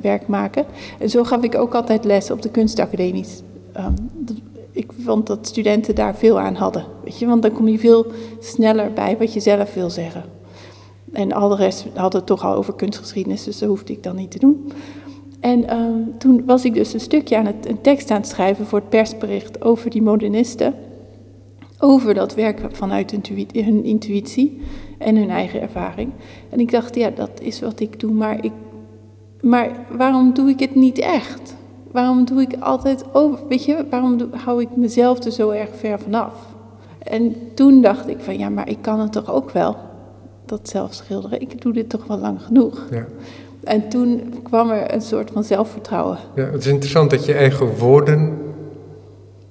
werk 0.00 0.26
maken. 0.26 0.64
En 0.98 1.10
zo 1.10 1.24
gaf 1.24 1.42
ik 1.42 1.54
ook 1.54 1.74
altijd 1.74 2.04
les 2.04 2.30
op 2.30 2.42
de 2.42 2.50
kunstacademies. 2.50 3.42
Ehm, 3.72 3.92
ik 4.80 4.92
vond 4.98 5.26
dat 5.26 5.46
studenten 5.46 5.94
daar 5.94 6.16
veel 6.16 6.40
aan 6.40 6.54
hadden. 6.54 6.84
Weet 7.04 7.18
je, 7.18 7.26
want 7.26 7.42
dan 7.42 7.52
kom 7.52 7.68
je 7.68 7.78
veel 7.78 8.06
sneller 8.40 8.92
bij 8.92 9.16
wat 9.18 9.32
je 9.32 9.40
zelf 9.40 9.74
wil 9.74 9.90
zeggen. 9.90 10.24
En 11.12 11.32
al 11.32 11.48
de 11.48 11.56
rest 11.56 11.86
had 11.94 12.12
het 12.12 12.26
toch 12.26 12.44
al 12.44 12.54
over 12.54 12.74
kunstgeschiedenis, 12.74 13.44
dus 13.44 13.58
dat 13.58 13.68
hoefde 13.68 13.92
ik 13.92 14.02
dan 14.02 14.16
niet 14.16 14.30
te 14.30 14.38
doen. 14.38 14.72
En 15.40 15.68
ehm, 15.68 16.18
toen 16.18 16.42
was 16.46 16.64
ik 16.64 16.74
dus 16.74 16.92
een 16.92 17.00
stukje 17.00 17.36
aan 17.36 17.46
het, 17.46 17.68
een 17.68 17.80
tekst 17.80 18.10
aan 18.10 18.20
het 18.20 18.28
schrijven 18.28 18.66
voor 18.66 18.78
het 18.78 18.88
persbericht 18.88 19.62
over 19.62 19.90
die 19.90 20.02
modernisten. 20.02 20.74
Over 21.78 22.14
dat 22.14 22.34
werk 22.34 22.60
vanuit 22.72 23.10
hun 23.52 23.84
intuïtie 23.84 24.60
en 24.98 25.16
hun 25.16 25.30
eigen 25.30 25.60
ervaring. 25.60 26.12
En 26.50 26.60
ik 26.60 26.70
dacht, 26.70 26.94
ja, 26.94 27.10
dat 27.10 27.30
is 27.40 27.60
wat 27.60 27.80
ik 27.80 28.00
doe, 28.00 28.12
maar, 28.12 28.44
ik, 28.44 28.52
maar 29.40 29.86
waarom 29.96 30.34
doe 30.34 30.48
ik 30.48 30.60
het 30.60 30.74
niet 30.74 30.98
echt? 30.98 31.58
Waarom 31.92 32.24
doe 32.24 32.40
ik 32.40 32.54
altijd 32.60 33.04
over, 33.12 33.38
weet 33.48 33.64
je, 33.64 33.84
waarom 33.90 34.16
doe- 34.18 34.28
hou 34.44 34.60
ik 34.60 34.76
mezelf 34.76 35.24
er 35.24 35.32
zo 35.32 35.50
erg 35.50 35.68
ver 35.76 35.98
vanaf? 35.98 36.34
En 36.98 37.34
toen 37.54 37.80
dacht 37.82 38.08
ik 38.08 38.16
van, 38.20 38.38
ja, 38.38 38.48
maar 38.48 38.68
ik 38.68 38.78
kan 38.80 39.00
het 39.00 39.12
toch 39.12 39.32
ook 39.32 39.50
wel, 39.50 39.76
dat 40.46 40.68
zelf 40.68 40.92
schilderen. 40.94 41.40
Ik 41.40 41.62
doe 41.62 41.72
dit 41.72 41.88
toch 41.88 42.06
wel 42.06 42.18
lang 42.18 42.42
genoeg. 42.42 42.86
Ja. 42.90 43.04
En 43.64 43.88
toen 43.88 44.34
kwam 44.42 44.70
er 44.70 44.94
een 44.94 45.00
soort 45.02 45.30
van 45.30 45.44
zelfvertrouwen. 45.44 46.18
Ja, 46.34 46.44
het 46.44 46.60
is 46.64 46.66
interessant 46.72 47.10
dat 47.10 47.24
je 47.24 47.34
eigen 47.34 47.76
woorden, 47.78 48.38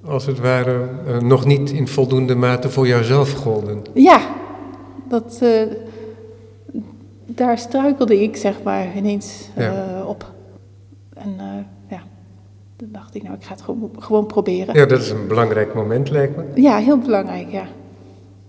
als 0.04 0.26
het 0.26 0.38
ware, 0.40 0.88
eh, 1.06 1.18
nog 1.20 1.44
niet 1.44 1.70
in 1.70 1.88
voldoende 1.88 2.34
mate 2.34 2.70
voor 2.70 2.86
jouzelf 2.86 3.32
golden. 3.32 3.82
Ja, 3.94 4.20
dat, 5.08 5.38
eh, 5.42 5.62
daar 7.26 7.58
struikelde 7.58 8.22
ik 8.22 8.36
zeg 8.36 8.62
maar 8.62 8.96
ineens 8.96 9.48
eh, 9.54 9.64
Ja. 9.64 10.04
op. 10.06 10.30
En 11.14 11.36
toen 12.80 12.88
dacht 12.92 13.14
ik, 13.14 13.22
nou, 13.22 13.34
ik 13.34 13.44
ga 13.44 13.52
het 13.52 13.62
gewoon, 13.62 13.90
gewoon 13.98 14.26
proberen. 14.26 14.74
Ja, 14.74 14.86
dat 14.86 15.00
is 15.00 15.10
een 15.10 15.26
belangrijk 15.26 15.74
moment, 15.74 16.10
lijkt 16.10 16.36
me. 16.36 16.44
Ja, 16.62 16.76
heel 16.78 16.98
belangrijk, 16.98 17.50
ja. 17.50 17.66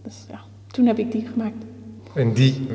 Dus 0.04 0.26
ja, 0.30 0.40
toen 0.68 0.86
heb 0.86 0.98
ik 0.98 1.12
die 1.12 1.28
gemaakt. 1.32 1.56
En 2.14 2.34
die 2.34 2.68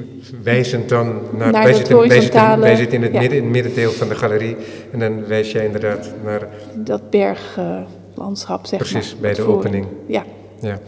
wijzend 0.43 0.89
dan 0.89 1.07
naar... 1.37 1.53
Naar 1.53 1.63
wij, 1.63 1.73
zitten, 1.75 1.97
wij, 1.99 2.11
zitten, 2.11 2.41
horizontale- 2.41 2.63
wij 2.63 2.77
zitten 2.77 2.97
in 2.97 3.03
het, 3.03 3.13
ja. 3.13 3.21
midden, 3.21 3.39
in 3.39 3.45
het 3.45 3.53
middendeel 3.53 3.91
van 3.91 4.09
de 4.09 4.15
galerie. 4.15 4.57
En 4.93 4.99
dan 4.99 5.27
wijs 5.27 5.53
jij 5.53 5.65
inderdaad 5.67 6.13
naar... 6.25 6.49
Dat 6.75 7.11
berglandschap, 7.11 8.67
zeg 8.67 8.81
maar. 8.81 8.89
Precies, 8.89 9.17
bij 9.21 9.35
de 9.35 9.43
voor- 9.43 9.55
opening. 9.55 9.87
Ja, 10.07 10.25
Ja. 10.61 10.79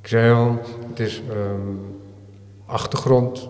Ik 0.00 0.06
zei 0.06 0.32
al, 0.32 0.58
het 0.88 1.00
is 1.00 1.22
ehm, 1.30 1.76
achtergrond. 2.66 3.48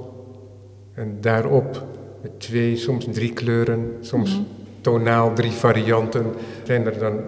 En 0.94 1.18
daarop 1.20 1.84
met 2.22 2.40
twee, 2.40 2.76
soms 2.76 3.06
drie 3.10 3.32
kleuren, 3.32 3.92
soms 4.00 4.30
Mhm. 4.30 4.40
tonaal 4.80 5.32
drie 5.34 5.50
varianten. 5.50 6.24
Zijn 6.62 6.86
er 6.86 6.98
dan 6.98 7.20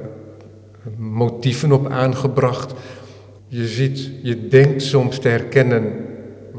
motieven 0.96 1.72
op 1.72 1.88
aangebracht. 1.88 2.74
je 3.48 3.66
ziet, 3.66 4.10
je 4.22 4.48
denkt 4.48 4.82
soms 4.82 5.18
te 5.18 5.28
herkennen 5.28 5.92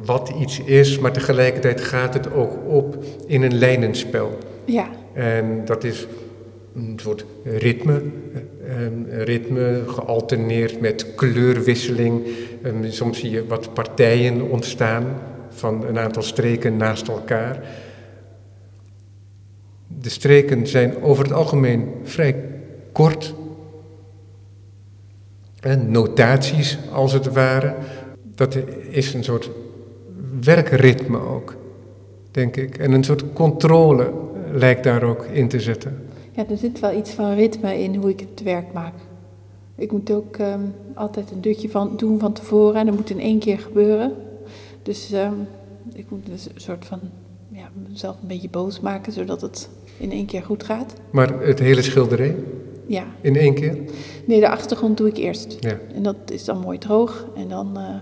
wat 0.05 0.31
iets 0.39 0.59
is, 0.59 0.99
maar 0.99 1.11
tegelijkertijd 1.11 1.81
gaat 1.81 2.13
het 2.13 2.33
ook 2.33 2.51
op 2.67 3.03
in 3.27 3.41
een 3.41 3.57
lijnenspel. 3.57 4.37
Ja, 4.65 4.87
En 5.13 5.61
dat 5.65 5.83
is 5.83 6.07
een 6.75 6.99
soort 7.01 7.25
ritme, 7.43 8.01
een 8.67 9.23
ritme 9.23 9.83
gealterneerd 9.87 10.79
met 10.81 11.15
kleurwisseling. 11.15 12.21
En 12.61 12.93
soms 12.93 13.19
zie 13.19 13.29
je 13.29 13.45
wat 13.47 13.73
partijen 13.73 14.41
ontstaan 14.41 15.05
van 15.49 15.85
een 15.85 15.99
aantal 15.99 16.23
streken 16.23 16.77
naast 16.77 17.07
elkaar. 17.07 17.59
De 20.01 20.09
streken 20.09 20.67
zijn 20.67 21.01
over 21.01 21.23
het 21.23 21.33
algemeen 21.33 21.87
vrij 22.03 22.35
kort. 22.91 23.33
En 25.59 25.91
notaties 25.91 26.77
als 26.91 27.13
het 27.13 27.33
ware. 27.33 27.75
Dat 28.35 28.57
is 28.89 29.13
een 29.13 29.23
soort 29.23 29.49
werkritme 30.41 31.19
ook, 31.19 31.55
denk 32.31 32.55
ik. 32.55 32.77
En 32.77 32.91
een 32.91 33.03
soort 33.03 33.23
controle 33.33 34.13
lijkt 34.51 34.83
daar 34.83 35.03
ook 35.03 35.25
in 35.25 35.47
te 35.47 35.59
zetten. 35.59 35.97
ja, 36.31 36.49
er 36.49 36.57
zit 36.57 36.79
wel 36.79 36.97
iets 36.97 37.11
van 37.11 37.35
ritme 37.35 37.79
in 37.79 37.95
hoe 37.95 38.09
ik 38.09 38.19
het 38.19 38.43
werk 38.43 38.73
maak. 38.73 38.93
Ik 39.75 39.91
moet 39.91 40.11
ook 40.11 40.37
ehm, 40.37 40.61
altijd 40.93 41.31
een 41.31 41.41
dutje 41.41 41.69
van 41.69 41.97
doen 41.97 42.19
van 42.19 42.33
tevoren 42.33 42.75
en 42.75 42.85
dat 42.85 42.95
moet 42.95 43.09
in 43.09 43.19
één 43.19 43.39
keer 43.39 43.59
gebeuren. 43.59 44.13
Dus 44.83 45.11
ehm, 45.11 45.33
ik 45.93 46.09
moet 46.09 46.27
een 46.29 46.39
soort 46.55 46.85
van 46.85 46.99
ja, 47.47 47.69
mezelf 47.89 48.15
een 48.21 48.27
beetje 48.27 48.49
boos 48.49 48.79
maken, 48.79 49.13
zodat 49.13 49.41
het 49.41 49.69
in 50.03 50.11
één 50.11 50.25
keer 50.25 50.43
goed 50.43 50.63
gaat. 50.63 50.93
Maar 51.11 51.39
het 51.41 51.59
hele 51.59 51.81
schilderij 51.81 52.35
Ja, 52.87 53.03
in 53.21 53.35
één 53.35 53.53
keer? 53.53 53.77
nee, 54.25 54.39
de 54.39 54.49
achtergrond 54.49 54.97
doe 54.97 55.07
ik 55.07 55.17
eerst. 55.17 55.57
Ja. 55.59 55.77
En 55.95 56.03
dat 56.03 56.15
is 56.31 56.43
dan 56.45 56.57
mooi 56.59 56.77
droog 56.77 57.27
en 57.35 57.47
dan, 57.47 57.77
eh, 57.77 57.95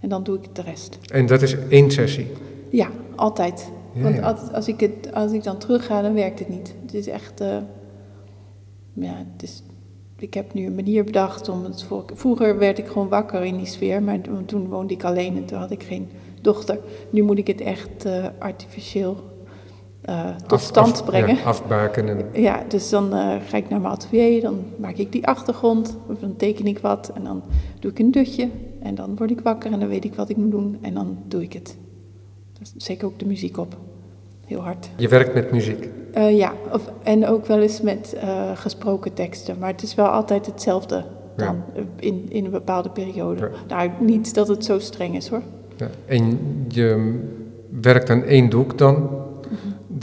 en 0.00 0.08
dan 0.08 0.22
doe 0.24 0.36
ik 0.36 0.54
de 0.54 0.62
rest. 0.62 0.98
En 1.12 1.26
dat 1.26 1.42
is 1.42 1.56
één 1.68 1.90
sessie. 1.90 2.26
Ja, 2.70 2.88
altijd. 3.14 3.70
Ja, 3.94 4.02
Want 4.02 4.14
ja. 4.14 4.20
Als, 4.22 4.52
als, 4.52 4.68
ik 4.68 4.80
het, 4.80 5.12
als 5.14 5.32
ik 5.32 5.42
dan 5.42 5.58
terug 5.58 5.86
ga, 5.86 6.02
dan 6.02 6.14
werkt 6.14 6.38
het 6.38 6.48
niet. 6.48 6.74
Het 6.82 6.94
is 6.94 7.06
echt. 7.06 7.40
eh, 7.40 7.56
ja, 8.92 9.24
het 9.32 9.42
is, 9.42 9.62
ik 10.18 10.34
heb 10.34 10.54
nu 10.54 10.66
een 10.66 10.74
manier 10.74 11.04
bedacht 11.04 11.48
om 11.48 11.64
het 11.64 11.82
voor. 11.82 12.04
Vroeger 12.14 12.58
werd 12.58 12.78
ik 12.78 12.86
gewoon 12.86 13.08
wakker 13.08 13.44
in 13.44 13.56
die 13.56 13.66
sfeer, 13.66 14.02
maar 14.02 14.20
toen- 14.20 14.44
toen 14.44 14.68
woonde 14.68 14.94
ik 14.94 15.04
alleen 15.04 15.36
en 15.36 15.44
toen 15.44 15.58
had 15.58 15.70
ik 15.70 15.82
geen 15.82 16.08
dochter. 16.40 16.78
Nu 17.10 17.22
moet 17.22 17.38
ik 17.38 17.46
het 17.46 17.60
echt 17.60 18.04
eh, 18.04 18.24
artificieel 18.38 19.16
eh, 20.04 20.28
tot 20.46 20.60
stand 20.60 20.92
af- 20.92 21.04
brengen. 21.04 21.36
Ja, 21.36 21.42
afbakenen. 21.42 22.24
Ja, 22.48 22.62
dus 22.68 22.90
dan 22.90 23.12
eh, 23.14 23.36
ga 23.48 23.56
ik 23.56 23.68
naar 23.68 23.80
mijn 23.80 23.92
atelier, 23.92 24.40
dan 24.40 24.64
maak 24.76 24.96
ik 24.96 25.12
die 25.12 25.26
achtergrond, 25.26 25.96
of 26.06 26.18
dan 26.18 26.36
teken 26.36 26.66
ik 26.66 26.78
wat 26.78 27.10
en 27.14 27.24
dan 27.24 27.42
doe 27.80 27.90
ik 27.90 27.98
een 27.98 28.10
dutje 28.10 28.48
en 28.82 28.94
dan 28.94 29.16
word 29.16 29.30
ik 29.30 29.40
wakker 29.40 29.72
en 29.72 29.80
dan 29.80 29.88
weet 29.88 30.04
ik 30.04 30.14
wat 30.14 30.28
ik 30.28 30.36
moet 30.36 30.50
doen 30.50 30.78
en 30.80 30.94
dan 30.94 31.18
doe 31.28 31.42
ik 31.42 31.52
het. 31.52 31.76
Zeker 32.76 33.06
ook 33.06 33.18
de 33.18 33.26
muziek 33.26 33.58
op, 33.58 33.76
heel 34.44 34.60
hard. 34.60 34.90
Je 34.96 35.08
werkt 35.08 35.34
met 35.34 35.52
muziek. 35.52 35.88
Eh, 36.12 36.36
ja, 36.36 36.52
of, 36.72 36.90
en 37.02 37.26
ook 37.26 37.46
wel 37.46 37.58
eens 37.60 37.80
met 37.80 38.16
gesproken 38.54 39.14
teksten, 39.14 39.58
maar 39.58 39.70
het 39.70 39.82
is 39.82 39.94
wel 39.94 40.06
altijd 40.06 40.46
hetzelfde 40.46 41.04
dan 41.36 41.62
eh, 41.74 41.82
in, 41.96 42.26
in 42.28 42.44
een 42.44 42.50
bepaalde 42.50 42.90
periode. 42.90 43.40
Ja. 43.40 43.76
Nou, 43.76 43.90
niet 44.00 44.34
dat 44.34 44.48
het 44.48 44.64
zo 44.64 44.78
streng 44.78 45.16
is 45.16 45.28
hoor. 45.28 45.42
Ja. 45.76 45.88
En 46.06 46.38
je 46.68 47.20
werkt 47.80 48.10
aan 48.10 48.22
één 48.22 48.50
doek 48.50 48.78
dan. 48.78 49.08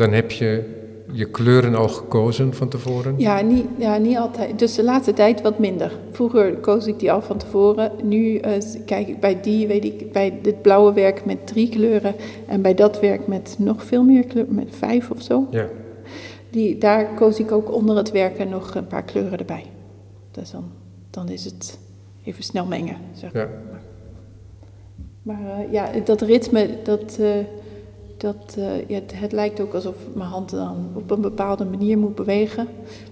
Dan 0.01 0.11
heb 0.11 0.31
je 0.31 0.63
je 1.11 1.25
kleuren 1.25 1.75
al 1.75 1.87
gekozen 1.89 2.53
van 2.53 2.69
tevoren. 2.69 3.15
Ja 3.17 3.41
niet, 3.41 3.65
ja, 3.77 3.97
niet 3.97 4.17
altijd. 4.17 4.59
Dus 4.59 4.75
de 4.75 4.83
laatste 4.83 5.13
tijd 5.13 5.41
wat 5.41 5.59
minder. 5.59 5.99
Vroeger 6.11 6.55
koos 6.55 6.87
ik 6.87 6.99
die 6.99 7.11
al 7.11 7.21
van 7.21 7.37
tevoren. 7.37 7.91
Nu 8.03 8.37
eh, 8.37 8.53
kijk 8.85 9.07
ik 9.07 9.19
bij 9.19 9.41
die, 9.41 9.67
weet 9.67 9.83
ik, 9.83 10.11
bij 10.11 10.39
dit 10.41 10.61
blauwe 10.61 10.93
werk 10.93 11.25
met 11.25 11.47
drie 11.47 11.69
kleuren. 11.69 12.15
En 12.47 12.61
bij 12.61 12.73
dat 12.73 12.99
werk 12.99 13.27
met 13.27 13.55
nog 13.59 13.83
veel 13.83 14.03
meer 14.03 14.23
kleuren, 14.23 14.55
met 14.55 14.67
vijf 14.69 15.11
of 15.11 15.21
zo. 15.21 15.47
Ja. 15.51 15.67
Die, 16.49 16.77
daar 16.77 17.13
koos 17.13 17.39
ik 17.39 17.51
ook 17.51 17.73
onder 17.73 17.97
het 17.97 18.11
werken 18.11 18.49
nog 18.49 18.75
een 18.75 18.87
paar 18.87 19.03
kleuren 19.03 19.39
erbij. 19.39 19.65
Dus 20.31 20.51
dan, 20.51 20.63
dan 21.09 21.29
is 21.29 21.45
het 21.45 21.79
even 22.23 22.43
snel 22.43 22.65
mengen, 22.65 22.97
zeg 23.13 23.33
ja. 23.33 23.49
maar 25.21 25.59
eh, 25.59 25.71
ja, 25.71 25.89
dat 26.03 26.21
ritme, 26.21 26.69
dat, 26.83 27.17
eh, 27.19 27.29
dat, 28.21 28.55
eh, 28.57 28.87
ja, 28.87 28.99
het, 29.13 29.31
lijkt 29.31 29.61
ook 29.61 29.73
alsof 29.73 29.95
mijn 30.13 30.29
hand 30.29 30.49
dan 30.49 30.89
op 30.93 31.11
een 31.11 31.21
bepaalde 31.21 31.65
manier 31.65 31.97
moet 31.97 32.15
bewegen. 32.15 32.67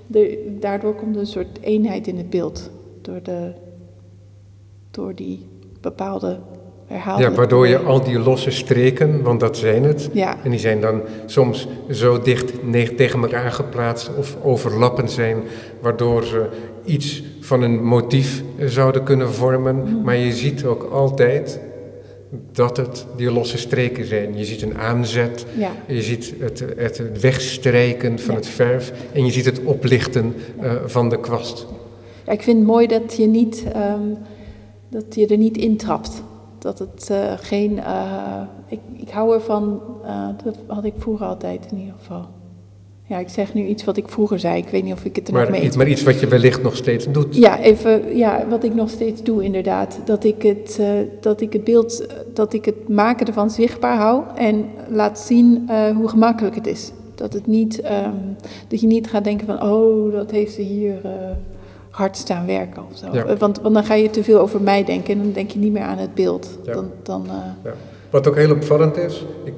De, 0.07 0.55
daardoor 0.59 0.95
komt 0.95 1.15
een 1.15 1.27
soort 1.27 1.59
eenheid 1.61 2.07
in 2.07 2.17
het 2.17 2.29
beeld. 2.29 2.69
Door, 3.01 3.23
de, 3.23 3.51
door 4.91 5.15
die 5.15 5.45
bepaalde 5.81 6.39
herhaling. 6.85 7.29
ja, 7.29 7.35
waardoor 7.35 7.67
je 7.67 7.77
al 7.77 8.03
die 8.03 8.19
losse 8.19 8.51
streken, 8.51 9.23
want 9.23 9.39
dat 9.39 9.57
zijn 9.57 9.83
het. 9.83 10.09
Ja, 10.13 10.37
En 10.43 10.49
die 10.49 10.59
zijn 10.59 10.81
dan 10.81 11.01
soms 11.25 11.67
zo 11.91 12.21
dicht 12.21 12.53
tegen 12.97 13.21
elkaar 13.21 13.51
geplaatst 13.51 14.11
of 14.17 14.37
overlappend 14.43 15.11
zijn, 15.11 15.37
waardoor 15.81 16.23
ze 16.23 16.49
iets 16.85 17.23
van 17.39 17.61
een 17.61 17.83
motief 17.83 18.43
zouden 18.65 19.03
kunnen 19.03 19.33
vormen. 19.33 19.75
Mhm. 19.75 20.01
Maar 20.01 20.15
je 20.15 20.33
ziet 20.33 20.65
ook 20.65 20.83
altijd 20.83 21.59
dat 22.51 22.77
het 22.77 23.05
die 23.15 23.31
losse 23.31 23.57
streken 23.57 24.05
zijn. 24.05 24.37
Je 24.37 24.45
ziet 24.45 24.61
een 24.61 24.77
aanzet, 24.77 25.45
ja, 25.57 25.71
je 25.87 26.01
ziet 26.01 26.33
het, 26.39 26.63
het 26.77 27.21
wegstrijken 27.21 28.19
van 28.19 28.33
Ja. 28.33 28.39
het 28.39 28.47
verf 28.49 28.91
en 29.13 29.25
je 29.25 29.31
ziet 29.31 29.45
het 29.45 29.63
oplichten 29.63 30.33
eh, 30.59 30.73
van 30.85 31.09
de 31.09 31.19
kwast. 31.19 31.65
Ja, 32.25 32.31
ik 32.31 32.41
vind 32.41 32.57
het 32.57 32.67
mooi 32.67 32.87
dat 32.87 33.17
je, 33.17 33.25
niet, 33.27 33.63
ehm, 33.73 34.01
dat 34.89 35.15
je 35.15 35.27
er 35.27 35.37
niet 35.37 35.57
intrapt. 35.57 36.23
Dat 36.59 36.79
het 36.79 37.09
eh, 37.11 37.33
geen. 37.37 37.79
eh, 37.79 38.41
ik, 38.67 38.79
ik 38.97 39.09
hou 39.09 39.33
ervan, 39.33 39.81
dat 40.43 40.57
had 40.67 40.85
ik 40.85 40.93
vroeger 40.97 41.25
altijd 41.25 41.67
in 41.71 41.77
ieder 41.77 41.93
geval. 41.97 42.25
Ja, 43.09 43.17
ik 43.17 43.29
zeg 43.29 43.53
nu 43.53 43.65
iets 43.65 43.83
wat 43.83 43.97
ik 43.97 44.07
vroeger 44.07 44.39
zei. 44.39 44.57
Ik 44.57 44.67
weet 44.69 44.83
niet 44.83 44.93
of 44.93 45.05
ik 45.05 45.15
het 45.15 45.27
er 45.27 45.33
nog 45.33 45.41
Maar, 45.41 45.51
mee 45.51 45.61
eens 45.61 45.75
maar 45.75 45.87
iets 45.87 46.03
wat 46.03 46.19
je 46.19 46.27
wellicht 46.27 46.61
nog 46.61 46.75
steeds 46.75 47.11
doet. 47.11 47.35
Ja, 47.35 47.59
even, 47.59 48.17
ja, 48.17 48.45
wat 48.49 48.63
ik 48.63 48.73
nog 48.73 48.89
steeds 48.89 49.23
doe 49.23 49.43
inderdaad. 49.43 49.99
Dat 50.05 50.23
ik 50.23 50.41
het, 50.41 50.77
eh, 50.79 50.89
dat 51.19 51.41
ik 51.41 51.53
het 51.53 51.63
beeld, 51.63 52.05
dat 52.33 52.53
ik 52.53 52.65
het 52.65 52.89
maken 52.89 53.27
ervan 53.27 53.49
zichtbaar 53.49 53.97
hou 53.97 54.23
en 54.35 54.65
laat 54.89 55.19
zien 55.19 55.65
eh, 55.67 55.95
hoe 55.95 56.07
gemakkelijk 56.07 56.55
het 56.55 56.67
is. 56.67 56.91
Dat, 57.15 57.33
het 57.33 57.47
niet, 57.47 57.81
ehm, 57.81 58.15
dat 58.67 58.81
je 58.81 58.87
niet 58.87 59.07
gaat 59.07 59.23
denken 59.23 59.47
van, 59.47 59.61
oh, 59.63 60.13
dat 60.13 60.31
heeft 60.31 60.53
ze 60.53 60.61
hier 60.61 60.99
eh, 61.03 61.11
hard 61.89 62.17
staan 62.17 62.45
werken 62.45 62.83
of 62.91 62.97
zo. 62.97 63.07
Ja. 63.11 63.37
Want, 63.37 63.61
want 63.61 63.73
dan 63.73 63.83
ga 63.83 63.93
je 63.93 64.09
te 64.09 64.23
veel 64.23 64.39
over 64.39 64.61
mij 64.61 64.83
denken 64.83 65.13
en 65.13 65.23
dan 65.23 65.31
denk 65.31 65.51
je 65.51 65.59
niet 65.59 65.73
meer 65.73 65.83
aan 65.83 65.97
het 65.97 66.13
beeld. 66.13 66.57
Ja. 66.63 66.73
Dan, 66.73 66.91
dan, 67.03 67.27
Ja. 67.63 67.73
Wat 68.09 68.27
ook 68.27 68.35
heel 68.35 68.51
opvallend 68.51 68.97
is, 68.97 69.25
ik 69.43 69.53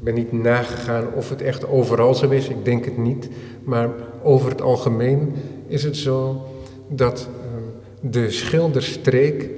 ben 0.00 0.14
niet 0.14 0.32
nagegaan 0.32 1.04
of 1.16 1.28
het 1.28 1.42
echt 1.42 1.68
overal 1.68 2.14
zo 2.14 2.28
is, 2.30 2.48
ik 2.48 2.64
denk 2.64 2.84
het 2.84 2.96
niet. 2.98 3.28
Maar 3.64 3.88
over 4.22 4.50
het 4.50 4.62
algemeen 4.62 5.32
is 5.66 5.82
het 5.82 5.96
zo 5.96 6.42
dat 6.88 7.28
ehm, 7.42 8.10
de 8.12 8.30
schilderstreek 8.30 9.48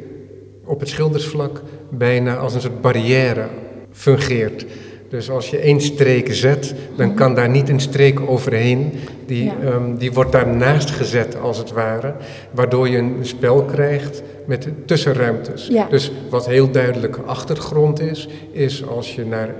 op 0.65 0.81
het 0.81 0.89
schildersvlak 0.89 1.63
bijna 1.91 2.37
als 2.37 2.55
een 2.55 2.61
soort 2.61 2.81
barrière 2.81 3.47
fungeert. 3.91 4.67
Dus 5.09 5.31
als 5.31 5.51
je 5.51 5.59
één 5.59 5.81
streek 5.81 6.35
zet, 6.35 6.75
dan 6.97 7.15
kan 7.15 7.35
daar 7.35 7.49
niet 7.49 7.69
een 7.69 7.81
streek 7.81 8.21
overheen. 8.21 8.93
Die, 9.27 9.45
Ja. 9.45 9.55
ehm, 9.65 9.97
die 9.97 10.13
wordt 10.13 10.33
daarnaast 10.33 10.91
gezet, 10.91 11.37
als 11.41 11.59
het 11.59 11.73
ware. 11.73 12.15
Waardoor 12.51 12.89
je 12.89 12.97
een 12.99 13.17
spel 13.23 13.63
krijgt 13.65 14.23
met 14.47 14.69
tussenruimtes. 14.87 15.67
Ja. 15.67 15.87
Dus 15.91 16.13
wat 16.31 16.47
heel 16.47 16.71
duidelijk 16.71 17.17
achtergrond 17.27 18.01
is, 18.01 18.29
is 18.53 18.87
als 18.87 19.15
je 19.15 19.25
naar 19.27 19.49
eh, 19.49 19.55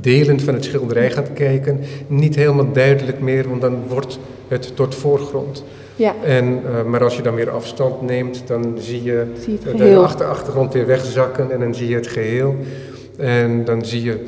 delen 0.00 0.40
van 0.40 0.54
het 0.54 0.64
schilderij 0.64 1.10
gaat 1.10 1.32
kijken, 1.32 1.80
niet 2.06 2.34
helemaal 2.34 2.72
duidelijk 2.72 3.20
meer, 3.20 3.48
want 3.48 3.60
dan 3.60 3.76
wordt 3.88 4.18
het 4.48 4.76
tot 4.76 4.94
voorgrond. 4.94 5.64
ja, 5.96 6.14
En, 6.24 6.60
eh, 6.66 6.84
maar 6.84 7.02
als 7.04 7.16
je 7.16 7.22
dan 7.22 7.34
weer 7.34 7.50
afstand 7.50 8.02
neemt, 8.02 8.42
dan 8.46 8.74
zie 8.78 9.02
je 9.02 9.32
zie 9.40 9.58
de 9.64 9.70
geheel. 9.70 10.02
achter- 10.02 10.26
achtergrond 10.26 10.72
weer 10.72 10.86
wegzakken 10.86 11.50
en 11.50 11.60
dan 11.60 11.74
zie 11.74 11.88
je 11.88 11.94
het 11.94 12.06
geheel. 12.06 12.54
En 13.18 13.64
dan 13.64 13.84
zie 13.84 14.02
je, 14.02 14.24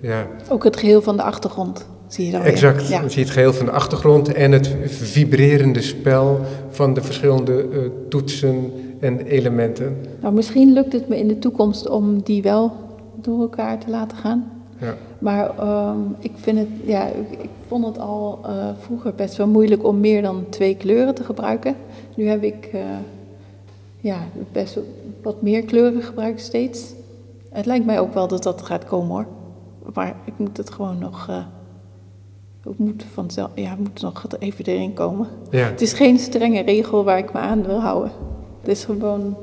ja, 0.00 0.26
Ook 0.48 0.64
het 0.64 0.76
geheel 0.76 1.02
van 1.02 1.16
de 1.16 1.22
achtergrond 1.22 1.86
zie 2.06 2.26
je 2.26 2.32
dan 2.32 2.42
weer. 2.42 2.50
exact. 2.52 2.82
Oh 2.82 2.88
Ja. 2.88 3.00
Dan 3.00 3.10
zie 3.10 3.18
je 3.18 3.24
het 3.24 3.34
geheel 3.34 3.52
van 3.52 3.66
de 3.66 3.72
achtergrond 3.72 4.32
en 4.32 4.52
het 4.52 4.74
vibrerende 4.86 5.82
spel 5.82 6.40
van 6.70 6.94
de 6.94 7.02
verschillende 7.02 7.66
eh, 7.72 7.78
toetsen 8.08 8.72
en 9.00 9.20
elementen. 9.20 9.96
Nou, 10.20 10.34
misschien 10.34 10.72
lukt 10.72 10.92
het 10.92 11.08
me 11.08 11.18
in 11.18 11.28
de 11.28 11.38
toekomst 11.38 11.88
om 11.88 12.22
die 12.22 12.42
wel 12.42 12.72
door 13.22 13.40
elkaar 13.40 13.78
te 13.78 13.90
laten 13.90 14.16
gaan. 14.16 14.50
Ja. 14.80 14.96
Maar 15.18 15.58
ehm, 15.58 15.98
ik 16.18 16.32
vind 16.34 16.58
het, 16.58 16.68
ja, 16.84 17.06
ik, 17.06 17.30
ik 17.42 17.50
vond 17.66 17.84
het 17.86 17.98
al 17.98 18.38
eh, 18.44 18.68
vroeger 18.78 19.14
best 19.14 19.36
wel 19.36 19.48
moeilijk 19.48 19.84
om 19.84 20.00
meer 20.00 20.22
dan 20.22 20.44
twee 20.48 20.76
kleuren 20.76 21.14
te 21.14 21.24
gebruiken. 21.24 21.76
Nu 22.16 22.26
heb 22.28 22.42
ik 22.42 22.64
eh, 22.72 22.80
ja, 24.00 24.18
best 24.52 24.78
wat 25.22 25.42
meer 25.42 25.62
kleuren 25.62 26.02
gebruikt 26.02 26.40
steeds. 26.40 26.92
Het 27.50 27.66
lijkt 27.66 27.86
mij 27.86 28.00
ook 28.00 28.14
wel 28.14 28.28
dat 28.28 28.42
dat 28.42 28.62
gaat 28.62 28.84
komen 28.84 29.10
hoor. 29.10 29.26
Maar 29.94 30.16
ik 30.24 30.32
moet 30.36 30.56
het 30.56 30.70
gewoon 30.70 30.98
nog. 30.98 31.30
ik 32.64 32.78
moet 32.78 33.04
vanzelf, 33.12 33.50
ja, 33.54 33.70
het 33.70 33.78
moet 33.78 34.00
nog 34.00 34.26
even 34.38 34.64
erin 34.64 34.94
komen. 34.94 35.28
Ja. 35.50 35.66
Het 35.66 35.80
is 35.80 35.92
geen 35.92 36.18
strenge 36.18 36.60
regel 36.62 37.04
waar 37.04 37.18
ik 37.18 37.32
me 37.32 37.38
aan 37.38 37.62
wil 37.62 37.80
houden. 37.80 38.12
Het 38.60 38.68
is 38.68 38.84
gewoon 38.84 39.36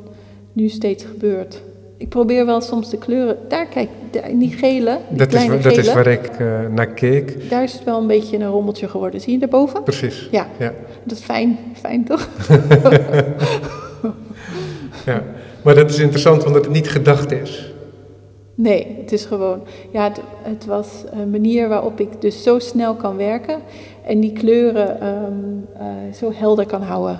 nu 0.54 0.68
steeds 0.68 1.04
gebeurt. 1.04 1.62
Ik 1.98 2.10
probeer 2.10 2.46
wel 2.46 2.62
soms 2.62 2.90
de 2.90 2.98
kleuren. 2.98 3.38
Daar, 3.48 3.66
kijk, 3.66 3.90
daar, 4.12 4.30
die 4.38 4.52
gele, 4.52 5.00
die 5.10 5.18
Dat 5.18 5.28
is, 5.28 5.34
kleine 5.34 5.56
wa- 5.58 5.62
dat 5.70 5.78
is 5.78 5.94
waar 5.94 6.08
ik 6.08 6.26
eh, 6.28 6.68
naar 6.72 6.88
keek. 6.88 7.50
daar 7.50 7.64
is 7.64 7.74
het 7.74 7.84
wel 7.84 8.00
een 8.02 8.08
beetje 8.08 8.38
een 8.38 8.48
rommeltje 8.50 8.88
geworden. 8.88 9.22
Zie 9.22 9.34
je 9.34 9.40
daarboven? 9.40 9.84
Precies. 9.84 10.28
Ja, 10.32 10.48
Ja, 10.60 10.74
dat 11.04 11.18
is 11.18 11.24
fijn. 11.24 11.58
Fijn 11.74 12.04
toch? 12.04 12.30
ja. 15.06 15.24
Maar 15.64 15.76
dat 15.76 15.90
is 15.90 16.00
interessant, 16.00 16.46
omdat 16.46 16.64
het 16.66 16.74
niet 16.74 16.90
gedacht 16.90 17.32
is. 17.32 17.74
Nee, 18.56 18.98
het 19.02 19.12
is 19.12 19.26
gewoon. 19.26 19.62
Ja, 19.92 20.04
het, 20.04 20.22
het 20.42 20.66
was 20.66 21.04
een 21.12 21.30
manier 21.30 21.68
waarop 21.68 22.00
ik 22.00 22.22
dus 22.22 22.44
zo 22.44 22.60
snel 22.60 22.96
kan 22.96 23.18
werken 23.18 23.60
en 24.06 24.20
die 24.20 24.34
kleuren 24.34 25.00
ehm, 25.02 25.24
eh, 25.78 26.14
zo 26.14 26.32
helder 26.36 26.66
kan 26.66 26.82
houden 26.82 27.20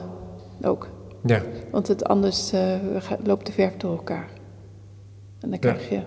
ook. 0.64 0.88
Ja, 1.26 1.42
Want 1.72 1.88
het 1.88 2.04
anders 2.04 2.52
eh, 2.52 2.62
loopt 3.24 3.46
de 3.46 3.52
verf 3.52 3.78
door 3.78 3.92
elkaar. 3.92 4.28
En 5.46 5.50
dan 5.52 5.60
krijg 5.60 5.90
je 5.90 6.00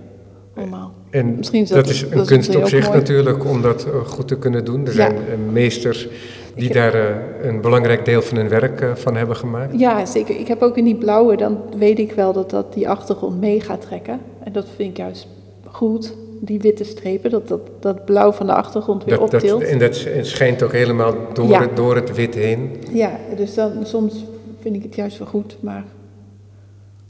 allemaal. 0.55 0.93
en 1.11 1.36
Misschien 1.36 1.62
is 1.62 1.68
dat, 1.68 1.78
dat- 1.84 1.95
is 1.95 2.01
dat 2.09 2.12
een 2.12 2.26
kunst 2.26 2.57
op 2.57 2.66
zich 2.68 2.86
mooi. 2.86 2.99
natuurlijk, 2.99 3.45
om 3.45 3.62
dat 3.62 3.84
eh, 3.84 3.95
goed 4.07 4.28
te 4.28 4.39
kunnen 4.39 4.64
doen. 4.64 4.86
Er 4.86 4.93
zijn 4.93 5.14
Ja. 5.14 5.18
eh, 5.20 5.53
meesters 5.53 6.09
die 6.55 6.72
daar 6.72 6.95
eh, 6.95 7.16
een 7.49 7.61
belangrijk 7.61 8.05
deel 8.05 8.22
van 8.22 8.36
hun 8.36 8.49
werk 8.49 8.86
van 8.95 9.16
hebben 9.16 9.36
gemaakt. 9.36 9.78
Ja, 9.78 10.07
zeker. 10.07 10.39
Ik 10.41 10.49
heb 10.49 10.62
ook 10.62 10.76
in 10.76 10.84
die 10.84 10.95
blauwe, 10.97 11.36
dan 11.36 11.59
weet 11.78 11.99
ik 11.99 12.12
wel 12.12 12.32
dat 12.32 12.51
dat 12.51 12.74
die 12.74 12.89
achtergrond 12.89 13.41
mee 13.41 13.61
gaat 13.61 13.80
trekken. 13.80 14.20
En 14.45 14.53
dat 14.53 14.66
vind 14.76 14.91
ik 14.91 14.97
juist 14.97 15.26
goed. 15.66 16.14
Die 16.41 16.61
witte 16.61 16.84
strepen, 16.84 17.30
dat 17.30 17.49
dat, 17.49 17.61
dat 17.80 18.05
blauw 18.05 18.32
van 18.32 18.47
de 18.47 18.53
achtergrond 18.55 19.05
weer 19.05 19.18
Dat, 19.18 19.30
dat, 19.30 19.43
optilt. 19.43 19.62
en 19.62 19.78
dat 19.78 20.07
schijnt 20.20 20.62
ook 20.62 20.72
helemaal 20.72 21.14
door, 21.32 21.49
Ja. 21.49 21.61
het, 21.61 21.76
door 21.76 21.95
het 21.95 22.14
wit 22.14 22.34
heen. 22.34 22.70
Ja, 22.93 23.11
dus 23.36 23.55
dan, 23.55 23.72
soms 23.82 24.24
vind 24.61 24.76
ik 24.76 24.82
het 24.82 24.95
juist 24.95 25.18
wel 25.18 25.26
goed, 25.26 25.57
maar 25.61 25.84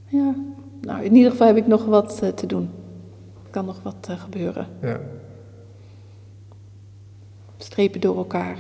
ja. 0.07 0.35
Nou, 0.81 1.05
in 1.05 1.15
ieder 1.15 1.31
geval 1.31 1.47
heb 1.47 1.57
ik 1.57 1.67
nog 1.67 1.85
wat 1.85 2.21
eh, 2.23 2.29
te 2.29 2.47
doen. 2.47 2.71
Er 3.45 3.51
kan 3.51 3.65
nog 3.65 3.81
wat 3.83 4.07
eh, 4.09 4.21
gebeuren. 4.21 4.67
Ja. 4.83 5.01
Strepen 7.57 8.01
door 8.01 8.17
elkaar. 8.17 8.57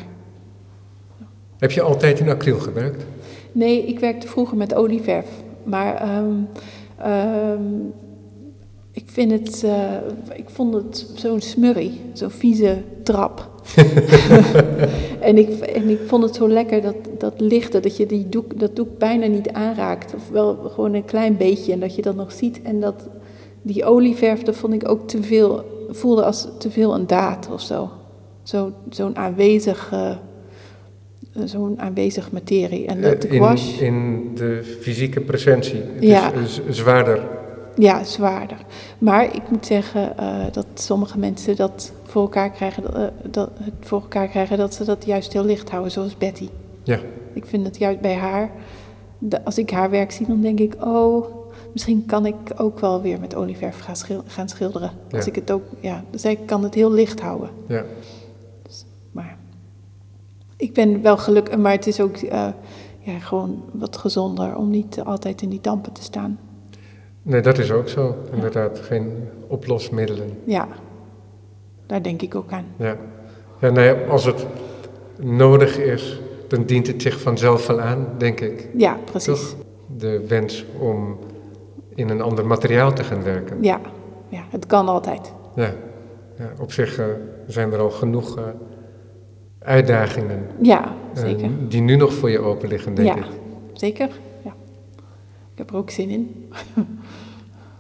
Heb 1.58 1.70
je 1.70 1.82
altijd 1.82 2.20
in 2.20 2.28
acryl 2.28 2.58
gewerkt? 2.58 3.04
Nee, 3.52 3.86
ik 3.86 3.98
werkte 3.98 4.28
vroeger 4.28 4.56
met 4.56 4.74
olieverf. 4.74 5.26
Maar 5.62 5.94
ehm, 5.94 6.34
ehm, 6.96 7.62
ik, 8.92 9.04
vind 9.06 9.30
het, 9.30 9.64
eh, 9.64 9.94
ik 10.34 10.48
vond 10.50 10.74
het 10.74 11.10
zo'n 11.14 11.40
smurrie, 11.40 12.00
zo'n 12.12 12.30
vieze 12.30 12.82
drap. 13.02 13.50
en, 15.28 15.38
ik, 15.38 15.48
en 15.60 15.88
ik 15.88 15.98
vond 16.06 16.22
het 16.22 16.34
zo 16.34 16.48
lekker 16.48 16.82
dat, 16.82 16.94
dat 17.18 17.34
lichte, 17.40 17.80
dat 17.80 17.96
je 17.96 18.06
die 18.06 18.28
doek, 18.28 18.60
dat 18.60 18.76
doek 18.76 18.98
bijna 18.98 19.26
niet 19.26 19.48
aanraakt. 19.52 20.14
Of 20.14 20.28
wel 20.28 20.56
gewoon 20.56 20.94
een 20.94 21.04
klein 21.04 21.36
beetje 21.36 21.72
en 21.72 21.80
dat 21.80 21.94
je 21.94 22.02
dat 22.02 22.16
nog 22.16 22.32
ziet. 22.32 22.62
En 22.62 22.80
dat 22.80 23.08
die 23.62 23.84
olieverf, 23.84 24.42
dat 24.42 24.56
vond 24.56 24.72
ik 24.74 24.88
ook 24.88 25.08
te 25.08 25.22
veel, 25.22 25.64
voelde 25.90 26.24
als 26.24 26.48
te 26.58 26.70
veel 26.70 26.94
een 26.94 27.06
daad 27.06 27.48
of 27.52 27.60
zo. 27.60 27.90
Zo- 28.42 28.72
Zo'n 28.90 29.16
aanwezig... 29.16 29.88
eh, 29.92 30.10
Zo'n 31.44 31.80
aanwezig 31.80 32.32
materie. 32.32 32.86
En 32.86 33.00
dat 33.02 33.22
de 33.22 33.28
Eh, 33.28 33.34
in, 33.34 33.40
gouache, 33.42 33.84
in 33.84 34.30
de 34.34 34.76
fysieke 34.80 35.20
presentie. 35.20 35.80
Het 35.94 36.04
Ja. 36.04 36.32
is 36.32 36.60
zwaarder. 36.68 37.22
Ja, 37.78 38.04
zwaarder. 38.04 38.58
Maar 38.98 39.24
ik 39.34 39.50
moet 39.50 39.66
zeggen 39.66 40.18
eh, 40.18 40.44
dat 40.52 40.66
sommige 40.74 41.18
mensen 41.18 41.56
dat 41.56 41.92
voor 42.04 42.22
elkaar 42.22 42.50
krijgen, 42.50 42.82
dat, 42.82 42.94
eh, 42.94 43.04
dat, 43.30 43.50
het 43.54 43.74
voor 43.80 44.00
elkaar 44.00 44.28
krijgen 44.28 44.58
dat 44.58 44.74
ze 44.74 44.84
dat 44.84 45.04
juist 45.04 45.32
heel 45.32 45.44
licht 45.44 45.70
houden, 45.70 45.92
zoals 45.92 46.16
Betty. 46.16 46.48
Ja, 46.82 46.98
Ik 47.32 47.46
vind 47.46 47.66
het 47.66 47.78
juist 47.78 48.00
bij 48.00 48.14
haar, 48.16 48.50
de- 49.18 49.44
als 49.44 49.58
ik 49.58 49.70
haar 49.70 49.90
werk 49.90 50.12
zie, 50.12 50.26
dan 50.26 50.40
denk 50.40 50.58
ik, 50.60 50.74
oh, 50.84 51.26
misschien 51.72 52.06
kan 52.06 52.26
ik 52.26 52.34
ook 52.56 52.78
wel 52.80 53.02
weer 53.02 53.20
met 53.20 53.34
olieverf 53.34 53.78
gaan, 53.80 53.96
schil- 53.96 54.22
gaan 54.26 54.48
schilderen. 54.48 54.90
Als 55.12 55.26
ik 55.26 55.34
het 55.34 55.50
ook, 55.50 55.62
ja, 55.80 56.04
dus 56.10 56.24
ik 56.24 56.46
kan 56.46 56.62
het 56.62 56.74
heel 56.74 56.92
licht 56.92 57.20
houden. 57.20 57.50
ja. 57.66 57.84
Maar 59.12 59.36
ik 60.56 60.74
ben 60.74 61.02
wel 61.02 61.16
gelukkig, 61.16 61.56
maar 61.58 61.72
het 61.72 61.86
is 61.86 62.00
ook 62.00 62.16
eh, 62.16 62.48
ja, 62.98 63.18
gewoon 63.18 63.62
wat 63.72 63.96
gezonder 63.96 64.56
om 64.56 64.70
niet 64.70 65.00
altijd 65.04 65.42
in 65.42 65.48
die 65.48 65.60
dampen 65.60 65.92
te 65.92 66.02
staan. 66.02 66.38
Nee, 67.28 67.40
dat 67.40 67.58
is 67.58 67.72
ook 67.72 67.88
zo. 67.88 68.16
Inderdaad, 68.32 68.78
geen 68.78 69.28
oplosmiddelen. 69.46 70.38
Ja, 70.44 70.68
daar 71.86 72.02
denk 72.02 72.22
ik 72.22 72.34
ook 72.34 72.52
aan. 72.52 72.64
Ja. 72.76 72.96
Ja, 73.60 73.70
nou 73.70 73.86
ja, 73.86 73.96
als 74.08 74.24
het 74.24 74.46
nodig 75.20 75.78
is, 75.78 76.20
dan 76.48 76.64
dient 76.64 76.86
het 76.86 77.02
zich 77.02 77.20
vanzelf 77.20 77.66
wel 77.66 77.80
aan, 77.80 78.06
denk 78.18 78.40
ik. 78.40 78.68
Ja, 78.76 78.96
precies. 79.04 79.50
Toch? 79.50 79.54
De 79.96 80.26
wens 80.28 80.64
om 80.78 81.18
in 81.94 82.08
een 82.08 82.20
ander 82.20 82.46
materiaal 82.46 82.92
te 82.92 83.04
gaan 83.04 83.22
werken. 83.22 83.62
Ja, 83.62 83.80
ja, 84.28 84.42
het 84.50 84.66
kan 84.66 84.88
altijd. 84.88 85.32
Ja. 85.54 85.72
ja 86.38 86.52
op 86.60 86.72
zich 86.72 86.98
eh, 86.98 87.04
zijn 87.46 87.72
er 87.72 87.78
al 87.78 87.90
genoeg 87.90 88.38
eh, 88.38 88.44
uitdagingen 89.58 90.46
Ja, 90.62 90.94
eh, 91.14 91.20
zeker. 91.22 91.50
die 91.68 91.80
nu 91.80 91.96
nog 91.96 92.12
voor 92.14 92.30
je 92.30 92.38
open 92.38 92.68
liggen, 92.68 92.94
denk 92.94 93.08
ja, 93.08 93.16
ik. 93.16 93.24
zeker. 93.72 94.08
Ik 95.58 95.64
heb 95.64 95.72
er 95.72 95.80
ook 95.80 95.90
zin 95.90 96.08
in. 96.08 96.50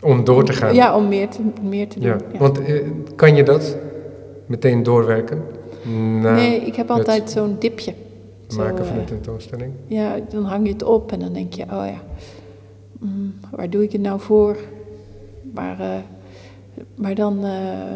Om 0.00 0.24
door 0.24 0.44
te 0.44 0.52
gaan. 0.52 0.74
Ja, 0.74 0.96
om 0.96 1.08
meer 1.08 1.28
te, 1.28 1.40
meer 1.62 1.88
te 1.88 1.98
doen. 1.98 2.08
Ja, 2.08 2.16
ja. 2.32 2.38
want 2.38 2.60
eh, 2.60 2.86
kan 3.14 3.36
je 3.36 3.42
dat 3.42 3.76
meteen 4.46 4.82
doorwerken? 4.82 5.42
Na 6.20 6.34
nee, 6.34 6.60
ik 6.60 6.74
heb 6.76 6.90
altijd 6.90 7.30
zo'n 7.30 7.56
dipje. 7.58 7.94
Zo, 8.48 8.56
maken 8.56 8.86
van 8.86 8.94
eh, 8.94 9.00
een 9.00 9.06
tentoonstelling? 9.06 9.72
Ja, 9.86 10.16
dan 10.28 10.44
hang 10.44 10.66
je 10.66 10.72
het 10.72 10.82
op 10.82 11.12
en 11.12 11.20
dan 11.20 11.32
denk 11.32 11.52
je, 11.52 11.62
oh 11.62 11.68
ja, 11.68 12.02
mm, 12.98 13.34
waar 13.50 13.70
doe 13.70 13.82
ik 13.82 13.92
het 13.92 14.00
nou 14.00 14.20
voor? 14.20 14.56
Maar, 15.54 15.80
eh, 15.80 15.98
maar 16.94 17.14
dan, 17.14 17.44
eh, 17.44 17.92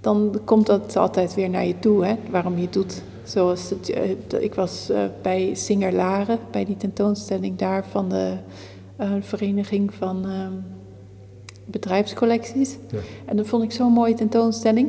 dan 0.00 0.40
komt 0.44 0.66
dat 0.66 0.96
altijd 0.96 1.34
weer 1.34 1.50
naar 1.50 1.66
je 1.66 1.78
toe, 1.78 2.04
hè, 2.04 2.14
waarom 2.30 2.56
je 2.56 2.62
het 2.62 2.72
doet. 2.72 3.02
Zoals 3.28 3.70
het, 3.70 3.90
eh, 3.90 4.42
ik 4.42 4.54
was 4.54 4.90
eh, 4.90 5.00
bij 5.22 5.54
Singer 5.54 5.92
Laren, 5.92 6.38
bij 6.50 6.64
die 6.64 6.76
tentoonstelling 6.76 7.56
daar 7.56 7.84
van 7.90 8.08
de 8.08 8.36
eh, 8.98 9.12
vereniging 9.20 9.94
van 9.94 10.24
ehm, 10.24 10.52
bedrijfscollecties. 11.64 12.76
Ja. 12.90 12.98
En 13.24 13.36
dat 13.36 13.46
vond 13.46 13.62
ik 13.62 13.72
zo'n 13.72 13.92
mooie 13.92 14.14
tentoonstelling. 14.14 14.88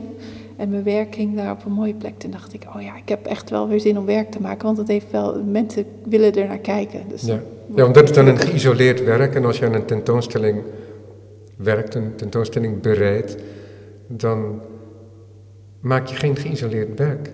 En 0.57 0.69
mijn 0.69 0.83
werk 0.83 1.15
ging 1.15 1.35
daar 1.35 1.51
op 1.51 1.65
een 1.65 1.71
mooie 1.71 1.93
plek. 1.93 2.19
Toen 2.19 2.31
dacht 2.31 2.53
ik, 2.53 2.63
oh 2.75 2.81
ja, 2.81 2.95
ik 2.95 3.09
heb 3.09 3.25
echt 3.25 3.49
wel 3.49 3.67
weer 3.67 3.79
zin 3.79 3.97
om 3.97 4.05
werk 4.05 4.31
te 4.31 4.41
maken. 4.41 4.65
Want 4.65 4.77
het 4.77 4.87
heeft 4.87 5.11
wel, 5.11 5.43
mensen 5.43 5.85
willen 6.03 6.35
er 6.35 6.47
naar 6.47 6.57
kijken. 6.59 7.01
Dus 7.07 7.21
Ja. 7.21 7.41
ja, 7.75 7.81
want 7.81 7.93
dat 7.93 8.03
is 8.09 8.15
dan 8.15 8.27
een 8.27 8.37
geïsoleerd 8.37 9.03
werk. 9.03 9.35
En 9.35 9.45
als 9.45 9.59
je 9.59 9.65
aan 9.65 9.73
een 9.73 9.85
tentoonstelling 9.85 10.61
werkt, 11.57 11.95
een 11.95 12.15
tentoonstelling 12.15 12.81
bereidt, 12.81 13.35
dan 14.07 14.61
maak 15.79 16.07
je 16.07 16.15
geen 16.15 16.35
geïsoleerd 16.35 16.99
werk. 16.99 17.31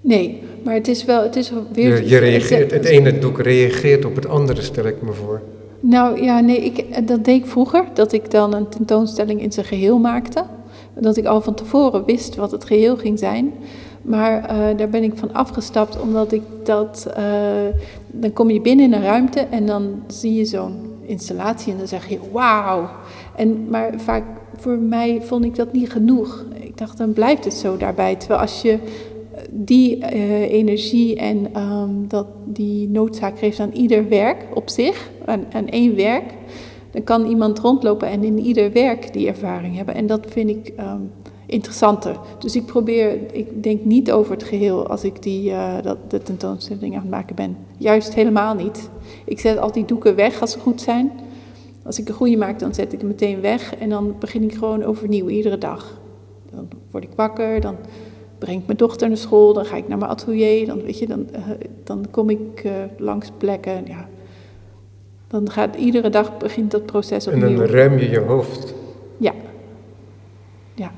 Nee, 0.00 0.42
maar 0.64 0.74
het 0.74 0.88
is 0.88 1.04
wel, 1.04 1.22
het 1.22 1.36
is 1.36 1.52
weer... 1.72 1.96
Je, 1.96 2.08
je 2.08 2.18
reageert, 2.18 2.70
het 2.70 2.84
ene 2.84 3.18
doek 3.18 3.40
reageert 3.40 4.04
op 4.04 4.14
het 4.14 4.26
andere, 4.26 4.62
stel 4.62 4.84
ik 4.84 5.02
me 5.02 5.12
voor. 5.12 5.40
Nou 5.84 6.22
ja, 6.22 6.40
nee, 6.40 6.60
ik, 6.64 7.06
dat 7.08 7.24
deed 7.24 7.40
ik 7.40 7.46
vroeger. 7.46 7.84
Dat 7.94 8.12
ik 8.12 8.30
dan 8.30 8.54
een 8.54 8.68
tentoonstelling 8.68 9.40
in 9.40 9.52
zijn 9.52 9.66
geheel 9.66 9.98
maakte. 9.98 10.44
Dat 10.94 11.16
ik 11.16 11.26
al 11.26 11.40
van 11.40 11.54
tevoren 11.54 12.04
wist 12.04 12.34
wat 12.34 12.50
het 12.50 12.64
geheel 12.64 12.96
ging 12.96 13.18
zijn. 13.18 13.52
Maar 14.02 14.44
eh, 14.44 14.76
daar 14.76 14.88
ben 14.88 15.02
ik 15.02 15.12
van 15.14 15.34
afgestapt, 15.34 16.00
omdat 16.00 16.32
ik 16.32 16.42
dat... 16.64 17.06
eh, 17.16 17.24
dan 18.06 18.32
kom 18.32 18.50
je 18.50 18.60
binnen 18.60 18.84
in 18.86 18.92
een 18.92 19.02
ruimte 19.02 19.40
en 19.40 19.66
dan 19.66 20.02
zie 20.06 20.34
je 20.34 20.44
zo'n 20.44 20.74
installatie 21.06 21.72
en 21.72 21.78
dan 21.78 21.88
zeg 21.88 22.08
je 22.08 22.18
wauw. 22.32 22.88
En, 23.36 23.68
maar 23.70 23.92
vaak 23.96 24.24
voor 24.56 24.78
mij 24.78 25.20
vond 25.22 25.44
ik 25.44 25.56
dat 25.56 25.72
niet 25.72 25.90
genoeg. 25.90 26.44
Ik 26.54 26.78
dacht, 26.78 26.98
dan 26.98 27.12
blijft 27.12 27.44
het 27.44 27.54
zo 27.54 27.76
daarbij. 27.76 28.16
Terwijl 28.16 28.40
als 28.40 28.62
je 28.62 28.78
die 29.54 29.98
eh, 29.98 30.52
energie 30.52 31.16
en 31.16 31.54
ehm, 31.54 31.90
dat 32.08 32.26
die 32.44 32.88
noodzaak 32.88 33.38
geeft 33.38 33.60
aan 33.60 33.72
ieder 33.72 34.08
werk 34.08 34.46
op 34.54 34.70
zich, 34.70 35.10
aan, 35.24 35.44
aan 35.52 35.68
één 35.68 35.96
werk, 35.96 36.34
dan 36.90 37.04
kan 37.04 37.26
iemand 37.26 37.58
rondlopen 37.58 38.08
en 38.08 38.24
in 38.24 38.38
ieder 38.38 38.72
werk 38.72 39.12
die 39.12 39.28
ervaring 39.28 39.76
hebben. 39.76 39.94
En 39.94 40.06
dat 40.06 40.26
vind 40.28 40.50
ik 40.50 40.72
ehm, 40.76 41.00
interessanter. 41.46 42.16
Dus 42.38 42.56
ik 42.56 42.64
probeer, 42.64 43.34
ik 43.34 43.62
denk 43.62 43.84
niet 43.84 44.12
over 44.12 44.32
het 44.32 44.42
geheel 44.42 44.86
als 44.86 45.04
ik 45.04 45.22
die, 45.22 45.50
eh, 45.50 45.82
dat, 45.82 46.10
de 46.10 46.22
tentoonstelling 46.22 46.94
aan 46.94 47.00
het 47.00 47.10
maken 47.10 47.34
ben. 47.34 47.56
Juist 47.78 48.14
helemaal 48.14 48.54
niet. 48.54 48.90
Ik 49.24 49.40
zet 49.40 49.58
al 49.58 49.72
die 49.72 49.84
doeken 49.84 50.14
weg 50.14 50.40
als 50.40 50.52
ze 50.52 50.58
goed 50.58 50.80
zijn. 50.80 51.12
Als 51.84 51.98
ik 51.98 52.08
een 52.08 52.14
goede 52.14 52.36
maak, 52.36 52.58
dan 52.58 52.74
zet 52.74 52.92
ik 52.92 52.98
hem 52.98 53.08
meteen 53.08 53.40
weg 53.40 53.74
en 53.76 53.88
dan 53.88 54.14
begin 54.18 54.42
ik 54.42 54.54
gewoon 54.54 54.84
overnieuw 54.84 55.28
iedere 55.28 55.58
dag. 55.58 56.00
Dan 56.50 56.68
word 56.90 57.04
ik 57.04 57.10
wakker, 57.16 57.60
dan 57.60 57.76
breng 58.44 58.60
ik 58.60 58.66
mijn 58.66 58.78
dochter 58.78 59.08
naar 59.08 59.16
school, 59.16 59.52
dan 59.52 59.64
ga 59.64 59.76
ik 59.76 59.88
naar 59.88 59.98
mijn 59.98 60.10
atelier, 60.10 60.66
dan, 60.66 60.82
weet 60.82 60.98
je, 60.98 61.06
dan, 61.06 61.26
eh, 61.32 61.42
dan 61.84 62.06
kom 62.10 62.30
ik 62.30 62.60
eh, 62.64 62.72
langs 62.98 63.28
plekken. 63.38 63.82
Ja. 63.86 64.08
Dan 65.28 65.50
gaat 65.50 65.76
iedere 65.76 66.10
dag 66.10 66.38
begint 66.38 66.70
dat 66.70 66.86
proces 66.86 67.26
En 67.26 67.34
opnieuw. 67.42 67.56
dan 67.56 67.66
rem 67.66 67.98
je 67.98 68.10
je 68.10 68.18
hoofd. 68.18 68.74
Ja. 69.16 69.32
Ja. 70.74 70.92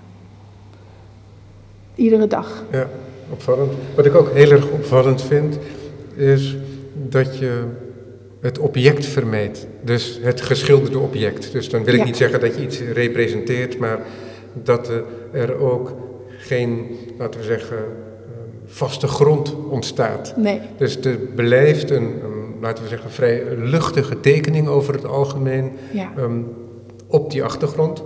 Iedere 1.95 2.27
dag. 2.27 2.65
Ja, 2.73 2.89
opvallend. 3.33 3.73
Wat 3.95 4.07
ik 4.07 4.15
ook 4.15 4.31
heel 4.35 4.51
erg 4.51 4.71
opvallend 4.71 5.23
vind, 5.23 5.59
is 6.17 6.57
dat 6.95 7.39
je 7.39 7.65
het 8.41 8.59
object 8.59 9.07
vermijdt. 9.07 9.67
Dus 9.83 10.19
het 10.23 10.41
geschilderde 10.41 10.99
object. 10.99 11.53
Dus 11.53 11.69
dan 11.71 11.85
wil 11.85 11.95
ik 11.95 12.01
Ja. 12.01 12.07
niet 12.07 12.17
zeggen 12.17 12.41
dat 12.41 12.55
je 12.57 12.63
iets 12.63 12.81
representeert, 12.81 13.79
maar 13.79 13.99
dat 14.53 14.91
eh, 14.91 15.41
er 15.43 15.55
ook 15.59 15.93
geen, 16.45 16.99
laten 17.19 17.41
we 17.41 17.47
zeggen, 17.47 17.79
eh, 17.79 17.85
vaste 18.67 19.07
grond 19.07 19.55
ontstaat. 19.71 20.35
Nee, 20.37 20.61
Dus 20.77 20.97
er 20.97 21.17
blijft 21.17 21.91
een, 21.91 22.25
een, 22.25 22.55
laten 22.61 22.83
we 22.83 22.89
zeggen, 22.89 23.11
vrij 23.11 23.57
luchtige 23.57 24.21
tekening 24.21 24.69
over 24.69 24.95
het 24.95 25.07
algemeen 25.07 25.73
ja. 25.93 26.13
ehm, 26.17 26.41
op 27.07 27.31
die 27.31 27.45
achtergrond. 27.45 28.03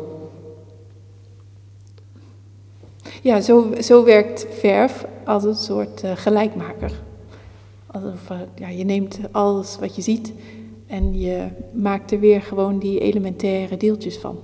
Ja, 3.22 3.40
zo, 3.40 3.72
zo 3.80 4.04
werkt 4.04 4.46
verf 4.50 5.04
als 5.24 5.44
een 5.44 5.54
soort 5.54 6.02
eh, 6.02 6.12
gelijkmaker. 6.14 6.90
Alsof, 7.86 8.30
eh, 8.30 8.36
ja, 8.54 8.68
je 8.68 8.84
neemt 8.84 9.18
alles 9.30 9.76
wat 9.80 9.96
je 9.96 10.02
ziet 10.02 10.32
en 10.86 11.18
je 11.18 11.46
maakt 11.72 12.10
er 12.10 12.20
weer 12.20 12.42
gewoon 12.42 12.78
die 12.78 13.00
elementaire 13.00 13.76
deeltjes 13.76 14.18
van. 14.18 14.38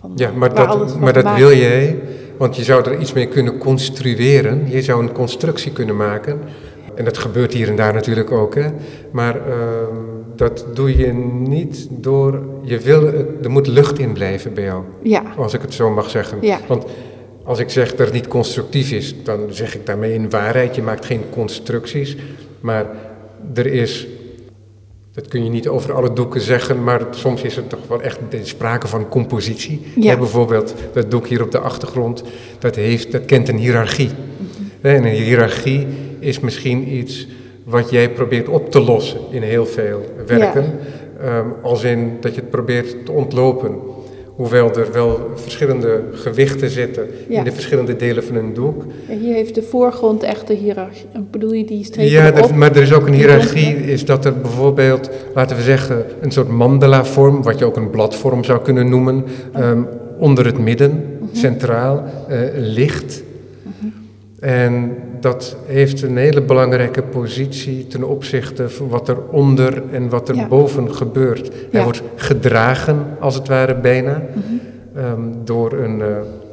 Van 0.00 0.12
Ja, 0.14 0.28
eh, 0.28 0.34
maar 0.34 0.54
dat, 0.54 0.98
maar 0.98 1.12
dat 1.12 1.36
wil 1.36 1.52
jij, 1.52 1.98
want 2.36 2.56
je 2.56 2.62
zou 2.62 2.90
er 2.90 2.98
iets 2.98 3.12
mee 3.12 3.26
kunnen 3.26 3.58
construeren. 3.58 4.70
Je 4.70 4.82
zou 4.82 5.02
een 5.02 5.12
constructie 5.12 5.72
kunnen 5.72 5.96
maken. 5.96 6.40
En 6.94 7.04
dat 7.04 7.18
gebeurt 7.18 7.52
hier 7.52 7.68
en 7.68 7.76
daar 7.76 7.94
natuurlijk 7.94 8.30
ook, 8.30 8.54
hè. 8.54 8.66
Maar 9.10 9.36
ehm, 9.36 9.94
dat 10.36 10.66
doe 10.74 10.96
je 10.96 11.12
niet 11.48 11.88
door... 11.90 12.42
Je 12.62 12.78
wil, 12.78 13.06
er 13.42 13.50
moet 13.50 13.66
lucht 13.66 13.98
in 13.98 14.12
blijven 14.12 14.54
bij 14.54 14.64
jou, 14.64 14.82
Ja, 15.02 15.22
als 15.36 15.54
ik 15.54 15.60
het 15.60 15.74
zo 15.74 15.90
mag 15.90 16.10
zeggen. 16.10 16.38
Ja. 16.40 16.58
Want 16.66 16.84
als 17.44 17.58
ik 17.58 17.70
zeg 17.70 17.90
dat 17.90 18.06
het 18.06 18.14
niet 18.14 18.28
constructief 18.28 18.90
is, 18.90 19.14
dan 19.22 19.40
zeg 19.50 19.74
ik 19.74 19.86
daarmee 19.86 20.14
in 20.14 20.30
waarheid. 20.30 20.74
Je 20.74 20.82
maakt 20.82 21.04
geen 21.04 21.22
constructies, 21.30 22.16
maar 22.60 22.86
er 23.54 23.66
is... 23.66 24.06
Dat 25.18 25.28
kun 25.28 25.44
je 25.44 25.50
niet 25.50 25.68
over 25.68 25.94
alle 25.94 26.12
doeken 26.12 26.40
zeggen, 26.40 26.84
maar 26.84 27.00
soms 27.10 27.42
is 27.42 27.56
er 27.56 27.66
toch 27.66 27.88
wel 27.88 28.02
echt 28.02 28.18
sprake 28.42 28.86
van 28.86 29.08
compositie. 29.08 29.82
Ja. 30.00 30.16
Bijvoorbeeld 30.16 30.74
dat 30.92 31.10
doek 31.10 31.26
hier 31.26 31.42
op 31.42 31.50
de 31.50 31.58
achtergrond, 31.58 32.22
dat, 32.58 32.76
heeft, 32.76 33.12
dat 33.12 33.24
kent 33.24 33.48
een 33.48 33.56
hiërarchie. 33.56 34.10
En 34.80 35.04
een 35.04 35.12
hiërarchie 35.12 35.86
is 36.18 36.40
misschien 36.40 36.94
iets 36.96 37.26
wat 37.64 37.90
jij 37.90 38.10
probeert 38.10 38.48
op 38.48 38.70
te 38.70 38.80
lossen 38.80 39.20
in 39.30 39.42
heel 39.42 39.66
veel 39.66 40.04
werken. 40.26 40.78
Ehm, 41.20 41.46
als 41.62 41.84
in 41.84 42.16
dat 42.20 42.34
je 42.34 42.40
het 42.40 42.50
probeert 42.50 43.06
te 43.06 43.12
ontlopen. 43.12 43.76
Hoewel 44.38 44.74
er 44.76 44.92
wel 44.92 45.30
verschillende 45.34 46.00
gewichten 46.12 46.68
zitten 46.70 47.06
Ja. 47.28 47.38
in 47.38 47.44
de 47.44 47.52
verschillende 47.52 47.96
delen 47.96 48.24
van 48.24 48.36
een 48.36 48.54
doek. 48.54 48.84
Hier 49.20 49.34
heeft 49.34 49.54
de 49.54 49.62
voorgrond 49.62 50.22
echt 50.22 50.46
de 50.46 50.54
hiërarchie. 50.54 51.06
Bedoel 51.30 51.52
je 51.52 51.64
die 51.64 51.84
strepen 51.84 52.10
Ja, 52.12 52.32
maar 52.54 52.76
er 52.76 52.82
is 52.82 52.92
ook 52.92 53.06
een 53.06 53.12
hiërarchie, 53.14 53.76
is 53.76 54.04
dat 54.04 54.24
er 54.24 54.40
bijvoorbeeld, 54.40 55.10
laten 55.34 55.56
we 55.56 55.62
zeggen, 55.62 56.04
een 56.20 56.30
soort 56.30 56.48
mandala-vorm, 56.48 57.42
wat 57.42 57.58
je 57.58 57.64
ook 57.64 57.76
een 57.76 57.90
bladvorm 57.90 58.44
zou 58.44 58.60
kunnen 58.62 58.88
noemen, 58.88 59.24
ehm, 59.52 59.82
onder 60.18 60.44
het 60.46 60.58
midden, 60.58 61.04
centraal, 61.32 62.04
eh, 62.28 62.38
ligt. 62.54 63.22
En 64.40 64.96
dat 65.20 65.56
heeft 65.66 66.02
een 66.02 66.16
hele 66.16 66.42
belangrijke 66.42 67.02
positie 67.02 67.86
ten 67.86 68.04
opzichte 68.04 68.68
van 68.68 68.88
wat 68.88 69.08
er 69.08 69.16
onder 69.30 69.82
en 69.92 70.08
wat 70.08 70.28
er 70.28 70.34
Ja. 70.34 70.48
boven 70.48 70.94
gebeurt. 70.94 71.48
Hij 71.48 71.66
Ja. 71.70 71.82
wordt 71.84 72.02
gedragen, 72.16 73.06
als 73.20 73.34
het 73.34 73.48
ware 73.48 73.74
bijna, 73.74 74.22
ehm, 74.94 75.20
door 75.44 75.72
een 75.72 76.00
eh, 76.02 76.06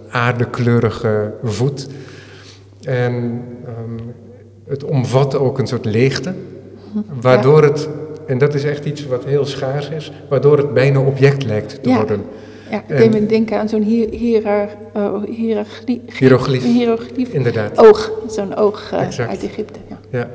aardekleurige 0.09 1.34
voet. 1.43 1.88
En 2.84 3.41
ehm, 3.66 4.03
het 4.68 4.84
omvat 4.84 5.38
ook 5.38 5.59
een 5.59 5.68
soort 5.68 5.86
leegte, 5.86 6.34
waardoor 7.22 7.63
het, 7.63 7.89
en 8.28 8.38
dat 8.38 8.53
is 8.53 8.63
echt 8.63 8.86
iets 8.86 9.05
wat 9.07 9.26
heel 9.26 9.45
schaars 9.45 9.89
is, 9.89 10.11
waardoor 10.30 10.57
het 10.57 10.74
bijna 10.74 10.99
object 10.99 11.43
lijkt 11.45 11.84
te 11.84 11.89
worden. 11.93 12.22
Ja, 12.70 12.84
ik 12.88 12.97
deed 12.97 13.13
me 13.13 13.26
denken 13.26 13.57
aan 13.59 13.70
zo'n 13.70 13.82
hierar, 14.11 14.70
uh, 14.97 15.24
hierarchie- 15.24 16.01
Hieroglyf. 16.20 16.63
hieroglyf. 16.63 17.30
Inderdaad. 17.34 17.78
Oog, 17.78 18.11
zo'n 18.28 18.55
oog 18.55 18.91
eh, 18.91 18.99
uit 19.28 19.43
Egypte. 19.43 19.80
Ja. 19.89 19.97
Ja. 20.09 20.30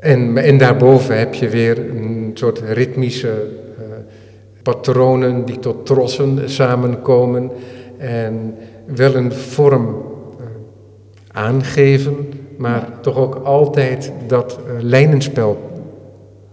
En, 0.00 0.36
en 0.38 0.58
daarboven 0.58 1.18
heb 1.18 1.34
je 1.34 1.48
weer 1.48 1.78
een 1.78 2.30
soort 2.34 2.60
ritmische 2.60 3.28
eh, 3.78 3.84
patronen 4.62 5.44
die 5.44 5.58
tot 5.58 5.86
trossen 5.86 6.50
samenkomen 6.50 7.50
en 7.98 8.54
wel 8.86 9.14
een 9.14 9.32
vorm 9.32 9.86
eh, 10.38 10.44
aangeven, 11.32 12.16
maar 12.58 12.88
Ja. 12.90 12.98
toch 13.00 13.16
ook 13.16 13.34
altijd 13.34 14.12
dat 14.26 14.58
lijnenspel 14.80 15.70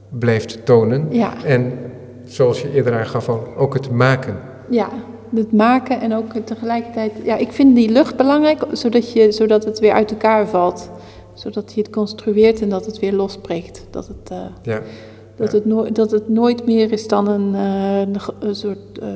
blijft 0.09 0.65
tonen. 0.65 1.07
Ja. 1.09 1.33
En 1.45 1.71
zoals 2.23 2.61
je 2.61 2.73
eerder 2.73 2.93
aangaf, 2.93 3.29
ook 3.57 3.73
het 3.73 3.91
maken. 3.91 4.37
Ja, 4.69 4.89
het 5.35 5.51
maken 5.51 6.01
en 6.01 6.13
ook 6.13 6.33
tegelijkertijd... 6.45 7.11
Ja, 7.23 7.35
ik 7.37 7.51
vind 7.51 7.75
die 7.75 7.89
lucht 7.91 8.15
belangrijk, 8.17 8.63
zodat, 8.71 9.11
je, 9.11 9.31
zodat 9.31 9.63
het 9.65 9.79
weer 9.79 9.91
uit 9.91 10.11
elkaar 10.11 10.47
valt. 10.47 10.89
Zodat 11.33 11.73
je 11.73 11.81
het 11.81 11.89
construeert 11.89 12.61
en 12.61 12.69
dat 12.69 12.85
het 12.85 12.99
weer 12.99 13.13
losbreekt. 13.13 13.85
Dat 13.89 14.07
het, 14.07 14.29
eh, 14.31 14.37
Ja. 14.61 14.81
dat 15.35 15.51
het, 15.51 15.65
nooit 15.65 15.95
dat 15.95 16.11
het 16.11 16.29
nooit 16.29 16.65
meer 16.65 16.91
is 16.91 17.07
dan 17.07 17.27
een, 17.27 17.55
eh, 17.55 18.21
een, 18.39 18.55
soort... 18.55 18.99
eh, 19.01 19.07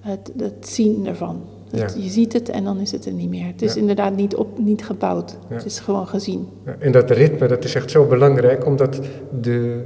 het, 0.00 0.32
het 0.36 0.68
zien 0.68 1.06
ervan. 1.06 1.40
Het- 1.70 1.94
Ja. 1.96 2.02
Je 2.02 2.08
ziet 2.10 2.32
het 2.32 2.48
en 2.48 2.64
dan 2.64 2.78
is 2.78 2.90
het 2.92 3.06
er 3.06 3.12
niet 3.12 3.28
meer. 3.30 3.46
Het 3.46 3.62
is 3.62 3.76
inderdaad 3.76 4.16
niet, 4.16 4.36
op, 4.36 4.58
niet 4.58 4.84
gebouwd. 4.84 5.36
Het 5.48 5.64
is 5.64 5.78
gewoon 5.78 6.06
gezien. 6.06 6.48
Ja, 6.66 6.76
En 6.78 6.92
dat 6.92 7.10
ritme, 7.10 7.48
dat 7.48 7.64
is 7.64 7.74
echt 7.74 7.90
zo 7.90 8.04
belangrijk, 8.06 8.66
omdat 8.66 9.00
de, 9.40 9.84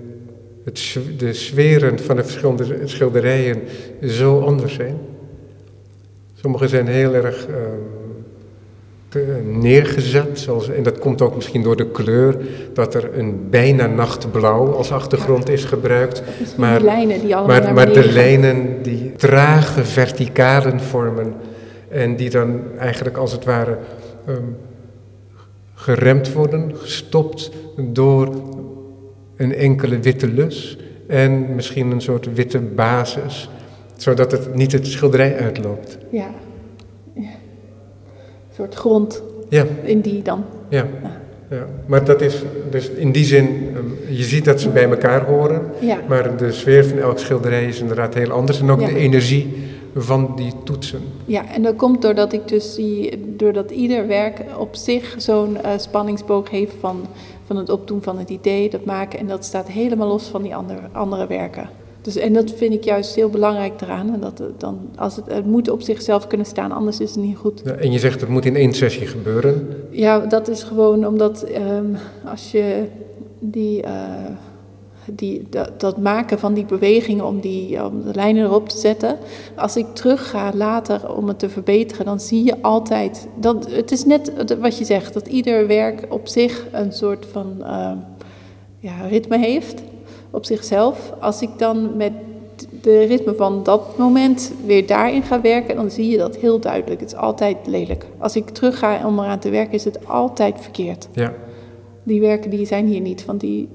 het, 0.65 0.99
de 1.17 1.33
sferen 1.33 1.99
van 1.99 2.17
de 2.17 2.23
verschillende 2.23 2.79
schilderijen 2.85 3.63
zo 4.03 4.41
anders 4.41 4.75
zijn. 4.75 4.99
Sommige 6.35 6.69
zijn 6.69 6.87
heel 6.87 7.15
erg 7.15 7.47
ehm, 7.47 8.01
neergezet, 9.45 10.39
zoals, 10.39 10.69
en 10.69 10.83
dat 10.83 10.99
komt 10.99 11.23
ook 11.23 11.35
misschien 11.35 11.63
door 11.63 11.77
de 11.77 11.91
kleur, 11.91 12.37
dat 12.73 12.95
er 12.95 13.19
een 13.19 13.47
bijna 13.51 13.87
nachtblauw 13.87 14.73
als 14.73 14.93
achtergrond 14.93 15.49
is 15.49 15.65
gebruikt. 15.65 16.23
Maar- 16.57 16.79
die 16.79 16.87
lijnen 16.87 17.21
die 17.21 17.35
Maar, 17.35 17.75
maar 17.75 17.93
de 17.93 18.13
lijnen 18.13 18.83
die 18.83 19.13
trage 19.17 19.85
verticalen 19.85 20.81
vormen 20.81 21.35
en 21.89 22.17
die 22.17 22.31
dan 22.31 22.61
eigenlijk 22.79 23.17
als 23.17 23.33
het 23.33 23.45
ware 23.45 23.79
ehm, 24.27 24.39
geremd 25.75 26.33
worden, 26.33 26.73
gestopt 26.77 27.51
door 27.77 28.29
een 29.43 29.55
enkele 29.55 29.99
witte 29.99 30.29
lus 30.29 30.77
en 31.07 31.55
misschien 31.55 31.91
een 31.91 32.01
soort 32.01 32.35
witte 32.35 32.59
basis, 32.59 33.49
zodat 33.97 34.33
het 34.33 34.55
niet 34.55 34.73
het 34.73 34.87
schilderij 34.87 35.37
uitloopt. 35.39 35.99
Ja. 36.11 36.31
ja. 37.15 37.21
Een 37.23 38.55
soort 38.57 38.75
grond 38.75 39.23
Ja, 39.49 39.65
in 39.83 40.01
die 40.01 40.23
dan. 40.23 40.45
ja. 40.69 40.87
ja. 41.51 41.67
Maar 41.87 42.05
dat 42.05 42.21
is 42.21 42.43
dus 42.71 42.91
in 42.91 43.13
die 43.13 43.25
zin, 43.25 43.69
ehm, 43.75 44.15
je 44.17 44.23
ziet 44.23 44.45
dat 44.45 44.61
ze 44.61 44.69
bij 44.69 44.89
elkaar 44.91 45.25
horen, 45.25 45.63
Ja. 45.81 45.99
maar 46.09 46.37
de 46.37 46.53
sfeer 46.53 46.85
van 46.85 46.99
elk 46.99 47.19
schilderij 47.19 47.65
is 47.65 47.81
inderdaad 47.81 48.15
heel 48.15 48.31
anders 48.31 48.61
en 48.61 48.71
ook 48.71 48.81
Ja. 48.81 48.87
de 48.87 48.97
energie 48.97 49.53
van 49.97 50.33
die 50.37 50.53
toetsen. 50.65 51.01
Ja, 51.25 51.43
en 51.55 51.63
dat 51.63 51.77
komt 51.77 52.03
doordat 52.03 52.33
ik 52.33 52.49
dus 52.49 52.75
die, 52.75 53.35
doordat 53.37 53.71
ieder 53.71 54.07
werk 54.07 54.41
op 54.59 54.75
zich 54.75 55.15
zo'n 55.19 55.57
eh, 55.63 55.71
spanningsboog 55.79 56.51
heeft 56.51 56.73
van, 56.81 57.07
van 57.45 57.57
het 57.57 57.71
opdoen 57.71 58.03
van 58.03 58.19
het 58.19 58.31
idee, 58.31 58.71
dat 58.71 58.85
maken. 58.85 59.19
En 59.19 59.27
dat 59.27 59.45
staat 59.45 59.69
helemaal 59.69 60.09
los 60.09 60.29
van 60.29 60.43
die 60.43 60.57
andere, 60.57 60.81
andere 60.93 61.27
werken. 61.27 61.69
Dus, 62.03 62.17
en 62.17 62.33
dat 62.33 62.51
vind 62.51 62.75
ik 62.75 62.85
juist 62.85 63.15
heel 63.15 63.29
belangrijk 63.29 63.81
eraan. 63.81 64.13
En 64.13 64.21
dat 64.21 64.39
het, 64.39 64.61
dan, 64.61 64.79
als 64.97 65.17
het, 65.17 65.27
het 65.27 65.47
moet 65.47 65.71
op 65.71 65.83
zichzelf 65.83 66.27
kunnen 66.27 66.47
staan, 66.47 66.73
anders 66.73 67.01
is 67.01 67.11
het 67.11 67.25
niet 67.25 67.37
goed. 67.37 67.61
Ja, 67.65 67.73
en 67.73 67.93
je 67.93 67.99
zegt 67.99 68.21
het 68.21 68.31
moet 68.31 68.45
in 68.45 68.57
één 68.57 68.73
sessie 68.73 69.07
gebeuren. 69.07 69.69
Ja, 69.91 70.19
dat 70.19 70.49
is 70.49 70.63
gewoon 70.63 71.07
omdat 71.07 71.43
ehm, 71.43 71.95
als 72.25 72.51
je 72.51 72.85
die, 73.39 73.83
eh, 73.83 73.93
die, 75.07 75.47
dat, 75.51 75.81
dat 75.81 75.99
maken 75.99 76.39
van 76.39 76.55
die 76.55 76.65
bewegingen 76.65 77.27
om, 77.27 77.41
die, 77.41 77.85
om 77.85 78.03
de 78.03 78.15
lijnen 78.15 78.45
erop 78.45 78.69
te 78.69 78.79
zetten. 78.79 79.19
Als 79.57 79.77
ik 79.77 79.87
terug 79.95 80.31
ga 80.31 80.51
later 80.55 81.15
om 81.17 81.29
het 81.29 81.39
te 81.39 81.49
verbeteren, 81.49 82.05
dan 82.05 82.21
zie 82.21 82.45
je 82.45 82.63
altijd. 82.63 83.29
Dat, 83.37 83.71
het 83.71 83.93
is 83.93 84.05
net 84.05 84.33
wat 84.61 84.79
je 84.79 84.85
zegt, 84.85 85.15
dat 85.15 85.27
ieder 85.27 85.67
werk 85.67 86.07
op 86.09 86.29
zich 86.29 86.67
een 86.73 86.93
soort 86.93 87.27
van 87.33 87.65
ehm, 87.65 87.97
ja, 88.79 89.07
ritme 89.07 89.39
heeft. 89.39 89.83
Op 90.31 90.45
zichzelf. 90.45 91.13
Als 91.21 91.43
ik 91.43 91.51
dan 91.59 91.97
met 91.97 92.13
de 92.81 93.05
ritme 93.05 93.35
van 93.35 93.63
dat 93.63 93.99
moment 93.99 94.53
weer 94.67 94.87
daarin 94.87 95.23
ga 95.23 95.41
werken, 95.41 95.77
dan 95.77 95.91
zie 95.91 96.11
je 96.11 96.19
dat 96.19 96.37
heel 96.37 96.61
duidelijk. 96.61 97.01
Het 97.01 97.13
is 97.13 97.19
altijd 97.19 97.57
lelijk. 97.67 98.07
Als 98.19 98.37
ik 98.37 98.49
terug 98.51 98.79
ga 98.79 99.07
om 99.07 99.19
eraan 99.19 99.39
te 99.39 99.51
werken, 99.51 99.75
is 99.75 99.85
het 99.85 100.09
altijd 100.09 100.61
verkeerd. 100.61 101.09
Ja, 101.13 101.33
Die 102.03 102.21
werken 102.21 102.51
die 102.51 102.67
zijn 102.67 102.87
hier 102.87 103.01
niet, 103.01 103.25
want 103.25 103.41
die, 103.41 103.69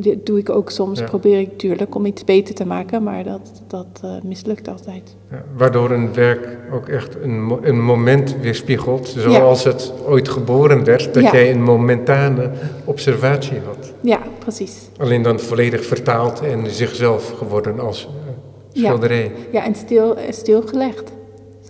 dit 0.00 0.26
doe 0.26 0.38
ik 0.38 0.50
ook 0.50 0.70
soms. 0.70 0.98
Ja. 0.98 1.04
Probeer 1.04 1.38
ik 1.38 1.50
natuurlijk 1.50 1.94
om 1.94 2.06
iets 2.06 2.24
beter 2.24 2.54
te 2.54 2.66
maken, 2.66 3.02
maar 3.02 3.24
dat, 3.24 3.62
dat 3.66 4.00
eh, 4.02 4.10
mislukt 4.22 4.68
altijd. 4.68 5.16
Ja, 5.30 5.44
waardoor 5.56 5.90
een 5.90 6.14
werk 6.14 6.58
ook 6.72 6.88
echt 6.88 7.16
een, 7.22 7.58
een 7.62 7.82
moment 7.82 8.36
weerspiegelt, 8.40 9.08
zoals 9.08 9.64
het 9.64 9.92
ooit 10.06 10.28
geboren 10.28 10.84
werd, 10.84 11.14
dat 11.14 11.22
jij 11.22 11.50
een 11.50 11.62
momentane 11.62 12.50
observatie 12.84 13.58
had. 13.66 13.92
Ja, 14.00 14.20
precies. 14.38 14.88
Alleen 14.96 15.22
dan 15.22 15.40
volledig 15.40 15.84
vertaald 15.84 16.40
en 16.40 16.70
zichzelf 16.70 17.30
geworden 17.30 17.80
als 17.80 18.08
eh, 18.08 18.82
schilderij. 18.82 19.32
Ja, 19.52 19.64
en 19.64 19.74
stil, 19.74 20.16
stilgelegd. 20.30 21.12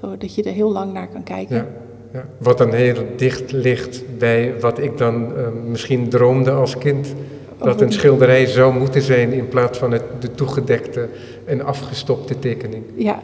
Zodat 0.01 0.35
je 0.35 0.43
er 0.43 0.53
heel 0.53 0.73
lang 0.73 0.93
naar 0.93 1.09
kan 1.09 1.23
kijken. 1.23 1.57
Ja, 1.57 1.67
ja. 2.13 2.25
Wat 2.39 2.59
dan 2.59 2.73
heel 2.73 3.05
dicht 3.17 3.53
ligt 3.53 4.03
bij 4.19 4.55
wat 4.61 4.79
ik 4.79 4.99
dan 4.99 5.37
eh, 5.37 5.47
misschien 5.65 6.09
droomde 6.09 6.51
als 6.51 6.79
kind. 6.79 7.15
Dat 7.63 7.81
een 7.81 7.93
schilderij 7.93 8.47
zou 8.47 8.75
moeten 8.75 9.03
zijn 9.03 9.33
in 9.33 9.49
plaats 9.49 9.79
van 9.79 9.93
het, 9.93 10.03
de 10.19 10.31
toegedekte 10.31 11.09
en 11.45 11.61
afgestopte 11.65 12.39
tekening. 12.39 12.85
Ja, 12.95 13.21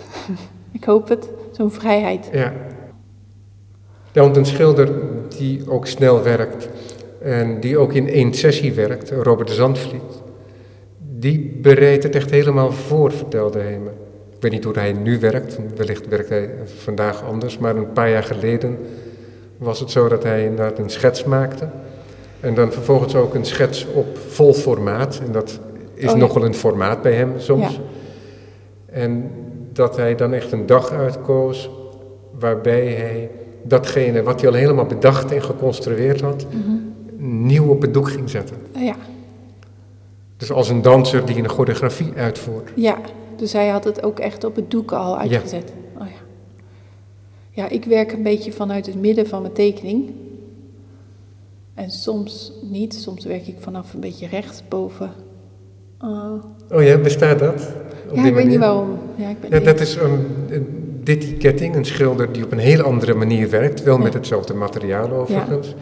ik 0.78 0.84
hoop 0.84 1.08
het. 1.08 1.28
Zo'n 1.52 1.70
vrijheid. 1.70 2.28
Ja. 2.32 2.52
ja, 4.12 4.22
want 4.22 4.36
een 4.36 4.46
schilder 4.46 4.90
die 5.38 5.70
ook 5.70 5.86
snel 5.86 6.22
werkt 6.22 6.68
en 7.22 7.60
die 7.60 7.78
ook 7.78 7.92
in 7.92 8.08
één 8.08 8.34
sessie 8.34 8.72
werkt, 8.72 9.10
Robert 9.10 9.50
Zandvliet, 9.50 10.22
die 11.18 11.58
bereidt 11.62 12.02
het 12.02 12.14
echt 12.14 12.30
helemaal 12.30 12.72
voor, 12.72 13.12
vertelde 13.12 13.58
hij 13.58 13.78
me. 13.78 13.90
Ik 14.34 14.42
weet 14.42 14.52
niet 14.52 14.64
hoe 14.64 14.78
hij 14.78 14.92
nu 14.92 15.18
werkt, 15.18 15.58
wellicht 15.76 16.08
werkt 16.08 16.28
hij 16.28 16.50
vandaag 16.64 17.24
anders, 17.24 17.58
maar 17.58 17.76
een 17.76 17.92
paar 17.92 18.10
jaar 18.10 18.22
geleden 18.22 18.78
was 19.56 19.80
het 19.80 19.90
zo 19.90 20.08
dat 20.08 20.22
hij 20.22 20.44
inderdaad 20.44 20.78
een 20.78 20.90
schets 20.90 21.24
maakte. 21.24 21.68
En 22.42 22.54
dan 22.54 22.72
vervolgens 22.72 23.14
ook 23.14 23.34
een 23.34 23.44
schets 23.44 23.86
op 23.94 24.18
vol 24.18 24.52
formaat. 24.54 25.20
En 25.26 25.32
dat 25.32 25.60
is 25.94 26.04
Oh 26.04 26.10
ja. 26.12 26.16
nogal 26.16 26.44
een 26.44 26.54
formaat 26.54 27.02
bij 27.02 27.12
hem 27.12 27.32
soms. 27.36 27.72
Ja. 27.72 27.80
En 28.86 29.30
dat 29.72 29.96
hij 29.96 30.14
dan 30.14 30.32
echt 30.32 30.52
een 30.52 30.66
dag 30.66 30.90
uitkoos 30.90 31.70
waarbij 32.38 32.86
hij 32.86 33.30
datgene 33.62 34.22
wat 34.22 34.40
hij 34.40 34.50
al 34.50 34.56
helemaal 34.56 34.86
bedacht 34.86 35.32
en 35.32 35.42
geconstrueerd 35.42 36.20
had, 36.20 36.46
nieuw 37.16 37.68
op 37.68 37.82
het 37.82 37.94
doek 37.94 38.08
ging 38.10 38.30
zetten. 38.30 38.56
Eh, 38.72 38.84
Ja, 38.84 38.94
Dus 40.36 40.52
als 40.52 40.68
een 40.68 40.82
danser 40.82 41.24
die 41.26 41.36
een 41.36 41.48
choreografie 41.48 42.12
uitvoert. 42.16 42.70
ja, 42.74 42.98
dus 43.36 43.52
hij 43.52 43.68
had 43.68 43.84
het 43.84 44.02
ook 44.02 44.18
echt 44.18 44.44
op 44.44 44.56
het 44.56 44.70
doek 44.70 44.92
al 44.92 45.18
uitgezet. 45.18 45.72
Oh 45.98 46.06
ja. 46.06 46.12
ja, 47.62 47.68
ik 47.68 47.84
werk 47.84 48.12
een 48.12 48.22
beetje 48.22 48.52
vanuit 48.52 48.86
het 48.86 49.00
midden 49.00 49.26
van 49.26 49.42
mijn 49.42 49.54
tekening. 49.54 50.10
En 51.74 51.90
soms 51.90 52.52
niet, 52.62 52.94
soms 52.94 53.24
werk 53.24 53.46
ik 53.46 53.56
vanaf 53.58 53.94
een 53.94 54.00
beetje 54.00 54.26
rechtsboven. 54.26 55.10
Uh, 56.04 56.32
Oh 56.70 56.82
ja, 56.82 56.98
bestaat 56.98 57.38
dat? 57.38 57.72
Op 58.10 58.16
ja, 58.16 58.24
ik 58.26 58.34
weet 58.34 58.46
niet 58.46 58.58
waarom. 58.58 58.98
Ja, 59.16 59.28
ik 59.28 59.40
ben 59.40 59.50
Ja, 59.50 59.64
dat 59.64 59.80
is 59.80 59.94
een, 59.96 60.26
een 60.50 60.66
Ditty 61.04 61.36
Ketting, 61.36 61.74
een 61.74 61.84
schilder 61.84 62.32
die 62.32 62.44
op 62.44 62.52
een 62.52 62.58
heel 62.58 62.80
andere 62.82 63.14
manier 63.14 63.50
werkt. 63.50 63.82
Wel 63.82 63.98
met 63.98 64.14
hetzelfde 64.14 64.54
materiaal 64.54 65.10
overigens. 65.10 65.74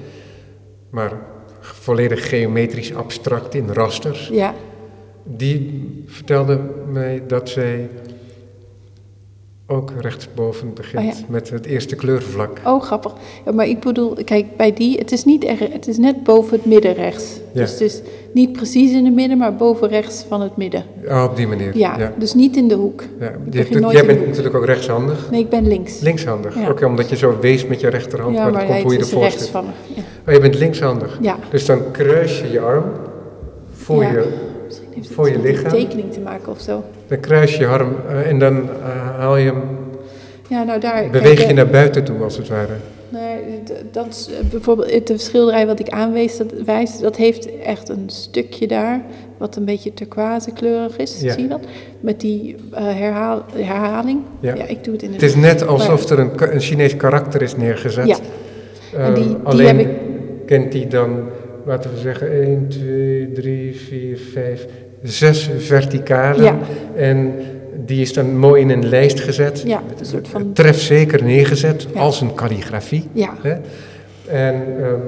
Maar 0.90 1.12
volledig 1.60 2.28
geometrisch 2.28 2.94
abstract 2.94 3.54
in 3.54 3.68
rasters. 3.68 4.28
Ja, 4.32 4.54
Die 5.24 5.84
vertelde 6.06 6.60
mij 6.92 7.22
dat 7.26 7.48
zij 7.48 7.90
ook 9.70 9.92
rechtsboven 10.00 10.74
begint 10.74 11.02
Oh 11.02 11.08
ja. 11.18 11.24
met 11.28 11.50
het 11.50 11.66
eerste 11.66 11.96
kleurvlak. 11.96 12.58
oh 12.64 12.82
grappig. 12.82 13.12
Ja, 13.44 13.52
maar 13.52 13.66
ik 13.66 13.80
bedoel, 13.80 14.14
kijk, 14.24 14.56
bij 14.56 14.72
die, 14.72 14.98
het 14.98 15.12
is 15.12 15.24
niet 15.24 15.44
echt, 15.44 15.60
het 15.72 15.88
is 15.88 15.98
net 15.98 16.22
boven 16.24 16.56
het 16.56 16.66
midden 16.66 16.92
rechts. 16.94 17.40
Ja. 17.52 17.60
Dus 17.60 17.70
het 17.70 17.80
is 17.80 18.00
niet 18.32 18.52
precies 18.52 18.92
in 18.92 19.04
het 19.04 19.14
midden, 19.14 19.38
maar 19.38 19.54
boven 19.56 19.88
rechts 19.88 20.24
van 20.28 20.40
het 20.40 20.56
midden. 20.56 20.84
Op 21.24 21.36
die 21.36 21.46
manier. 21.46 21.76
Ja, 21.76 22.12
dus 22.18 22.34
niet 22.34 22.56
in 22.56 22.68
de 22.68 22.74
hoek. 22.74 23.02
Je- 23.50 23.66
nooit 23.80 23.92
jij 23.96 24.06
bent 24.06 24.26
natuurlijk 24.26 24.54
ook 24.54 24.64
rechtshandig. 24.64 25.30
Nee, 25.30 25.40
ik 25.40 25.48
ben 25.48 25.68
links. 25.68 26.00
Linkshandig. 26.00 26.56
Oké, 26.68 26.84
omdat 26.86 27.08
je 27.08 27.16
zo 27.16 27.38
wees 27.40 27.66
met 27.66 27.80
je 27.80 27.88
rechterhand. 27.88 28.34
maar 28.36 28.42
maar 28.52 28.60
dat 28.60 28.70
komt 28.70 28.82
hoe 28.82 28.92
je 28.92 28.98
ervoor 28.98 29.22
rechts 29.22 29.38
zit. 29.42 29.48
van 29.48 29.64
me. 29.64 29.70
Ja. 29.94 30.02
Oh, 30.28 30.34
je 30.34 30.40
bent 30.40 30.58
linkshandig. 30.58 31.18
ja. 31.20 31.38
Dus 31.50 31.66
dan 31.66 31.90
kruis 31.90 32.40
je 32.40 32.50
je 32.50 32.60
arm 32.60 32.84
voor 33.72 34.02
je 34.02 34.48
Misschien 34.70 34.92
heeft 34.94 35.06
het 35.06 35.14
voor 35.16 35.28
je 35.30 35.40
die 35.40 35.42
lichaam. 35.52 35.70
tekening 35.70 36.12
te 36.12 36.20
maken 36.20 36.52
of 36.52 36.60
zo. 36.60 36.84
Dan 37.06 37.20
kruis 37.20 37.56
je 37.56 37.66
arm 37.66 37.96
eh, 38.08 38.28
en 38.28 38.38
dan 38.38 38.56
eh, 38.56 39.16
haal 39.18 39.36
je 39.36 39.44
hem, 39.46 39.62
Ja, 40.48 40.62
nou 40.62 40.80
daar... 40.80 41.10
beweeg 41.10 41.34
kijk, 41.36 41.48
je 41.48 41.54
naar 41.54 41.68
buiten 41.68 42.04
toe 42.04 42.22
als 42.22 42.36
het 42.36 42.48
ware. 42.48 42.72
Nee, 43.08 43.62
dat 43.92 44.06
is 44.08 44.28
eh, 44.30 44.44
bijvoorbeeld 44.50 45.06
de 45.06 45.18
schilderij 45.18 45.66
wat 45.66 45.80
ik 45.80 45.88
aanwees, 45.88 46.36
dat, 46.36 46.52
wijs, 46.64 46.98
dat 46.98 47.16
heeft 47.16 47.58
echt 47.60 47.88
een 47.88 48.04
stukje 48.06 48.66
daar, 48.66 49.00
wat 49.38 49.56
een 49.56 49.64
beetje 49.64 49.94
turquoise 49.94 50.50
kleurig 50.52 50.96
is. 50.96 51.20
Ja. 51.20 51.32
Zie 51.32 51.42
je 51.42 51.48
dat? 51.48 51.60
Met 52.00 52.20
die 52.20 52.56
herhaal, 52.74 53.44
herhaling. 53.56 54.20
Ja. 54.40 54.54
Ja. 54.54 54.64
ik 54.66 54.84
doe 54.84 54.92
het 54.92 55.02
in 55.02 55.12
Het 55.12 55.22
is 55.22 55.34
net 55.34 55.66
alsof 55.66 56.08
er 56.10 56.18
een, 56.18 56.30
een 56.54 56.60
Chinees 56.60 56.96
karakter 56.96 57.42
is 57.42 57.56
neergezet. 57.56 58.06
Ja. 58.06 58.16
Die- 59.10 59.24
die 59.24 59.36
alleen 59.42 59.78
heb 59.78 59.86
ik- 59.86 60.46
kent 60.46 60.72
hij 60.72 60.86
dan, 60.88 61.20
laten 61.64 61.90
we 61.90 61.98
zeggen, 61.98 62.30
1, 62.42 62.68
2, 62.68 63.32
3, 63.32 63.76
4, 63.76 64.18
5, 64.32 64.66
6 65.02 65.50
verticalen. 65.58 66.42
Ja. 66.44 66.58
En 66.96 67.34
die 67.86 68.00
is 68.00 68.12
dan 68.12 68.36
mooi 68.38 68.60
in 68.62 68.70
een 68.70 68.88
lijst 68.88 69.20
gezet. 69.20 69.62
Ja, 69.66 69.82
een 69.98 70.06
soort 70.06 70.28
van... 70.28 70.52
Trefzeker 70.52 71.24
neergezet, 71.24 71.86
Ja. 71.94 72.00
als 72.00 72.20
een 72.20 72.34
kalligrafie. 72.34 73.08
Ja, 73.12 73.34
Hè? 73.42 73.56
En 74.26 74.54
ehm 74.80 74.98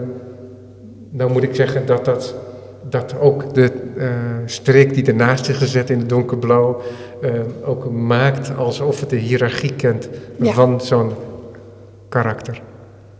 nou 1.14 1.32
moet 1.32 1.42
ik 1.42 1.55
zeggen 1.55 1.86
dat, 1.86 2.05
dat, 2.05 2.34
dat 2.88 3.14
ook 3.20 3.55
de 3.55 3.70
eh, 3.96 4.09
streek 4.44 4.94
die 4.94 5.05
ernaast 5.07 5.48
is 5.48 5.57
gezet 5.57 5.90
in 5.90 5.98
het 5.98 6.09
donkerblauw 6.09 6.80
eh, 7.22 7.30
ook 7.64 7.90
maakt 7.90 8.57
alsof 8.57 9.00
het 9.00 9.11
de 9.11 9.16
hiërarchie 9.16 9.74
kent 9.74 10.09
Ja. 10.40 10.53
van 10.53 10.80
zo'n 10.80 11.12
karakter. 12.09 12.62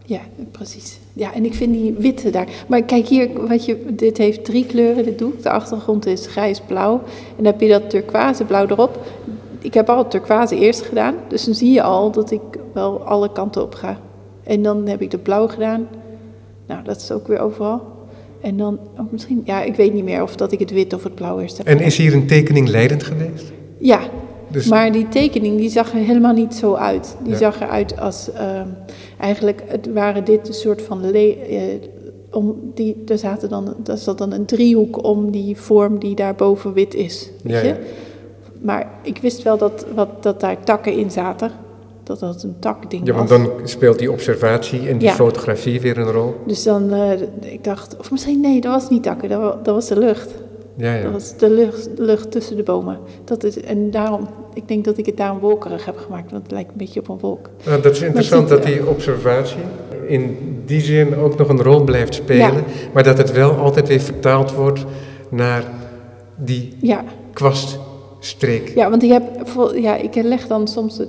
ja, 0.04 0.20
precies. 0.50 1.00
Ja, 1.12 1.34
en 1.34 1.44
ik 1.44 1.54
vind 1.54 1.72
die 1.72 1.94
witte 1.98 2.30
daar. 2.30 2.48
Maar 2.68 2.82
kijk 2.82 3.06
hier, 3.06 3.46
wat 3.48 3.64
je, 3.64 3.78
dit 3.90 4.18
heeft 4.18 4.44
drie 4.44 4.66
kleuren, 4.66 5.04
dit 5.04 5.18
doek. 5.18 5.42
De 5.42 5.50
achtergrond 5.50 6.06
is 6.06 6.26
grijs-blauw. 6.26 6.92
En 7.36 7.36
dan 7.36 7.44
heb 7.44 7.60
je 7.60 7.68
dat 7.68 7.90
turquoise 7.90 8.44
blauw 8.44 8.66
erop. 8.66 9.00
Ik 9.58 9.74
heb 9.74 9.88
al 9.88 10.08
turquoise 10.08 10.58
eerst 10.58 10.82
gedaan. 10.82 11.14
Dus 11.28 11.44
dan 11.44 11.54
zie 11.54 11.72
je 11.72 11.82
al 11.82 12.10
dat 12.10 12.30
ik 12.30 12.40
wel 12.72 13.04
alle 13.04 13.32
kanten 13.32 13.62
op 13.62 13.74
ga. 13.74 14.00
En 14.42 14.62
dan 14.62 14.88
heb 14.88 15.02
ik 15.02 15.10
de 15.10 15.18
blauw 15.18 15.48
gedaan. 15.48 15.88
Nou, 16.66 16.84
dat 16.84 16.96
is 16.96 17.10
ook 17.12 17.26
weer 17.26 17.38
overal. 17.38 17.82
En 18.40 18.56
dan, 18.56 18.78
oh, 18.98 19.04
misschien, 19.10 19.42
ja, 19.44 19.62
ik 19.62 19.74
weet 19.74 19.92
niet 19.92 20.04
meer 20.04 20.22
of 20.22 20.36
dat 20.36 20.52
ik 20.52 20.58
het 20.58 20.70
wit 20.70 20.92
of 20.92 21.02
het 21.02 21.14
blauw 21.14 21.40
eerst 21.40 21.58
heb 21.58 21.66
En 21.66 21.80
is 21.80 21.96
hier 21.96 22.14
een 22.14 22.26
tekening 22.26 22.68
leidend 22.68 23.02
geweest? 23.02 23.52
Ja, 23.78 24.00
Dus 24.53 24.66
maar 24.68 24.92
die 24.92 25.09
tekening 25.09 25.57
die 25.59 25.70
zag 25.70 25.92
er 25.92 25.98
helemaal 25.98 26.32
niet 26.34 26.55
zo 26.55 26.74
uit. 26.74 27.16
Die 27.22 27.32
Ja. 27.32 27.38
zag 27.38 27.61
eruit 27.61 28.00
als 28.00 28.32
ehm, 28.32 28.66
eigenlijk 29.20 29.62
het 29.66 29.88
waren 29.92 30.24
dit 30.24 30.48
een 30.48 30.55
soort 30.55 30.82
van 30.82 31.11
le- 31.11 31.36
eh, 31.48 31.62
om 32.30 32.57
die 32.74 33.03
er 33.07 33.18
zaten 33.18 33.48
dan 33.48 33.74
daar 33.82 33.98
zat 33.98 34.18
dan 34.18 34.32
een 34.32 34.44
driehoek 34.44 35.05
om 35.05 35.30
die 35.30 35.57
vorm 35.57 35.98
die 35.98 36.14
daarboven 36.14 36.72
wit 36.72 36.94
is, 36.94 37.30
weet 37.42 37.53
Ja, 37.53 37.59
je? 37.61 37.66
ja. 37.68 37.76
Maar 38.61 38.90
ik 39.03 39.18
wist 39.18 39.42
wel 39.42 39.59
dat 39.59 39.86
wat 39.94 40.22
dat 40.22 40.40
daar 40.40 40.64
takken 40.64 40.92
in 40.92 41.11
zaten, 41.11 41.50
dat 42.03 42.20
dat 42.20 42.42
een 42.42 42.57
takding 42.59 43.07
ja, 43.07 43.12
want 43.14 43.28
was. 43.28 43.38
dan 43.38 43.50
speelt 43.64 43.98
die 43.98 44.12
observatie 44.12 44.88
en 44.88 44.98
die 44.98 45.11
fotografie 45.11 45.80
weer 45.80 45.98
een 45.98 46.11
rol. 46.11 46.34
Dus 46.46 46.62
dan 46.62 46.92
eh, 46.92 47.11
ik 47.40 47.64
dacht, 47.64 47.96
of 47.98 48.11
misschien 48.11 48.40
nee, 48.40 48.61
dat 48.61 48.72
was 48.72 48.88
niet 48.90 49.03
takken, 49.03 49.28
dat, 49.28 49.40
wa- 49.40 49.59
dat 49.62 49.74
was 49.74 49.88
de 49.88 49.98
lucht. 49.98 50.30
Ja, 50.76 50.94
ja. 50.94 51.03
Dat 51.03 51.12
was 51.12 51.36
de 51.36 51.50
lucht, 51.50 51.88
lucht 51.96 52.30
tussen 52.30 52.57
de 52.57 52.62
bomen. 52.62 52.98
Dat 53.24 53.44
is, 53.44 53.61
en 53.61 53.90
daarom, 53.90 54.28
ik 54.55 54.68
denk 54.68 54.84
dat 54.84 54.98
ik 54.98 55.07
het 55.07 55.16
daarom 55.16 55.38
wolkerig 55.38 55.84
heb 55.84 55.96
gemaakt, 55.98 56.30
want 56.30 56.42
het 56.42 56.53
lijkt 56.53 56.70
een 56.70 56.76
beetje 56.76 57.00
op 57.00 57.09
een 57.09 57.18
wolk. 57.18 57.50
Nou, 57.66 57.82
dat 57.82 57.92
is 57.92 58.00
interessant 58.03 58.48
dat 58.48 58.62
die 58.62 58.86
observatie 58.88 59.57
in 60.07 60.36
die 60.66 60.80
zin 60.80 61.16
ook 61.16 61.36
nog 61.38 61.48
een 61.48 61.62
rol 61.62 61.84
blijft 61.84 62.14
spelen, 62.14 62.55
Ja. 62.55 62.62
maar 62.92 63.03
dat 63.03 63.18
het 63.18 63.32
wel 63.32 63.50
altijd 63.57 63.88
weer 63.88 64.00
vertaald 64.00 64.53
wordt 64.55 64.84
naar 65.28 65.64
die 66.36 66.76
Ja, 66.80 67.05
kwaststreek. 67.32 68.72
ja 68.74 68.90
want 68.90 69.03
ik, 69.03 69.11
heb, 69.11 69.22
ja, 69.74 69.96
ik 69.96 70.14
leg 70.14 70.46
dan 70.46 70.68
soms 70.68 70.96
de 70.96 71.09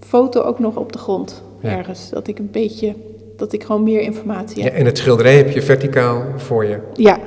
foto 0.00 0.40
ook 0.42 0.58
nog 0.58 0.76
op 0.76 0.92
de 0.92 0.98
grond 0.98 1.42
Ja. 1.60 1.68
ergens. 1.70 2.10
Dat 2.10 2.28
ik 2.28 2.38
een 2.38 2.48
beetje, 2.52 2.94
dat 3.36 3.52
ik 3.52 3.64
gewoon 3.64 3.82
meer 3.82 4.00
informatie 4.00 4.58
Ja, 4.58 4.64
heb. 4.64 4.72
en 4.74 4.84
het 4.86 4.98
schilderij 4.98 5.36
heb 5.36 5.50
je 5.50 5.62
verticaal 5.62 6.22
voor 6.36 6.64
je. 6.64 6.78
Ja, 6.94 7.18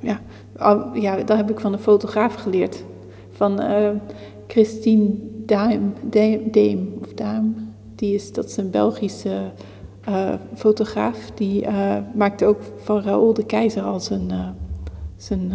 ja. 0.00 0.20
Ja 0.94 1.16
dat 1.16 1.36
heb 1.36 1.50
ik 1.50 1.60
van 1.60 1.72
een 1.72 1.78
fotograaf 1.78 2.34
geleerd. 2.34 2.84
Van 3.36 3.60
eh, 3.60 3.88
Christine 4.54 5.16
Daim, 5.46 5.94
of 7.02 7.14
Daim. 7.14 7.74
Die 7.94 8.14
is, 8.14 8.32
dat 8.32 8.44
is 8.44 8.56
een 8.56 8.70
Belgische 8.70 9.50
eh, 10.04 10.34
fotograaf. 10.54 11.30
Die 11.34 11.64
eh, 11.64 11.96
maakte 12.14 12.44
ook 12.44 12.58
van 12.76 13.02
Raoul 13.02 13.34
de 13.34 13.46
Keizer 13.46 13.82
al 13.82 14.00
zijn, 14.00 14.30
eh, 14.30 14.48
zijn, 15.16 15.52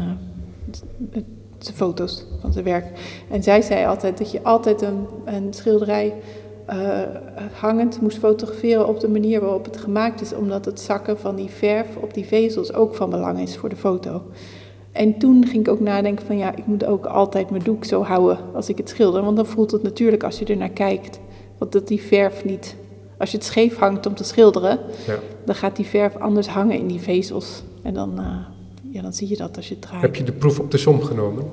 zijn 1.58 1.76
foto's 1.76 2.26
van 2.41 2.54
zijn 2.54 2.66
werk. 2.66 2.86
En 3.30 3.43
zij 3.43 3.62
zei 3.62 3.86
altijd 3.86 4.18
dat 4.18 4.32
je 4.32 4.43
altijd 4.43 4.82
een, 4.82 5.06
een 5.26 5.54
schilderij 5.54 6.14
hangend 7.54 8.02
moest 8.02 8.18
fotograferen 8.18 8.88
op 8.88 9.00
de 9.00 9.10
manier 9.10 9.41
waarop 9.41 9.66
het 9.66 9.78
gemaakt 9.78 10.22
is, 10.22 10.34
omdat 10.34 10.66
het 10.66 10.80
zakken 10.80 11.20
van 11.20 11.36
die 11.36 11.50
verf 11.50 11.95
op 11.95 12.14
die 12.14 12.26
vezels 12.26 12.74
ook 12.74 12.95
van 12.95 13.10
belang 13.10 13.39
is 13.39 13.58
voor 13.58 13.70
de 13.70 13.76
foto. 13.76 14.22
En 14.92 15.18
toen 15.18 15.48
ging 15.48 15.66
ik 15.68 15.72
ook 15.72 15.80
nadenken 15.80 16.26
van 16.26 16.38
ja, 16.38 16.56
ik 16.56 16.66
moet 16.66 16.86
ook 16.86 17.06
altijd 17.06 17.50
mijn 17.50 17.64
doek 17.64 17.86
zo 17.86 18.04
houden 18.04 18.38
als 18.54 18.70
ik 18.70 18.78
het 18.78 18.90
schilder. 18.90 19.24
Want 19.24 19.36
dan 19.36 19.46
voelt 19.46 19.72
het 19.72 19.84
natuurlijk 19.84 20.24
als 20.24 20.40
je 20.40 20.46
er 20.46 20.58
naar 20.58 20.70
kijkt, 20.70 21.20
want 21.58 21.72
dat 21.72 21.88
die 21.88 22.02
verf 22.02 22.46
niet... 22.46 22.76
Als 23.18 23.32
je 23.32 23.38
het 23.38 23.46
scheef 23.46 23.78
hangt 23.78 24.06
om 24.06 24.16
te 24.16 24.24
schilderen, 24.24 24.80
Ja. 25.08 25.20
dan 25.46 25.56
gaat 25.56 25.76
die 25.76 25.86
verf 25.86 26.16
anders 26.18 26.48
hangen 26.48 26.78
in 26.78 26.88
die 26.88 27.00
vezels. 27.00 27.64
En 27.82 27.94
dan, 27.94 28.20
eh, 28.20 28.26
ja, 28.94 29.02
dan 29.02 29.14
zie 29.14 29.30
je 29.30 29.38
dat 29.38 29.56
als 29.58 29.68
je 29.68 29.74
het 29.74 29.84
draait. 29.84 30.02
Heb 30.02 30.16
je 30.16 30.24
de 30.24 30.32
proef 30.32 30.60
op 30.60 30.72
de 30.72 30.78
som 30.78 31.02
genomen? 31.02 31.44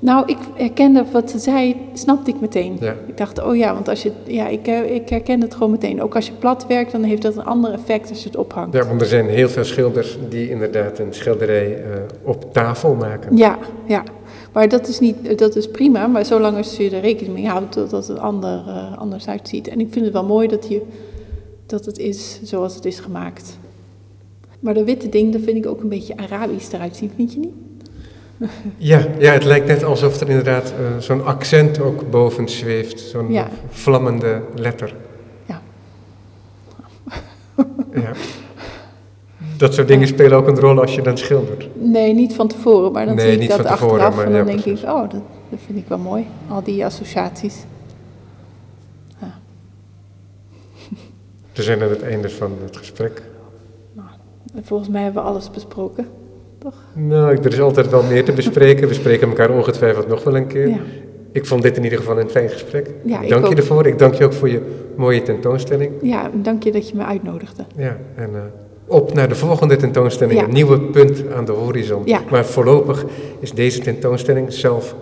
Nou, 0.00 0.26
ik 0.26 0.38
herkende 0.54 1.04
wat 1.12 1.30
ze 1.30 1.38
zei, 1.38 1.76
snapte 1.94 2.30
ik 2.30 2.40
meteen. 2.40 2.76
Ja. 2.80 2.94
Ik 3.06 3.16
dacht, 3.16 3.42
oh 3.42 3.56
ja, 3.56 3.74
want 3.74 3.88
als 3.88 4.02
je, 4.02 4.12
ja, 4.26 4.48
ik, 4.48 4.66
eh, 4.66 4.94
ik 4.94 5.08
herken 5.08 5.40
het 5.40 5.54
gewoon 5.54 5.70
meteen. 5.70 6.02
Ook 6.02 6.14
als 6.14 6.26
je 6.26 6.32
plat 6.32 6.66
werkt, 6.66 6.92
dan 6.92 7.02
heeft 7.02 7.22
dat 7.22 7.36
een 7.36 7.44
ander 7.44 7.72
effect 7.72 8.08
als 8.08 8.22
je 8.22 8.28
het 8.28 8.36
ophangt. 8.36 8.74
Ja, 8.74 8.86
want 8.86 9.00
er 9.00 9.06
zijn 9.06 9.28
heel 9.28 9.48
veel 9.48 9.64
schilders 9.64 10.18
die 10.28 10.50
inderdaad 10.50 10.98
een 10.98 11.14
schilderij 11.14 11.82
eh, 11.82 12.00
op 12.22 12.52
tafel 12.52 12.94
maken. 12.94 13.36
Ja, 13.36 13.58
ja. 13.86 14.02
Maar 14.52 14.68
dat 14.68 14.88
is, 14.88 15.00
niet, 15.00 15.38
dat 15.38 15.56
is 15.56 15.70
prima, 15.70 16.06
maar 16.06 16.24
zolang 16.24 16.56
als 16.56 16.76
je 16.76 16.90
er 16.90 17.00
rekening 17.00 17.34
mee 17.34 17.46
houdt 17.46 17.74
dat, 17.74 17.90
het 17.90 18.18
ander, 18.18 18.64
eh, 18.66 18.98
anders 18.98 19.28
uitziet. 19.28 19.68
En 19.68 19.80
ik 19.80 19.92
vind 19.92 20.04
het 20.04 20.14
wel 20.14 20.24
mooi 20.24 20.48
dat, 20.48 20.68
je, 20.68 20.82
dat 21.66 21.84
het 21.84 21.98
is 21.98 22.40
zoals 22.42 22.74
het 22.74 22.84
is 22.84 23.00
gemaakt. 23.00 23.58
Maar 24.60 24.74
dat 24.74 24.84
witte 24.84 25.08
ding, 25.08 25.32
dat 25.32 25.42
vind 25.42 25.56
ik 25.56 25.66
ook 25.66 25.80
een 25.80 25.88
beetje 25.88 26.16
Arabisch 26.16 26.72
eruit 26.72 26.96
zien, 26.96 27.10
vind 27.16 27.32
je 27.32 27.38
niet? 27.38 27.54
Ja, 28.76 29.06
ja, 29.18 29.32
het 29.32 29.44
lijkt 29.44 29.66
net 29.66 29.82
alsof 29.84 30.20
er 30.20 30.28
inderdaad 30.28 30.70
eh, 30.78 30.98
zo'n 30.98 31.24
accent 31.24 31.80
ook 31.80 32.10
boven 32.10 32.48
zweeft. 32.48 33.00
Zo'n 33.00 33.32
Ja. 33.32 33.48
vlammende 33.70 34.42
letter. 34.54 34.94
Ja. 35.46 35.60
Ja. 37.92 38.12
Dat 39.56 39.74
soort 39.74 39.88
dingen 39.88 40.06
spelen 40.08 40.36
ook 40.38 40.46
een 40.48 40.58
rol 40.60 40.80
als 40.80 40.94
je 40.94 41.02
dan 41.02 41.18
schildert. 41.18 41.68
Nee, 41.74 42.14
niet 42.14 42.34
van 42.34 42.48
tevoren, 42.48 42.92
maar 42.92 43.06
dan 43.06 43.14
Nee, 43.14 43.24
zie 43.24 43.34
ik 43.34 43.40
niet 43.40 43.48
dat 43.48 43.60
van 43.60 43.66
tevoren, 43.70 43.92
achteraf 43.94 44.16
maar 44.16 44.24
en 44.26 44.32
dan 44.32 44.46
denk 44.46 44.60
precies. 44.62 44.82
ik, 44.82 44.88
oh, 44.88 45.00
dat, 45.00 45.20
dat 45.50 45.58
vind 45.66 45.78
ik 45.78 45.84
wel 45.88 45.98
mooi. 45.98 46.26
Al 46.48 46.62
die 46.62 46.84
associaties. 46.84 47.56
We 51.52 51.62
zijn 51.62 51.82
aan 51.82 51.88
het 51.88 52.02
einde 52.02 52.30
van 52.30 52.52
het 52.64 52.76
gesprek. 52.76 53.22
En 54.54 54.64
volgens 54.64 54.88
mij 54.88 55.02
hebben 55.02 55.22
we 55.22 55.28
alles 55.28 55.50
besproken. 55.50 56.06
Nou, 56.92 57.36
er 57.36 57.52
is 57.52 57.60
altijd 57.60 57.90
wel 57.90 58.02
meer 58.02 58.24
te 58.24 58.32
bespreken. 58.32 58.88
We 58.88 58.94
spreken 58.94 59.28
elkaar 59.28 59.50
ongetwijfeld 59.50 60.08
nog 60.08 60.24
wel 60.24 60.36
een 60.36 60.46
keer. 60.46 60.68
Ja. 60.68 60.78
Ik 61.32 61.46
vond 61.46 61.62
dit 61.62 61.76
in 61.76 61.84
ieder 61.84 61.98
geval 61.98 62.20
een 62.20 62.30
fijn 62.30 62.48
gesprek. 62.48 62.90
Ja, 63.04 63.22
dank 63.26 63.46
je 63.46 63.54
ervoor. 63.54 63.86
Ik 63.86 63.98
dank 63.98 64.14
je 64.14 64.24
ook 64.24 64.32
voor 64.32 64.48
je 64.48 64.60
mooie 64.96 65.22
tentoonstelling. 65.22 65.92
Ja, 66.02 66.30
dank 66.34 66.62
je 66.62 66.72
dat 66.72 66.88
je 66.88 66.96
me 66.96 67.04
uitnodigde. 67.04 67.64
Ja, 67.76 67.98
en 68.14 68.30
eh, 68.34 68.40
op 68.86 69.12
naar 69.12 69.28
de 69.28 69.34
volgende 69.34 69.76
tentoonstelling. 69.76 70.40
Ja. 70.40 70.44
Een 70.46 70.52
nieuwe 70.52 70.80
punt 70.80 71.24
aan 71.34 71.44
de 71.44 71.52
horizon. 71.52 72.02
Ja. 72.04 72.20
Maar 72.30 72.44
voorlopig 72.44 73.04
is 73.40 73.52
deze 73.52 73.80
tentoonstelling 73.80 74.52
zelf 74.52 74.94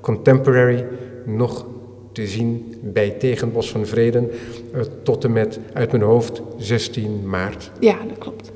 contemporary 0.00 0.84
nog 1.24 1.66
te 2.12 2.26
zien 2.26 2.74
bij 2.82 3.10
Tegenbos 3.10 3.70
van 3.70 3.86
Vreden 3.86 4.30
eh, 4.72 4.80
tot 5.02 5.24
en 5.24 5.32
met 5.32 5.60
uit 5.72 5.90
mijn 5.90 6.02
hoofd 6.02 6.42
16 6.56 7.28
maart. 7.28 7.70
Ja, 7.80 7.96
dat 8.08 8.18
klopt. 8.18 8.52